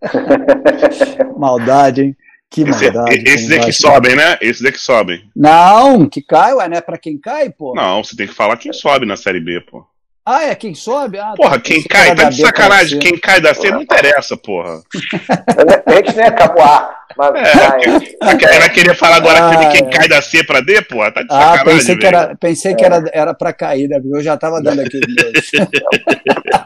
maldade, 1.36 2.02
hein? 2.02 2.16
Que 2.52 2.64
maldade. 2.64 3.14
Esse, 3.14 3.34
esses 3.34 3.50
é 3.50 3.58
que 3.58 3.72
sobem, 3.72 4.14
né? 4.14 4.36
Esses 4.40 4.64
é 4.64 4.70
que 4.70 4.78
sobem. 4.78 5.24
Não, 5.34 6.06
que 6.06 6.20
cai, 6.20 6.52
ué, 6.52 6.68
não 6.68 6.76
é 6.76 6.80
pra 6.82 6.98
quem 6.98 7.18
cai, 7.18 7.48
pô? 7.48 7.74
Não, 7.74 8.04
você 8.04 8.14
tem 8.14 8.26
que 8.26 8.34
falar 8.34 8.58
quem 8.58 8.72
sobe 8.72 9.06
na 9.06 9.16
Série 9.16 9.40
B, 9.40 9.60
pô. 9.62 9.84
Ah, 10.24 10.44
é 10.44 10.54
quem 10.54 10.72
sobe? 10.72 11.18
Ah, 11.18 11.32
porra, 11.36 11.56
tá, 11.56 11.60
quem 11.60 11.82
cai, 11.82 12.14
tá 12.14 12.30
de 12.30 12.40
sacanagem. 12.40 12.98
Quem 13.00 13.18
cai 13.18 13.40
da 13.40 13.54
C 13.54 13.70
não 13.70 13.82
interessa, 13.82 14.36
porra. 14.36 14.80
De 14.94 15.74
repente, 15.74 16.14
né, 16.14 16.30
Capoar. 16.30 17.02
Mas, 17.16 17.34
é, 17.34 18.58
vai 18.58 18.70
querer 18.70 18.94
falar 18.94 19.16
agora 19.16 19.50
ah, 19.50 19.68
quem 19.70 19.86
é. 19.86 19.90
cai 19.90 20.08
da 20.08 20.22
C 20.22 20.44
pra 20.44 20.60
D, 20.60 20.80
porra? 20.82 21.10
Tá 21.10 21.22
de 21.22 21.28
ah, 21.30 21.56
sacanagem. 21.56 21.60
Ah, 21.60 21.64
pensei 21.64 21.96
que, 21.96 22.06
era, 22.06 22.36
pensei 22.36 22.74
que 22.74 22.84
era, 22.84 23.04
era 23.12 23.34
pra 23.34 23.52
cair, 23.52 23.88
Davi. 23.88 24.10
Eu 24.10 24.22
já 24.22 24.36
tava 24.36 24.62
dando 24.62 24.80
aqui 24.80 24.98
os 24.98 25.14
meus. 25.14 25.50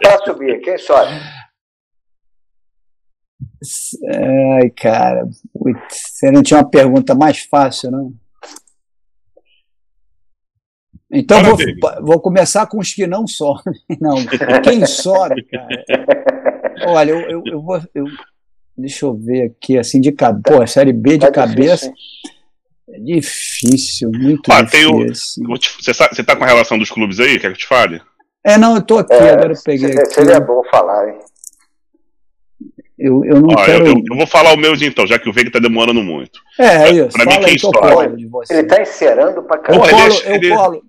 pra 0.01 0.19
subir, 0.19 0.61
quem 0.61 0.77
sobe? 0.77 1.15
Ai, 4.61 4.71
cara. 4.71 5.29
Você 5.89 6.31
não 6.31 6.43
tinha 6.43 6.59
uma 6.59 6.69
pergunta 6.69 7.15
mais 7.15 7.41
fácil, 7.41 7.91
não? 7.91 8.13
Então 11.11 11.43
vou, 11.43 11.57
vou, 12.03 12.21
começar 12.21 12.67
com 12.67 12.79
os 12.79 12.93
que 12.93 13.07
não 13.07 13.27
sobem. 13.27 13.75
Não, 14.01 14.17
quem 14.63 14.85
sobe, 14.85 15.45
cara? 15.45 15.69
Olha, 16.85 17.11
eu, 17.11 17.21
eu, 17.21 17.43
eu 17.47 17.63
vou. 17.63 17.81
Eu, 17.95 18.07
deixa 18.77 19.07
eu 19.07 19.15
ver 19.15 19.53
aqui, 19.53 19.79
assim, 19.79 20.01
de 20.01 20.11
cabeça. 20.11 20.59
Pô, 20.59 20.67
série 20.67 20.93
B 20.93 21.17
de 21.17 21.31
cabeça. 21.31 21.93
É 22.89 22.99
difícil, 22.99 24.11
muito 24.13 24.51
ah, 24.53 24.63
difícil. 24.63 25.45
O, 25.45 25.57
você, 25.57 25.91
está 25.91 26.09
você 26.09 26.23
tá 26.23 26.37
com 26.37 26.45
a 26.45 26.47
relação 26.47 26.79
dos 26.79 26.91
clubes 26.91 27.19
aí? 27.19 27.39
Quer 27.39 27.49
que 27.49 27.55
eu 27.55 27.57
te 27.57 27.67
fale? 27.67 28.01
É, 28.45 28.57
não, 28.57 28.77
eu 28.77 28.83
tô 28.83 28.99
aqui, 28.99 29.13
é, 29.13 29.31
agora 29.31 29.53
eu 29.53 29.63
peguei. 29.65 29.89
Seria, 29.89 30.07
seria 30.07 30.41
bom 30.41 30.63
falar, 30.71 31.09
hein? 31.09 31.19
Eu, 32.99 33.25
eu 33.25 33.41
não 33.41 33.55
quero. 33.55 33.87
Eu, 33.87 33.95
eu, 34.11 34.17
vou 34.17 34.27
falar 34.27 34.55
o 34.55 34.57
meu 34.57 34.75
então, 34.75 35.07
já 35.07 35.19
que 35.19 35.29
o 35.29 35.33
Veiga 35.33 35.51
tá 35.51 35.59
demorando 35.59 36.03
muito. 36.03 36.41
É, 36.59 36.91
isso. 36.91 37.11
Pra 37.11 37.27
mim, 37.27 37.45
quem 37.45 37.59
sobe. 37.59 38.29
Ele 38.51 38.65
tá 38.65 38.81
encerando 38.81 39.43
pra 39.43 39.59
caramba. 39.59 39.87
Eu, 39.87 39.91
colo, 39.91 40.15
eu, 40.25 40.57
colo, 40.57 40.83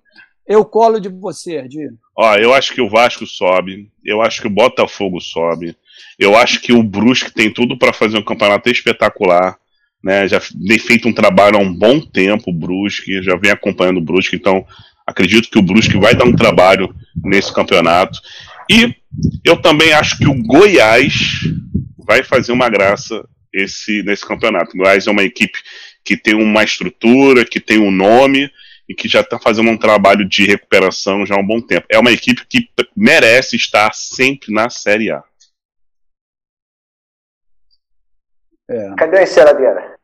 eu 0.46 0.64
colo 0.64 1.00
de 1.00 1.08
você, 1.10 1.58
Ardinho. 1.58 1.90
Ó, 2.16 2.34
eu 2.36 2.54
acho 2.54 2.72
que 2.72 2.80
o 2.80 2.88
Vasco 2.88 3.26
sobe. 3.26 3.90
Eu 4.02 4.22
acho 4.22 4.40
que 4.40 4.46
o 4.46 4.50
Botafogo 4.50 5.20
sobe. 5.20 5.76
Eu 6.18 6.34
acho 6.34 6.60
que 6.60 6.72
o 6.72 6.82
Brusque 6.82 7.32
tem 7.32 7.52
tudo 7.52 7.78
para 7.78 7.92
fazer 7.92 8.16
um 8.16 8.24
campeonato 8.24 8.70
espetacular. 8.70 9.58
Né? 10.02 10.26
Já 10.26 10.40
tem 10.40 10.78
feito 10.78 11.08
um 11.08 11.12
trabalho 11.12 11.56
há 11.56 11.60
um 11.60 11.74
bom 11.74 12.00
tempo, 12.00 12.50
o 12.50 12.54
Brusque. 12.54 13.22
Já 13.22 13.36
vem 13.36 13.50
acompanhando 13.50 13.98
o 13.98 14.04
Brusque. 14.04 14.36
Então, 14.36 14.64
acredito 15.06 15.50
que 15.50 15.58
o 15.58 15.62
Brusque 15.62 15.98
vai 15.98 16.14
dar 16.14 16.24
um 16.24 16.34
trabalho 16.34 16.94
nesse 17.22 17.52
campeonato. 17.52 18.18
E 18.70 18.94
eu 19.44 19.60
também 19.60 19.92
acho 19.92 20.18
que 20.18 20.26
o 20.26 20.42
Goiás 20.42 21.12
vai 22.08 22.24
fazer 22.24 22.52
uma 22.52 22.70
graça 22.70 23.22
esse 23.52 24.02
nesse 24.02 24.26
campeonato. 24.26 24.74
O 24.74 24.78
Goiás 24.78 25.06
é 25.06 25.10
uma 25.10 25.22
equipe 25.22 25.58
que 26.02 26.16
tem 26.16 26.34
uma 26.34 26.64
estrutura, 26.64 27.44
que 27.44 27.60
tem 27.60 27.78
um 27.78 27.90
nome 27.90 28.50
e 28.88 28.94
que 28.94 29.06
já 29.06 29.20
está 29.20 29.38
fazendo 29.38 29.68
um 29.68 29.76
trabalho 29.76 30.26
de 30.26 30.46
recuperação 30.46 31.26
já 31.26 31.34
há 31.34 31.38
um 31.38 31.46
bom 31.46 31.60
tempo. 31.60 31.86
É 31.90 31.98
uma 31.98 32.10
equipe 32.10 32.46
que 32.46 32.70
merece 32.96 33.56
estar 33.56 33.92
sempre 33.92 34.52
na 34.52 34.70
Série 34.70 35.10
A. 35.10 35.22
É. 38.70 38.94
Cadê 38.96 39.18
a 39.18 39.22
enceradeira? 39.22 39.98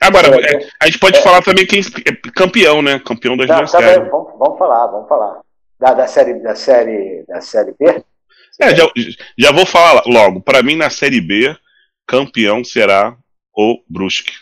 Agora, 0.00 0.28
é, 0.28 0.68
a 0.80 0.86
gente 0.86 0.98
pode 0.98 1.18
é. 1.18 1.22
falar 1.22 1.42
também 1.42 1.66
quem 1.66 1.80
é 1.80 2.30
campeão, 2.34 2.82
né? 2.82 2.98
Campeão 2.98 3.36
das 3.36 3.46
duas 3.46 3.72
tá 3.72 3.78
séries. 3.78 4.10
Vamos, 4.10 4.38
vamos, 4.38 4.58
falar, 4.58 4.86
vamos 4.88 5.08
falar. 5.08 5.40
Da, 5.78 5.94
da, 5.94 6.06
série, 6.06 6.34
da, 6.40 6.54
série, 6.54 7.24
da 7.26 7.40
série 7.40 7.74
B? 7.78 8.04
É, 8.60 8.74
já, 8.74 8.90
já 9.36 9.52
vou 9.52 9.66
falar 9.66 10.02
logo. 10.06 10.40
Para 10.40 10.62
mim, 10.62 10.76
na 10.76 10.90
série 10.90 11.20
B, 11.20 11.54
campeão 12.06 12.62
será 12.62 13.16
o 13.56 13.80
Brusque. 13.88 14.32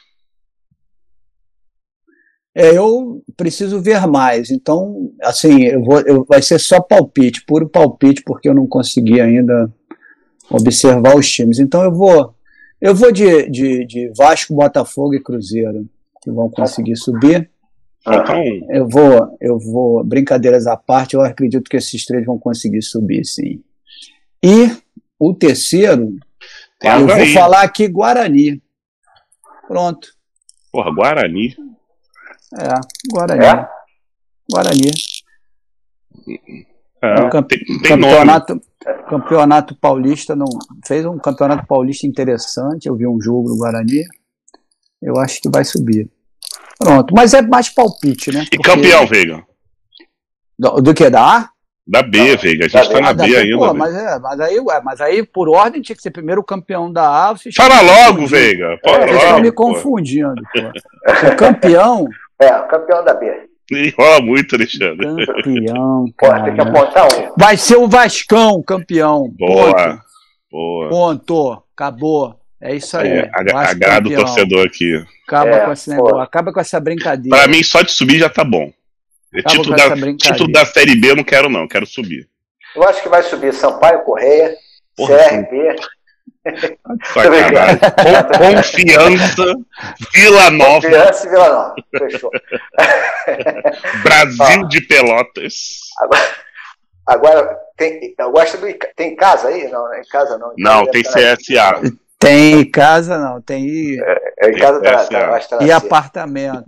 É, 2.54 2.76
eu 2.76 3.22
preciso 3.36 3.80
ver 3.80 4.06
mais. 4.06 4.50
Então, 4.50 5.10
assim, 5.22 5.64
eu 5.64 5.82
vou, 5.82 6.00
eu, 6.00 6.24
vai 6.28 6.42
ser 6.42 6.58
só 6.58 6.80
palpite, 6.80 7.44
puro 7.46 7.68
palpite, 7.68 8.22
porque 8.22 8.48
eu 8.48 8.54
não 8.54 8.66
consegui 8.66 9.20
ainda 9.20 9.72
observar 10.50 11.16
os 11.16 11.30
times. 11.30 11.58
Então, 11.58 11.82
eu 11.82 11.92
vou, 11.92 12.34
eu 12.80 12.94
vou 12.94 13.10
de, 13.10 13.48
de, 13.48 13.86
de 13.86 14.12
Vasco, 14.16 14.54
Botafogo 14.54 15.14
e 15.14 15.22
Cruzeiro, 15.22 15.88
que 16.22 16.30
vão 16.30 16.50
conseguir 16.50 16.96
subir. 16.96 17.50
Então, 18.06 18.42
eu 18.68 18.86
vou, 18.86 19.36
eu 19.40 19.58
vou, 19.58 20.04
brincadeiras 20.04 20.66
à 20.66 20.76
parte, 20.76 21.14
eu 21.14 21.22
acredito 21.22 21.70
que 21.70 21.76
esses 21.76 22.04
três 22.04 22.26
vão 22.26 22.38
conseguir 22.38 22.82
subir, 22.82 23.24
sim. 23.24 23.62
E 24.43 24.76
o 25.18 25.32
terceiro, 25.34 26.18
eu 26.82 27.07
vou 27.07 27.26
falar 27.32 27.62
aqui 27.62 27.86
Guarani. 27.86 28.61
Pronto. 29.68 30.09
Porra, 30.72 30.93
Guarani. 30.93 31.57
É, 32.59 32.74
Guarani. 33.11 33.45
É? 33.45 33.68
Guarani. 34.51 34.90
É, 37.03 37.09
é 37.14 37.30
camp 37.30 37.49
tem, 37.49 37.59
tem 37.59 37.82
campeonato, 37.82 38.55
nome. 38.55 39.03
campeonato 39.09 39.76
paulista 39.76 40.34
não 40.34 40.47
fez 40.84 41.07
um 41.07 41.18
campeonato 41.18 41.66
paulista 41.66 42.07
interessante. 42.07 42.86
Eu 42.86 42.97
vi 42.97 43.07
um 43.07 43.20
jogo 43.20 43.49
do 43.49 43.57
Guarani. 43.57 44.05
Eu 45.01 45.18
acho 45.18 45.40
que 45.40 45.49
vai 45.49 45.64
subir. 45.64 46.11
Pronto, 46.78 47.14
mas 47.14 47.32
é 47.32 47.43
mais 47.43 47.68
palpite, 47.68 48.32
né? 48.32 48.45
E 48.53 48.59
campeão, 48.59 49.07
Veiga? 49.07 49.47
Do, 50.59 50.80
do 50.80 50.95
que? 50.95 51.09
Da 51.09 51.38
A? 51.38 51.51
Da 51.87 52.03
B, 52.03 52.37
Veiga. 52.37 52.66
A 52.66 52.68
gente 52.68 52.91
tá 52.91 53.01
na 53.01 53.12
B, 53.12 53.26
B 53.26 53.37
ainda. 53.37 53.59
Pô, 53.59 53.74
mas, 53.74 53.95
é, 53.95 54.18
mas, 54.18 54.41
aí, 54.41 54.61
ué, 54.61 54.80
mas 54.85 55.01
aí, 55.01 55.26
por 55.26 55.49
ordem, 55.49 55.83
tinha 55.83 55.97
que 55.97 56.03
ser 56.03 56.11
primeiro 56.11 56.41
o 56.41 56.45
campeão 56.45 56.93
da 56.93 57.30
A. 57.30 57.35
Fala 57.57 57.80
logo, 57.80 58.26
Veiga. 58.26 58.78
Fala 58.85 58.99
é, 58.99 59.07
logo. 59.07 59.16
estão 59.16 59.41
me 59.41 59.53
confundindo, 59.53 60.35
pô. 60.53 61.28
O 61.28 61.37
campeão. 61.37 62.09
É, 62.41 62.57
o 62.57 62.68
campeão 62.68 63.05
da 63.05 63.14
B. 63.14 63.49
Enrola 63.70 64.20
muito, 64.20 64.55
Alexandre. 64.55 65.26
Campeão. 65.26 66.05
Pô, 66.18 66.45
tem 66.45 66.55
que 66.55 66.61
apontar 66.61 67.07
um. 67.07 67.33
Vai 67.39 67.57
ser 67.57 67.76
o 67.76 67.89
Vascão, 67.89 68.62
campeão. 68.62 69.33
Boa. 69.39 69.72
Ponto. 69.72 70.01
Boa. 70.51 70.89
Ponto. 70.89 71.62
Acabou. 71.74 72.37
É 72.61 72.76
isso 72.76 72.97
aí. 72.97 73.09
É, 73.09 73.30
agrada 73.35 74.09
o 74.09 74.14
torcedor 74.14 74.66
aqui. 74.66 75.03
Acaba 75.26 75.51
é, 75.51 75.64
com 75.64 75.72
esse 75.72 75.91
negócio, 75.91 76.18
acaba 76.18 76.53
com 76.53 76.61
essa 76.61 76.78
brincadeira. 76.78 77.37
Pra 77.37 77.49
mim, 77.49 77.62
só 77.62 77.83
de 77.83 77.91
subir 77.91 78.18
já 78.18 78.28
tá 78.28 78.45
bom. 78.45 78.70
Título 79.47 79.76
da, 79.76 80.16
título 80.16 80.53
da 80.53 80.66
Série 80.66 80.97
B 80.97 81.11
eu 81.11 81.16
não 81.16 81.24
quero, 81.24 81.49
não, 81.49 81.66
quero 81.66 81.87
subir. 81.87 82.28
Eu 82.74 82.85
acho 82.85 83.03
que 83.03 83.09
vai 83.09 83.22
subir 83.22 83.53
Sampaio 83.53 84.03
Correia, 84.03 84.55
Porra, 84.97 85.16
CRB. 85.16 85.76
Confiança, 88.37 89.45
Vila 90.12 90.51
Nova. 90.51 90.80
Confiança 90.80 91.26
e 91.26 91.30
Vila 91.30 91.49
Nova. 91.49 91.74
Fechou. 91.97 92.30
Brasil 94.03 94.66
de 94.66 94.80
Pelotas. 94.80 95.55
Agora, 96.01 96.22
agora 97.07 97.59
tem, 97.76 98.14
eu 98.18 98.33
gosto 98.33 98.59
do, 98.59 98.66
tem 98.97 99.14
casa 99.14 99.49
aí? 99.49 99.68
Não, 99.68 99.95
em 99.95 100.03
casa 100.03 100.37
não. 100.37 100.53
Não, 100.59 100.87
tem 100.87 101.03
CSA. 101.03 101.80
Tem 102.18 102.68
casa 102.70 103.18
não, 103.18 103.41
tem. 103.41 104.01
É, 104.01 104.35
é 104.41 104.51
em 104.51 104.59
casa 104.59 104.80
tá, 104.80 105.05
tá, 105.05 105.41
tá, 105.41 105.64
E 105.64 105.70
apartamento. 105.70 106.64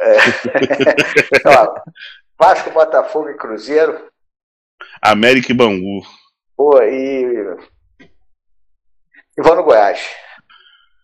É. 0.00 0.16
Vasco, 2.38 2.70
Botafogo 2.70 3.30
e 3.30 3.34
Cruzeiro. 3.34 4.08
América 5.02 5.50
e 5.50 5.54
Bangu. 5.54 6.02
Pô, 6.56 6.80
e 6.82 7.56
e 9.38 9.42
vou 9.42 9.54
no 9.54 9.62
Goiás. 9.62 10.00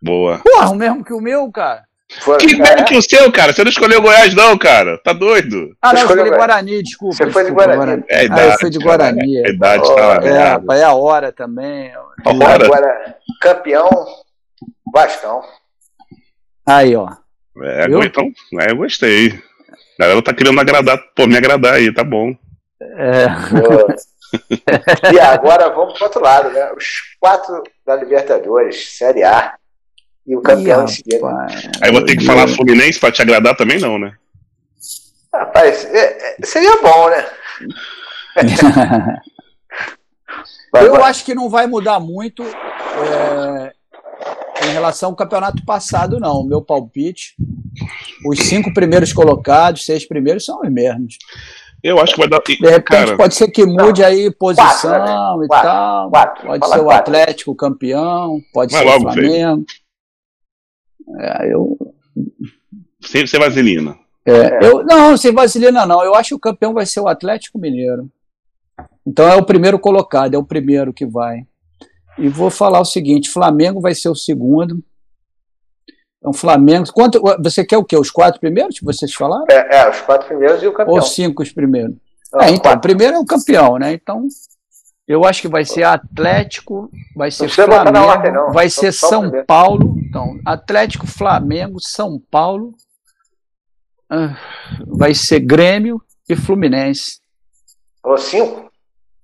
Boa. 0.03 0.41
Porra, 0.41 0.71
o 0.71 0.75
mesmo 0.75 1.05
que 1.05 1.13
o 1.13 1.21
meu, 1.21 1.51
cara. 1.53 1.85
Foi, 2.21 2.37
que 2.39 2.57
mesmo 2.57 2.81
é? 2.81 2.83
que 2.83 2.97
o 2.97 3.03
seu, 3.03 3.31
cara. 3.31 3.53
Você 3.53 3.63
não 3.63 3.71
escolheu 3.71 4.03
Goiás, 4.03 4.35
não, 4.35 4.59
cara. 4.59 4.99
Tá 5.05 5.13
doido. 5.13 5.77
Ah, 5.81 5.93
não, 5.93 6.01
eu 6.01 6.07
escolhi 6.09 6.31
Guarani, 6.31 6.83
desculpa. 6.83 7.15
Você 7.15 7.31
foi 7.31 7.45
de 7.45 7.53
Guarani. 7.53 7.77
Guarani. 7.77 8.05
É 8.09 8.19
a 8.19 8.25
idade, 8.25 8.41
ah, 8.41 8.53
eu 8.53 8.59
fui 8.59 8.71
de 8.71 8.79
Guarani. 8.81 9.37
É 9.39 9.47
a 9.47 9.51
idade 9.51 9.83
oh, 9.87 9.95
tá 9.95 10.75
é, 10.75 10.81
é 10.81 10.83
a 10.83 10.95
hora 10.95 11.33
também. 11.33 11.95
A 11.95 12.01
hora. 12.01 12.65
Agora, 12.65 13.17
campeão, 13.41 13.89
Bastão. 14.93 15.43
Aí, 16.67 16.97
ó. 16.97 17.09
É, 17.63 17.87
eu? 17.89 18.03
então, 18.03 18.31
é, 18.61 18.71
eu 18.71 18.77
gostei. 18.77 19.29
A 19.99 20.03
galera 20.03 20.23
tá 20.23 20.35
querendo 20.35 20.61
agradar, 20.61 20.99
pô, 21.15 21.27
me 21.27 21.37
agradar 21.37 21.75
aí, 21.75 21.93
tá 21.93 22.03
bom. 22.03 22.35
É. 22.81 23.27
e 25.13 25.21
agora 25.21 25.71
vamos 25.71 25.97
para 25.97 26.07
outro 26.07 26.21
lado, 26.21 26.51
né? 26.51 26.73
Os 26.73 27.17
quatro 27.21 27.63
da 27.87 27.95
Libertadores, 27.97 28.97
Série 28.97 29.23
A. 29.23 29.55
E 30.27 30.35
o 30.35 30.41
campeão 30.41 30.87
Ih, 30.87 31.21
Aí 31.83 31.93
vou 31.93 32.05
ter 32.05 32.17
que 32.17 32.25
falar 32.25 32.49
Fluminense 32.49 32.99
para 32.99 33.13
te 33.13 33.21
agradar 33.21 33.55
também, 33.57 33.79
não, 33.79 33.99
né? 33.99 34.15
Rapaz, 35.33 35.85
é, 35.85 35.99
é, 35.99 36.37
seria 36.45 36.81
bom, 36.81 37.11
né? 37.11 37.27
Eu 40.75 41.05
acho 41.05 41.25
que 41.25 41.35
não 41.35 41.49
vai 41.49 41.67
mudar 41.69 42.01
muito 42.01 42.43
é, 42.43 43.73
em 44.63 44.73
relação 44.73 45.11
ao 45.11 45.17
campeonato 45.17 45.65
passado, 45.65 46.21
não. 46.21 46.41
O 46.41 46.47
meu 46.47 46.63
palpite, 46.63 47.35
os 48.27 48.39
cinco 48.41 48.73
primeiros 48.73 49.13
colocados, 49.13 49.85
seis 49.85 50.07
primeiros 50.07 50.45
são 50.45 50.61
os 50.61 50.71
mesmos. 50.71 51.17
Eu 51.83 52.01
acho 52.01 52.15
que 52.15 52.21
vai 52.21 52.29
dar. 52.29 52.41
De 52.43 52.55
repente 52.55 52.85
cara, 52.85 53.17
pode 53.17 53.35
ser 53.35 53.49
que 53.49 53.67
mude 53.67 54.01
não, 54.01 54.09
aí 54.09 54.31
posição 54.31 54.91
quatro, 54.91 55.39
né? 55.39 55.45
e 55.45 55.49
quatro, 55.49 55.69
tal. 55.69 56.11
Quatro, 56.11 56.47
pode 56.47 56.69
ser 56.69 56.81
o 56.81 56.91
Atlético 56.91 57.55
campeão, 57.55 58.41
pode 58.55 58.73
ser 58.73 58.87
o 58.87 59.01
Flamengo. 59.01 59.65
É, 61.19 61.53
eu. 61.53 61.77
Sem, 63.03 63.27
sem 63.27 63.39
vaselina. 63.39 63.99
É, 64.25 64.67
eu, 64.67 64.83
não, 64.85 65.15
sem 65.19 65.33
vaselina 65.33 65.85
não. 65.85 66.03
Eu 66.03 66.15
acho 66.15 66.31
que 66.31 66.35
o 66.37 66.41
campeão 66.41 66.73
vai 66.73 66.87
ser 66.87 67.01
o 67.01 67.09
Atlético 67.09 67.59
Mineiro. 67.59 68.11
Então 69.07 69.29
é 69.29 69.37
o 69.37 69.45
primeiro 69.45 69.79
colocado, 69.79 70.35
é 70.35 70.39
o 70.39 70.45
primeiro 70.45 70.93
que 70.93 71.05
vai. 71.05 71.47
E 72.19 72.29
vou 72.29 72.51
falar 72.51 72.81
o 72.81 72.85
seguinte: 72.85 73.31
Flamengo 73.31 73.81
vai 73.81 73.95
ser 73.95 74.09
o 74.09 74.15
segundo. 74.15 74.83
Então, 76.19 76.33
Flamengo. 76.33 76.91
Quanto, 76.93 77.21
você 77.43 77.65
quer 77.65 77.77
o 77.77 77.85
quê? 77.85 77.97
Os 77.97 78.11
quatro 78.11 78.41
primeiros 78.41 78.79
que 78.79 78.85
vocês 78.85 79.13
falaram? 79.13 79.45
É, 79.51 79.79
é 79.79 79.91
os 79.91 80.01
quatro 80.01 80.27
primeiros 80.27 80.63
e 80.63 80.67
o 80.67 80.73
campeão. 80.73 80.95
Ou 80.95 81.03
cinco 81.03 81.43
os 81.43 81.53
primeiros? 81.53 81.97
Não, 82.33 82.41
é, 82.41 82.51
então, 82.51 82.73
o 82.73 82.81
primeiro 82.81 83.17
é 83.17 83.19
o 83.19 83.27
campeão, 83.27 83.79
né? 83.79 83.93
Então, 83.93 84.27
eu 85.07 85.25
acho 85.25 85.43
que 85.43 85.49
vai 85.49 85.65
ser 85.65 85.83
Atlético, 85.83 86.91
vai 87.15 87.31
ser 87.31 87.49
Flamengo, 87.49 88.07
ordem, 88.07 88.33
vai 88.53 88.71
ser 88.71 88.91
São 88.93 89.31
Paulo. 89.47 89.97
Então, 89.99 90.41
Atlético, 90.45 91.07
Flamengo, 91.07 91.79
São 91.79 92.19
Paulo, 92.31 92.75
ah, 94.09 94.37
vai 94.87 95.15
ser 95.15 95.41
Grêmio 95.41 96.01
e 96.29 96.35
Fluminense. 96.35 97.21
Falou 98.03 98.19
cinco? 98.19 98.73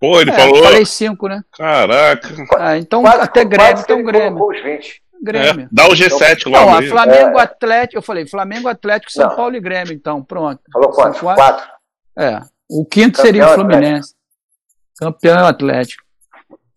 Pô, 0.01 0.19
ele 0.19 0.31
é, 0.31 0.35
falou. 0.35 0.65
Falei 0.65 0.87
cinco, 0.87 1.29
né? 1.29 1.45
Caraca. 1.53 2.29
Ah, 2.59 2.79
então, 2.79 3.03
quase, 3.03 3.21
até 3.21 3.45
Grêmio, 3.45 3.83
então 3.83 4.03
Grêmio. 4.03 4.49
Os 4.49 4.63
20. 4.63 5.03
Grêmio. 5.23 5.65
É, 5.65 5.69
dá 5.71 5.87
o 5.87 5.93
G7 5.93 6.39
então, 6.41 6.53
logo. 6.53 6.81
Não, 6.81 6.89
Flamengo, 6.89 7.39
é. 7.39 7.43
Atlético, 7.43 7.99
eu 7.99 8.03
falei 8.03 8.27
Flamengo, 8.27 8.69
Atlético, 8.69 9.13
São 9.13 9.29
não. 9.29 9.37
Paulo 9.37 9.55
e 9.55 9.61
Grêmio, 9.61 9.93
então, 9.93 10.25
pronto. 10.25 10.63
Falou 10.73 10.91
quanto? 10.91 11.21
Quatro? 11.21 11.45
quatro. 11.45 11.71
É. 12.19 12.41
O 12.71 12.87
quinto 12.87 13.19
Campeão 13.19 13.25
seria 13.27 13.47
o 13.47 13.55
Fluminense. 13.55 14.15
Atlético. 14.15 14.21
Campeão 14.99 15.47
Atlético. 15.47 16.03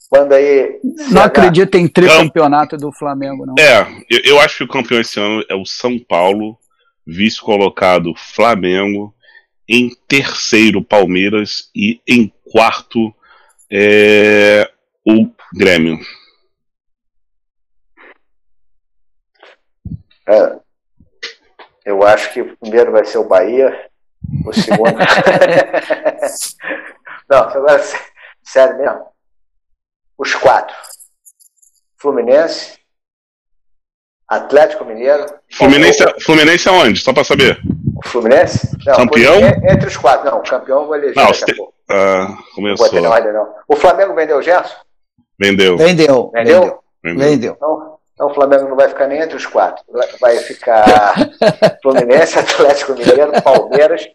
Quando 0.09 0.33
aí. 0.33 0.79
Não 1.09 1.23
acredito 1.23 1.75
em 1.75 1.87
tricampeonato 1.87 2.75
do 2.75 2.91
Flamengo, 2.91 3.45
não. 3.45 3.55
É, 3.57 3.81
eu, 4.09 4.35
eu 4.35 4.39
acho 4.41 4.57
que 4.57 4.63
o 4.65 4.67
campeão 4.67 4.99
esse 4.99 5.19
ano 5.19 5.43
é 5.49 5.55
o 5.55 5.65
São 5.65 5.97
Paulo, 5.97 6.57
vice 7.07 7.39
colocado 7.39 8.13
Flamengo, 8.15 9.15
em 9.67 9.89
terceiro 10.07 10.83
Palmeiras 10.83 11.69
e 11.73 12.01
em 12.07 12.31
quarto 12.53 13.11
é, 13.71 14.69
o 15.03 15.27
Grêmio. 15.55 15.99
É, 20.27 20.55
eu 21.83 22.03
acho 22.03 22.31
que 22.31 22.41
o 22.41 22.55
primeiro 22.57 22.91
vai 22.91 23.03
ser 23.05 23.17
o 23.17 23.27
Bahia, 23.27 23.89
o 24.45 24.53
segundo. 24.53 24.93
Não, 27.27 27.39
agora, 27.39 27.83
sério 28.43 28.77
mesmo. 28.77 29.07
Os 30.15 30.35
quatro: 30.35 30.75
Fluminense, 31.97 32.77
Atlético 34.27 34.85
Mineiro. 34.85 35.25
Fluminense, 35.51 36.03
Fluminense 36.21 36.69
aonde? 36.69 36.99
Só 36.99 37.11
para 37.11 37.23
saber. 37.23 37.59
O 37.95 38.07
Fluminense? 38.07 38.77
Não, 38.85 38.95
campeão? 38.95 39.39
Entre 39.67 39.87
os 39.87 39.97
quatro. 39.97 40.29
Não, 40.29 40.37
o 40.37 40.43
campeão 40.43 40.85
vou 40.85 40.95
eleger. 40.95 41.15
Não, 41.15 41.31
daqui 41.31 41.45
te... 41.45 41.72
ah, 41.89 42.37
começou. 42.55 43.01
Não 43.01 43.09
ordem, 43.09 43.33
não. 43.33 43.53
O 43.67 43.75
Flamengo 43.75 44.15
vendeu 44.15 44.37
o 44.37 44.41
Gerson? 44.41 44.75
Vendeu. 45.39 45.77
Vendeu. 45.77 46.31
Vendeu? 46.33 46.83
Vendeu. 47.03 47.19
vendeu. 47.19 47.53
Então, 47.53 47.99
então 48.13 48.27
o 48.27 48.33
Flamengo 48.33 48.69
não 48.69 48.75
vai 48.75 48.87
ficar 48.87 49.07
nem 49.07 49.19
entre 49.19 49.35
os 49.35 49.45
quatro. 49.45 49.83
Vai 50.19 50.37
ficar 50.37 51.15
Fluminense, 51.81 52.39
Atlético 52.39 52.93
Mineiro, 52.93 53.41
Palmeiras 53.41 54.07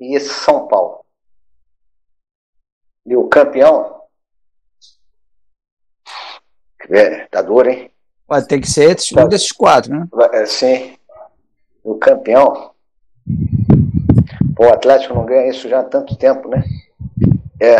e 0.00 0.18
São 0.20 0.66
Paulo. 0.66 1.04
E 3.06 3.16
o 3.16 3.28
campeão. 3.28 4.02
É, 6.90 7.26
tá 7.26 7.40
duro, 7.40 7.70
hein? 7.70 7.90
Vai 8.26 8.42
ter 8.42 8.58
que 8.58 8.66
ser 8.68 8.96
um 9.16 9.28
desses 9.28 9.52
quatro, 9.52 9.92
né? 9.92 10.08
É, 10.32 10.46
sim. 10.46 10.96
o 11.82 11.94
campeão. 11.96 12.73
Pô, 14.54 14.66
o 14.66 14.72
Atlético 14.72 15.14
não 15.14 15.24
ganha 15.24 15.48
isso 15.48 15.68
já 15.68 15.80
há 15.80 15.84
tanto 15.84 16.16
tempo, 16.16 16.48
né? 16.48 16.62
É. 17.60 17.76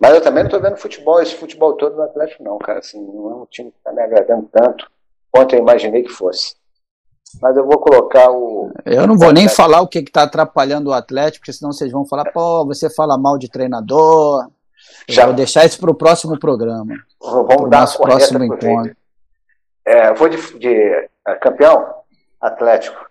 Mas 0.00 0.14
eu 0.14 0.20
também 0.20 0.42
não 0.42 0.48
estou 0.48 0.60
vendo 0.60 0.76
futebol, 0.76 1.20
esse 1.20 1.34
futebol 1.34 1.74
todo 1.74 1.96
do 1.96 2.02
Atlético, 2.02 2.42
não, 2.42 2.58
cara. 2.58 2.80
Assim, 2.80 3.00
não 3.00 3.30
é 3.30 3.34
um 3.34 3.46
time 3.46 3.70
que 3.70 3.78
está 3.78 3.92
me 3.92 4.02
agradando 4.02 4.48
tanto 4.52 4.90
quanto 5.30 5.54
eu 5.54 5.60
imaginei 5.60 6.02
que 6.02 6.10
fosse. 6.10 6.56
Mas 7.40 7.56
eu 7.56 7.66
vou 7.66 7.78
colocar 7.78 8.30
o. 8.30 8.70
Eu 8.84 9.06
não 9.06 9.18
vou 9.18 9.32
nem 9.32 9.48
falar 9.48 9.80
o 9.80 9.88
que 9.88 9.98
está 9.98 10.22
atrapalhando 10.22 10.90
o 10.90 10.92
Atlético, 10.92 11.40
porque 11.40 11.52
senão 11.52 11.72
vocês 11.72 11.90
vão 11.90 12.06
falar, 12.06 12.30
pô, 12.32 12.64
você 12.64 12.88
fala 12.88 13.18
mal 13.18 13.36
de 13.36 13.50
treinador. 13.50 14.48
Já 15.08 15.26
vou 15.26 15.34
deixar 15.34 15.64
isso 15.64 15.78
para 15.78 15.90
o 15.90 15.94
próximo 15.94 16.38
programa. 16.38 16.94
Vamos 17.20 17.70
dar 17.70 17.80
nosso 17.80 17.98
próximo 18.00 18.44
encontro. 18.44 18.96
É, 19.84 20.12
vou 20.14 20.28
de, 20.28 20.58
de 20.58 20.74
é, 21.26 21.34
campeão 21.40 21.94
Atlético. 22.40 23.05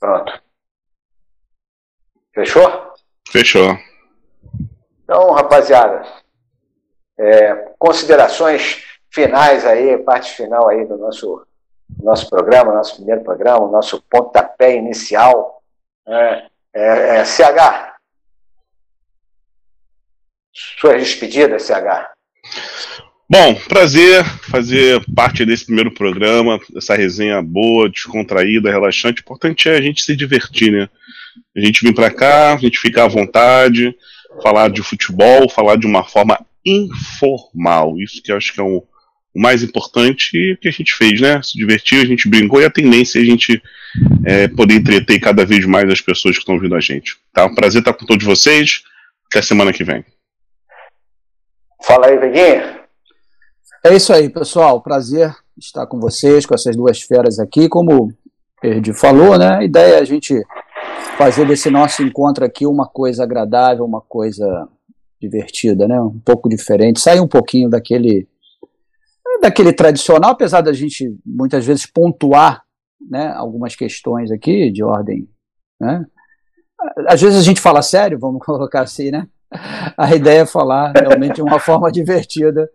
Pronto. 0.00 0.42
Fechou? 2.34 2.94
Fechou. 3.28 3.78
Então, 5.02 5.32
rapaziada, 5.32 6.04
é, 7.18 7.54
considerações 7.78 8.84
finais 9.10 9.64
aí, 9.64 9.96
parte 9.98 10.32
final 10.32 10.68
aí 10.68 10.84
do 10.84 10.96
nosso, 10.96 11.46
nosso 12.02 12.28
programa, 12.28 12.74
nosso 12.74 12.96
primeiro 12.96 13.22
programa, 13.22 13.68
nosso 13.68 14.02
pontapé 14.02 14.74
inicial. 14.74 15.62
É, 16.06 16.46
é, 16.74 17.16
é 17.18 17.24
CH. 17.24 17.94
Suas 20.52 20.98
despedidas, 21.02 21.62
CH. 21.62 22.12
Bom, 23.28 23.54
prazer 23.54 24.22
fazer 24.24 25.02
parte 25.14 25.46
desse 25.46 25.64
primeiro 25.64 25.90
programa, 25.90 26.60
essa 26.76 26.94
resenha 26.94 27.40
boa, 27.40 27.88
descontraída, 27.88 28.70
relaxante. 28.70 29.20
O 29.20 29.22
importante 29.22 29.68
é 29.68 29.76
a 29.76 29.80
gente 29.80 30.02
se 30.02 30.14
divertir, 30.14 30.70
né? 30.70 30.88
A 31.56 31.60
gente 31.60 31.82
vir 31.82 31.94
para 31.94 32.10
cá, 32.10 32.52
a 32.52 32.58
gente 32.58 32.78
ficar 32.78 33.04
à 33.04 33.08
vontade, 33.08 33.96
falar 34.42 34.68
de 34.68 34.82
futebol, 34.82 35.48
falar 35.48 35.76
de 35.76 35.86
uma 35.86 36.04
forma 36.04 36.38
informal. 36.64 37.98
Isso 37.98 38.22
que 38.22 38.30
eu 38.30 38.36
acho 38.36 38.52
que 38.52 38.60
é 38.60 38.62
o, 38.62 38.84
o 39.34 39.40
mais 39.40 39.62
importante 39.62 40.36
e 40.36 40.56
que 40.58 40.68
a 40.68 40.72
gente 40.72 40.92
fez, 40.92 41.18
né? 41.18 41.40
Se 41.42 41.56
divertir, 41.56 42.02
a 42.02 42.06
gente 42.06 42.28
brincou 42.28 42.60
e 42.60 42.66
a 42.66 42.70
tendência 42.70 43.18
é 43.18 43.22
a 43.22 43.24
gente 43.24 43.62
é, 44.26 44.48
poder 44.48 44.74
entreter 44.74 45.18
cada 45.18 45.46
vez 45.46 45.64
mais 45.64 45.90
as 45.90 46.00
pessoas 46.00 46.36
que 46.36 46.42
estão 46.42 46.56
ouvindo 46.56 46.76
a 46.76 46.80
gente. 46.80 47.16
Tá? 47.32 47.46
Um 47.46 47.54
prazer 47.54 47.80
estar 47.80 47.94
com 47.94 48.04
todos 48.04 48.24
vocês. 48.24 48.82
Até 49.30 49.40
semana 49.40 49.72
que 49.72 49.82
vem. 49.82 50.04
Fala 51.82 52.08
aí, 52.08 52.18
Veguinha. 52.18 52.83
É 53.86 53.94
isso 53.94 54.14
aí, 54.14 54.30
pessoal. 54.30 54.80
Prazer 54.80 55.36
estar 55.58 55.86
com 55.86 56.00
vocês, 56.00 56.46
com 56.46 56.54
essas 56.54 56.74
duas 56.74 57.02
feras 57.02 57.38
aqui. 57.38 57.68
Como 57.68 58.04
o 58.04 58.12
Perdi 58.58 58.94
falou, 58.94 59.36
né? 59.38 59.56
A 59.56 59.62
ideia 59.62 59.96
é 59.96 60.00
a 60.00 60.04
gente 60.04 60.42
fazer 61.18 61.46
desse 61.46 61.68
nosso 61.68 62.02
encontro 62.02 62.46
aqui 62.46 62.66
uma 62.66 62.88
coisa 62.88 63.24
agradável, 63.24 63.84
uma 63.84 64.00
coisa 64.00 64.66
divertida, 65.20 65.86
né? 65.86 66.00
Um 66.00 66.18
pouco 66.18 66.48
diferente, 66.48 66.98
sair 66.98 67.20
um 67.20 67.28
pouquinho 67.28 67.68
daquele 67.68 68.26
daquele 69.42 69.70
tradicional, 69.70 70.30
apesar 70.30 70.62
da 70.62 70.72
gente 70.72 71.14
muitas 71.26 71.66
vezes 71.66 71.84
pontuar, 71.84 72.62
né, 72.98 73.34
algumas 73.36 73.76
questões 73.76 74.30
aqui 74.30 74.70
de 74.70 74.82
ordem, 74.82 75.28
né? 75.78 76.06
Às 77.06 77.20
vezes 77.20 77.38
a 77.38 77.42
gente 77.42 77.60
fala 77.60 77.82
sério, 77.82 78.18
vamos 78.18 78.40
colocar 78.46 78.80
assim, 78.80 79.10
né? 79.10 79.28
A 79.94 80.14
ideia 80.14 80.40
é 80.40 80.46
falar 80.46 80.92
realmente 80.92 81.34
de 81.34 81.42
uma 81.42 81.60
forma 81.60 81.92
divertida, 81.92 82.66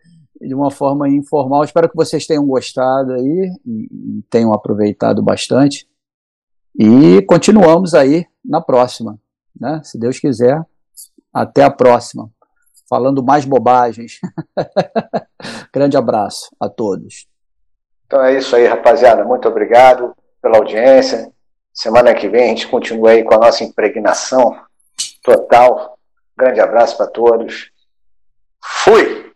de 0.42 0.54
uma 0.54 0.72
forma 0.72 1.10
informal. 1.10 1.64
Espero 1.64 1.90
que 1.90 1.96
vocês 1.96 2.26
tenham 2.26 2.46
gostado 2.46 3.14
aí 3.14 3.52
e 3.66 4.24
tenham 4.30 4.54
aproveitado 4.54 5.22
bastante. 5.22 5.88
E 6.78 7.22
continuamos 7.24 7.94
aí 7.94 8.26
na 8.44 8.62
próxima, 8.62 9.20
né? 9.60 9.82
Se 9.84 10.00
Deus 10.00 10.20
quiser, 10.20 10.64
até 11.34 11.64
a 11.64 11.70
próxima. 11.70 12.30
Falando 12.90 13.24
mais 13.24 13.46
bobagens. 13.46 14.20
Grande 15.74 15.98
abraço 15.98 16.50
a 16.60 16.68
todos. 16.70 17.28
Então 18.06 18.24
é 18.24 18.38
isso 18.38 18.56
aí, 18.56 18.66
rapaziada. 18.66 19.24
Muito 19.24 19.48
obrigado 19.48 20.16
pela 20.42 20.58
audiência. 20.58 21.32
Semana 21.74 22.14
que 22.16 22.28
vem 22.28 22.46
a 22.46 22.48
gente 22.48 22.68
continua 22.68 23.12
aí 23.12 23.24
com 23.24 23.36
a 23.36 23.40
nossa 23.40 23.64
impregnação 23.64 24.60
total. 25.24 26.00
Grande 26.38 26.60
abraço 26.60 26.98
para 26.98 27.08
todos. 27.08 27.72
Fui! 28.62 29.30